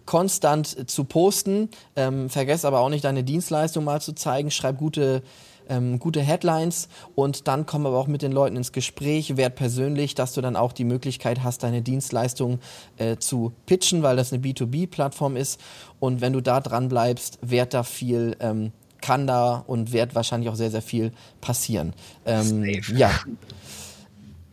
konstant 0.06 0.90
zu 0.90 1.04
posten. 1.04 1.70
Ähm, 1.96 2.30
vergess 2.30 2.66
aber 2.66 2.80
auch 2.80 2.90
nicht, 2.90 3.04
deine 3.04 3.24
Dienstleistung 3.24 3.84
mal 3.84 4.02
zu 4.02 4.14
zeigen. 4.14 4.52
Schreib 4.52 4.78
gute 4.78 5.22
ähm, 5.70 6.00
gute 6.00 6.22
Headlines 6.22 6.90
und 7.16 7.48
dann 7.48 7.66
komm 7.66 7.86
aber 7.86 7.98
auch 7.98 8.08
mit 8.08 8.22
den 8.22 8.32
Leuten 8.32 8.58
ins 8.58 8.72
Gespräch, 8.72 9.38
werd 9.38 9.56
persönlich, 9.56 10.16
dass 10.16 10.34
du 10.34 10.42
dann 10.42 10.56
auch 10.56 10.74
die 10.74 10.84
Möglichkeit 10.84 11.44
hast, 11.44 11.64
deine 11.64 11.82
Dienstleistung 11.82 12.60
äh, 12.98 13.18
zu 13.18 13.54
pitchen, 13.66 14.04
weil 14.04 14.18
das 14.18 14.34
eine 14.34 14.42
B2B-Plattform 14.44 15.38
ist 15.38 15.62
und 16.00 16.20
wenn 16.20 16.34
du 16.34 16.42
da 16.42 16.60
dran 16.60 16.90
bleibst, 16.90 17.40
werd 17.42 17.74
da 17.74 17.84
viel 17.84 18.36
ähm, 18.40 18.72
kann 19.02 19.26
da 19.26 19.64
und 19.66 19.94
wird 19.94 20.14
wahrscheinlich 20.14 20.50
auch 20.50 20.56
sehr, 20.56 20.70
sehr 20.70 20.84
viel 20.84 21.12
passieren. 21.42 21.94
Ähm, 22.26 22.64
ja. 22.96 23.12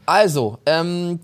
Also, 0.06 0.58
ähm, 0.64 1.20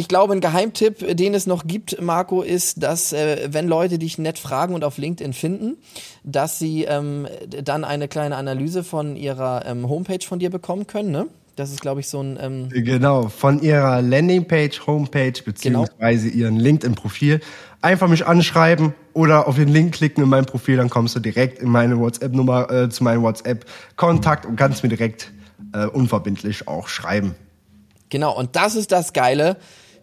ich 0.00 0.08
glaube, 0.08 0.32
ein 0.32 0.40
Geheimtipp, 0.40 1.14
den 1.14 1.34
es 1.34 1.46
noch 1.46 1.66
gibt, 1.66 2.00
Marco, 2.00 2.40
ist, 2.40 2.82
dass 2.82 3.12
äh, 3.12 3.48
wenn 3.50 3.68
Leute 3.68 3.98
dich 3.98 4.16
nett 4.16 4.38
fragen 4.38 4.74
und 4.74 4.82
auf 4.82 4.96
LinkedIn 4.96 5.34
finden, 5.34 5.76
dass 6.24 6.58
sie 6.58 6.84
ähm, 6.84 7.28
dann 7.62 7.84
eine 7.84 8.08
kleine 8.08 8.36
Analyse 8.36 8.82
von 8.82 9.14
ihrer 9.14 9.66
ähm, 9.66 9.90
Homepage 9.90 10.24
von 10.26 10.38
dir 10.38 10.48
bekommen 10.48 10.86
können, 10.86 11.10
ne? 11.10 11.26
Das 11.54 11.70
ist, 11.70 11.82
glaube 11.82 12.00
ich, 12.00 12.08
so 12.08 12.22
ein. 12.22 12.38
Ähm 12.40 12.68
genau, 12.70 13.28
von 13.28 13.60
ihrer 13.60 14.00
Landingpage, 14.00 14.86
Homepage 14.86 15.34
beziehungsweise 15.44 16.30
genau. 16.30 16.44
ihren 16.44 16.56
LinkedIn-Profil. 16.56 17.40
Einfach 17.82 18.08
mich 18.08 18.26
anschreiben 18.26 18.94
oder 19.12 19.48
auf 19.48 19.56
den 19.56 19.68
Link 19.68 19.92
klicken 19.92 20.22
in 20.22 20.30
mein 20.30 20.46
Profil, 20.46 20.78
dann 20.78 20.88
kommst 20.88 21.14
du 21.14 21.20
direkt 21.20 21.58
in 21.58 21.68
meine 21.68 21.98
WhatsApp-Nummer, 21.98 22.70
äh, 22.70 22.88
zu 22.88 23.04
meinem 23.04 23.22
WhatsApp-Kontakt 23.22 24.46
und 24.46 24.56
kannst 24.56 24.82
mir 24.82 24.88
direkt 24.88 25.30
äh, 25.74 25.84
unverbindlich 25.84 26.66
auch 26.68 26.88
schreiben. 26.88 27.34
Genau, 28.08 28.34
und 28.36 28.56
das 28.56 28.74
ist 28.74 28.92
das 28.92 29.12
Geile 29.12 29.58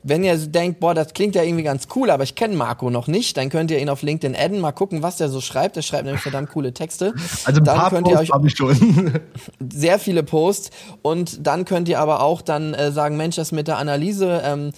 wenn 0.07 0.23
ihr 0.23 0.37
denkt, 0.37 0.79
boah, 0.79 0.93
das 0.93 1.13
klingt 1.13 1.35
ja 1.35 1.43
irgendwie 1.43 1.63
ganz 1.63 1.87
cool, 1.95 2.09
aber 2.09 2.23
ich 2.23 2.35
kenne 2.35 2.55
Marco 2.55 2.89
noch 2.89 3.07
nicht, 3.07 3.35
dann 3.37 3.49
könnt 3.49 3.71
ihr 3.71 3.79
ihn 3.79 3.89
auf 3.89 4.01
LinkedIn 4.01 4.35
adden, 4.35 4.59
mal 4.59 4.71
gucken, 4.71 5.03
was 5.03 5.17
der 5.17 5.29
so 5.29 5.41
schreibt. 5.41 5.75
Der 5.75 5.81
schreibt 5.81 6.05
nämlich 6.05 6.21
verdammt 6.21 6.49
coole 6.49 6.73
Texte. 6.73 7.13
Also 7.45 7.59
ein 7.61 7.65
dann 7.65 7.77
paar 7.77 7.89
könnt 7.89 8.07
Posts 8.07 8.31
habe 8.31 8.47
ich 8.47 8.55
schon. 8.55 9.13
Sehr 9.71 9.99
viele 9.99 10.23
Posts 10.23 10.71
und 11.01 11.45
dann 11.45 11.65
könnt 11.65 11.89
ihr 11.89 11.99
aber 11.99 12.21
auch 12.21 12.41
dann 12.41 12.73
äh, 12.73 12.91
sagen, 12.91 13.17
Mensch, 13.17 13.35
das 13.35 13.51
mit 13.51 13.67
der 13.67 13.77
Analyse, 13.77 14.41
ähm, 14.45 14.71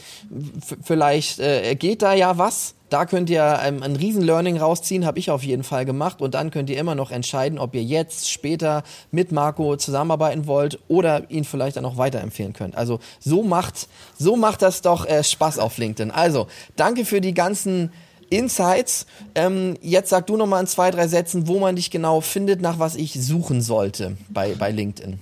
vielleicht 0.81 1.39
äh, 1.39 1.75
geht 1.75 2.01
da 2.01 2.13
ja 2.13 2.37
was 2.37 2.75
da 2.89 3.05
könnt 3.05 3.29
ihr 3.29 3.59
ähm, 3.63 3.83
ein 3.83 3.95
riesen 3.95 4.21
Learning 4.21 4.57
rausziehen, 4.57 5.05
habe 5.05 5.19
ich 5.19 5.31
auf 5.31 5.43
jeden 5.43 5.63
Fall 5.63 5.85
gemacht. 5.85 6.21
Und 6.21 6.33
dann 6.33 6.51
könnt 6.51 6.69
ihr 6.69 6.77
immer 6.77 6.95
noch 6.95 7.11
entscheiden, 7.11 7.59
ob 7.59 7.75
ihr 7.75 7.83
jetzt, 7.83 8.29
später 8.31 8.83
mit 9.11 9.31
Marco 9.31 9.77
zusammenarbeiten 9.77 10.47
wollt 10.47 10.79
oder 10.87 11.29
ihn 11.29 11.43
vielleicht 11.43 11.77
dann 11.77 11.85
auch 11.85 11.97
weiterempfehlen 11.97 12.53
könnt. 12.53 12.75
Also 12.75 12.99
so 13.19 13.43
macht, 13.43 13.87
so 14.17 14.35
macht 14.35 14.61
das 14.61 14.81
doch 14.81 15.05
äh, 15.05 15.23
Spaß 15.23 15.59
auf 15.59 15.77
LinkedIn. 15.77 16.11
Also 16.11 16.47
danke 16.75 17.05
für 17.05 17.21
die 17.21 17.33
ganzen 17.33 17.91
Insights. 18.29 19.05
Ähm, 19.35 19.75
jetzt 19.81 20.09
sag 20.09 20.27
du 20.27 20.37
noch 20.37 20.47
mal 20.47 20.59
in 20.59 20.67
zwei, 20.67 20.91
drei 20.91 21.07
Sätzen, 21.07 21.47
wo 21.47 21.59
man 21.59 21.75
dich 21.75 21.91
genau 21.91 22.21
findet, 22.21 22.61
nach 22.61 22.79
was 22.79 22.95
ich 22.95 23.13
suchen 23.13 23.61
sollte 23.61 24.17
bei, 24.29 24.55
bei 24.55 24.71
LinkedIn. 24.71 25.19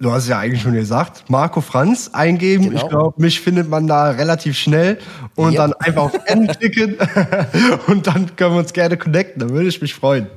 Du 0.00 0.12
hast 0.12 0.28
ja 0.28 0.38
eigentlich 0.38 0.62
schon 0.62 0.74
gesagt, 0.74 1.24
Marco 1.28 1.60
Franz 1.60 2.10
eingeben. 2.12 2.70
Genau. 2.70 2.76
Ich 2.76 2.88
glaube, 2.88 3.20
mich 3.20 3.40
findet 3.40 3.68
man 3.68 3.86
da 3.88 4.10
relativ 4.10 4.56
schnell 4.56 4.98
und 5.34 5.50
yep. 5.50 5.56
dann 5.56 5.72
einfach 5.74 6.02
auf 6.02 6.20
N 6.26 6.46
klicken 6.46 6.96
und 7.88 8.06
dann 8.06 8.36
können 8.36 8.54
wir 8.54 8.60
uns 8.60 8.72
gerne 8.72 8.96
connecten. 8.96 9.40
Da 9.40 9.50
würde 9.50 9.68
ich 9.68 9.82
mich 9.82 9.94
freuen. 9.94 10.28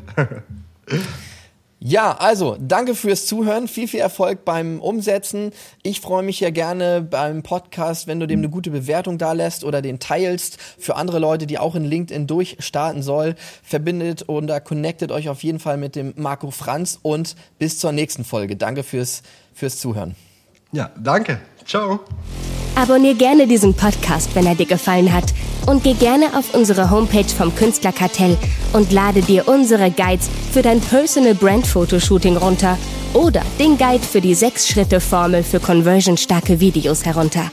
Ja, 1.83 2.15
also 2.17 2.57
danke 2.59 2.93
fürs 2.93 3.25
Zuhören. 3.25 3.67
Viel, 3.67 3.87
viel 3.87 4.01
Erfolg 4.01 4.45
beim 4.45 4.79
Umsetzen. 4.79 5.51
Ich 5.81 5.99
freue 5.99 6.21
mich 6.21 6.39
ja 6.39 6.51
gerne 6.51 7.01
beim 7.01 7.41
Podcast, 7.41 8.05
wenn 8.05 8.19
du 8.19 8.27
dem 8.27 8.39
eine 8.39 8.49
gute 8.49 8.69
Bewertung 8.69 9.17
da 9.17 9.33
lässt 9.33 9.63
oder 9.63 9.81
den 9.81 9.97
teilst 9.97 10.59
für 10.77 10.95
andere 10.95 11.17
Leute, 11.17 11.47
die 11.47 11.57
auch 11.57 11.73
in 11.73 11.83
LinkedIn 11.83 12.27
durchstarten 12.27 13.01
soll. 13.01 13.33
Verbindet 13.63 14.29
oder 14.29 14.61
connectet 14.61 15.11
euch 15.11 15.27
auf 15.27 15.41
jeden 15.41 15.57
Fall 15.57 15.77
mit 15.77 15.95
dem 15.95 16.13
Marco 16.17 16.51
Franz 16.51 16.99
und 17.01 17.35
bis 17.57 17.79
zur 17.79 17.91
nächsten 17.91 18.25
Folge. 18.25 18.55
Danke 18.55 18.83
fürs 18.83 19.23
fürs 19.53 19.77
Zuhören. 19.79 20.15
Ja, 20.71 20.91
danke. 20.97 21.39
Ciao. 21.65 21.99
Abonnier 22.75 23.15
gerne 23.15 23.47
diesen 23.47 23.73
Podcast, 23.73 24.33
wenn 24.33 24.45
er 24.45 24.55
dir 24.55 24.65
gefallen 24.65 25.11
hat. 25.11 25.33
Und 25.67 25.83
geh 25.83 25.93
gerne 25.93 26.35
auf 26.37 26.55
unsere 26.55 26.89
Homepage 26.89 27.29
vom 27.29 27.53
Künstlerkartell 27.55 28.37
und 28.73 28.91
lade 28.91 29.21
dir 29.21 29.47
unsere 29.47 29.91
Guides 29.91 30.29
für 30.51 30.61
dein 30.61 30.81
Personal 30.81 31.35
Brand 31.35 31.67
Fotoshooting 31.67 32.37
runter 32.37 32.77
oder 33.13 33.43
den 33.59 33.77
Guide 33.77 34.03
für 34.03 34.21
die 34.21 34.35
6-Schritte-Formel 34.35 35.43
für 35.43 35.59
conversionstarke 35.59 36.59
Videos 36.59 37.05
herunter. 37.05 37.51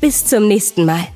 Bis 0.00 0.24
zum 0.24 0.48
nächsten 0.48 0.86
Mal. 0.86 1.13